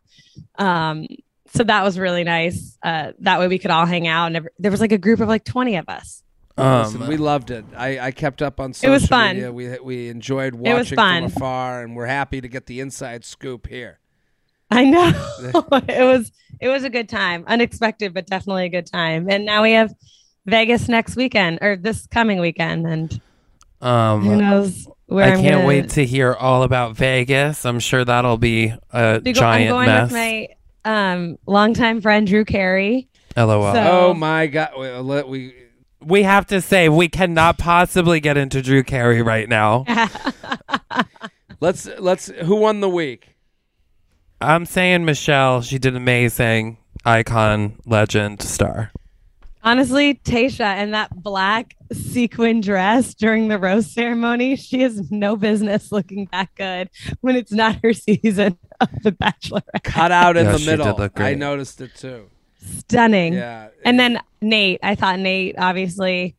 Um, 0.58 1.06
so 1.54 1.62
that 1.64 1.84
was 1.84 1.98
really 1.98 2.24
nice. 2.24 2.78
Uh, 2.82 3.12
that 3.20 3.38
way 3.38 3.46
we 3.48 3.58
could 3.58 3.70
all 3.70 3.84
hang 3.86 4.08
out, 4.08 4.26
and 4.26 4.36
every- 4.38 4.50
there 4.58 4.70
was 4.70 4.80
like 4.80 4.92
a 4.92 4.98
group 4.98 5.20
of 5.20 5.28
like 5.28 5.44
twenty 5.44 5.76
of 5.76 5.88
us. 5.88 6.22
Listen, 6.58 7.02
um, 7.02 7.08
we 7.08 7.16
loved 7.16 7.50
it. 7.50 7.64
I, 7.76 7.98
I 7.98 8.10
kept 8.10 8.42
up 8.42 8.60
on 8.60 8.74
social 8.74 8.90
It 8.90 8.92
was 8.92 9.06
fun. 9.06 9.36
media. 9.36 9.52
We 9.52 9.78
we 9.78 10.08
enjoyed 10.08 10.54
It 10.54 10.60
watching 10.60 10.76
was 10.78 10.90
fun. 10.90 11.22
from 11.28 11.36
afar, 11.36 11.82
and 11.82 11.94
we're 11.96 12.06
happy 12.06 12.40
to 12.40 12.48
get 12.48 12.66
the 12.66 12.80
inside 12.80 13.24
scoop 13.24 13.68
here. 13.68 13.98
I 14.74 14.84
know 14.84 15.12
it 15.88 16.04
was 16.04 16.32
it 16.60 16.68
was 16.68 16.84
a 16.84 16.90
good 16.90 17.08
time, 17.08 17.44
unexpected, 17.46 18.14
but 18.14 18.26
definitely 18.26 18.64
a 18.66 18.68
good 18.68 18.86
time. 18.86 19.28
And 19.28 19.44
now 19.44 19.62
we 19.62 19.72
have 19.72 19.92
Vegas 20.46 20.88
next 20.88 21.16
weekend 21.16 21.58
or 21.60 21.76
this 21.76 22.06
coming 22.06 22.40
weekend, 22.40 22.86
and 22.86 23.20
who 23.80 23.86
um, 23.86 24.38
knows 24.38 24.88
where 25.06 25.24
I 25.26 25.28
am 25.28 25.40
can't 25.42 25.54
gonna 25.56 25.66
wait 25.66 25.90
to 25.90 26.06
hear 26.06 26.32
all 26.32 26.62
about 26.62 26.96
Vegas. 26.96 27.66
I'm 27.66 27.80
sure 27.80 28.04
that'll 28.04 28.38
be 28.38 28.72
a 28.92 29.20
be 29.20 29.32
go- 29.32 29.40
giant 29.40 29.70
I'm 29.70 29.74
going 29.74 29.86
mess. 29.86 30.02
with 30.04 30.12
my 30.12 30.48
um 30.84 31.36
longtime 31.46 32.00
friend 32.00 32.26
Drew 32.26 32.44
Carey. 32.44 33.08
LOL. 33.36 33.74
So- 33.74 33.80
Oh 34.08 34.14
my 34.14 34.46
god! 34.46 34.70
We, 34.78 34.88
let- 34.88 35.28
we 35.28 35.54
we 36.00 36.22
have 36.22 36.46
to 36.46 36.60
say 36.60 36.88
we 36.88 37.08
cannot 37.08 37.58
possibly 37.58 38.20
get 38.20 38.36
into 38.36 38.62
Drew 38.62 38.82
Carey 38.82 39.22
right 39.22 39.48
now. 39.48 39.84
let's 41.60 41.86
let's 41.98 42.26
who 42.26 42.56
won 42.56 42.80
the 42.80 42.88
week? 42.88 43.31
I'm 44.43 44.66
saying 44.66 45.05
Michelle. 45.05 45.62
She 45.62 45.78
did 45.78 45.95
amazing. 45.97 46.78
Icon, 47.05 47.78
legend, 47.86 48.43
star. 48.43 48.93
Honestly, 49.64 50.14
Tayshia 50.14 50.61
and 50.64 50.93
that 50.93 51.14
black 51.22 51.76
sequin 51.93 52.61
dress 52.61 53.14
during 53.14 53.47
the 53.47 53.59
rose 53.59 53.93
ceremony, 53.93 54.57
she 54.57 54.80
has 54.80 55.11
no 55.12 55.36
business 55.36 55.93
looking 55.93 56.28
that 56.32 56.49
good 56.57 56.90
when 57.20 57.36
it's 57.36 57.53
not 57.53 57.78
her 57.84 57.93
season 57.93 58.59
of 58.80 58.88
The 59.05 59.12
Bachelorette. 59.12 59.82
Cut 59.84 60.11
out 60.11 60.36
in 60.36 60.47
Yeah, 60.47 60.53
the 60.53 60.59
she 60.59 60.64
did 60.64 60.78
middle. 60.78 60.97
look 60.97 61.20
I 61.20 61.34
noticed 61.34 61.80
it 61.80 61.95
too. 61.95 62.28
Stunning. 62.61 63.34
Yeah. 63.34 63.68
And 63.84 63.99
then 64.01 64.20
Nate, 64.40 64.80
I 64.82 64.97
thought 64.97 65.18
Nate 65.20 65.55
obviously 65.59 66.34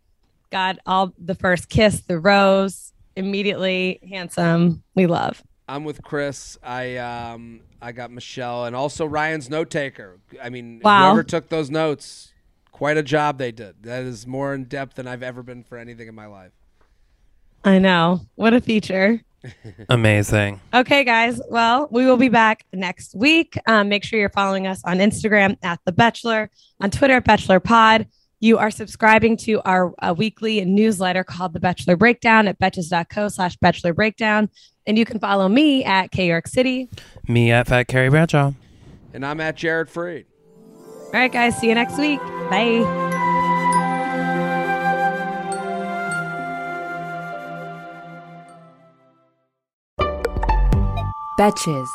got 0.51 0.77
all 0.85 1.13
the 1.17 1.35
first 1.35 1.69
kiss, 1.69 2.01
the 2.01 2.19
rose, 2.19 2.91
immediately 3.15 3.99
handsome. 4.09 4.83
We 4.95 5.07
love. 5.07 5.41
I'm 5.69 5.85
with 5.85 6.03
Chris. 6.03 6.57
I 6.61 6.97
um 6.97 7.61
I 7.83 7.91
got 7.91 8.11
Michelle 8.11 8.65
and 8.65 8.75
also 8.75 9.05
Ryan's 9.05 9.49
note 9.49 9.69
taker. 9.69 10.17
I 10.41 10.49
mean, 10.49 10.79
Wow. 10.83 11.07
whoever 11.11 11.23
took 11.23 11.49
those 11.49 11.69
notes, 11.69 12.31
quite 12.71 12.95
a 12.95 13.03
job 13.03 13.37
they 13.37 13.51
did. 13.51 13.83
That 13.83 14.03
is 14.03 14.25
more 14.25 14.53
in 14.53 14.63
depth 14.63 14.95
than 14.95 15.05
I've 15.07 15.21
ever 15.21 15.43
been 15.43 15.63
for 15.63 15.77
anything 15.77 16.07
in 16.07 16.15
my 16.15 16.25
life. 16.25 16.51
I 17.65 17.79
know. 17.79 18.21
What 18.35 18.53
a 18.53 18.61
feature. 18.61 19.21
Amazing. 19.89 20.61
Okay, 20.73 21.03
guys. 21.03 21.41
Well, 21.49 21.89
we 21.91 22.05
will 22.05 22.15
be 22.17 22.29
back 22.29 22.65
next 22.71 23.13
week. 23.15 23.57
Um, 23.67 23.89
make 23.89 24.05
sure 24.05 24.17
you're 24.17 24.29
following 24.29 24.65
us 24.65 24.81
on 24.85 24.99
Instagram 24.99 25.57
at 25.61 25.79
The 25.85 25.91
Bachelor, 25.91 26.49
on 26.79 26.89
Twitter 26.89 27.15
at 27.15 27.25
Bachelor 27.25 27.59
Pod. 27.59 28.07
You 28.43 28.57
are 28.57 28.71
subscribing 28.71 29.37
to 29.37 29.61
our 29.63 29.93
uh, 29.99 30.13
weekly 30.17 30.65
newsletter 30.65 31.23
called 31.23 31.53
The 31.53 31.61
Bachelor 31.61 31.95
Breakdown 31.95 32.49
at 32.49 32.59
betches.co 32.59 33.29
slash 33.29 33.55
Bachelor 33.55 33.93
Breakdown. 33.93 34.49
And 34.85 34.97
you 34.97 35.05
can 35.05 35.17
follow 35.17 35.47
me 35.47 35.85
at 35.85 36.11
K 36.11 36.27
York 36.27 36.49
City. 36.49 36.89
Me 37.25 37.53
at 37.53 37.67
Fat 37.67 37.87
Carrie 37.87 38.09
Bradshaw. 38.09 38.51
And 39.13 39.25
I'm 39.25 39.39
at 39.39 39.55
Jared 39.55 39.87
Freid. 39.87 40.25
All 40.75 41.11
right, 41.13 41.31
guys. 41.31 41.57
See 41.57 41.69
you 41.69 41.75
next 41.75 41.97
week. 41.97 42.19
Bye. 42.49 42.83
Betches. 51.39 51.87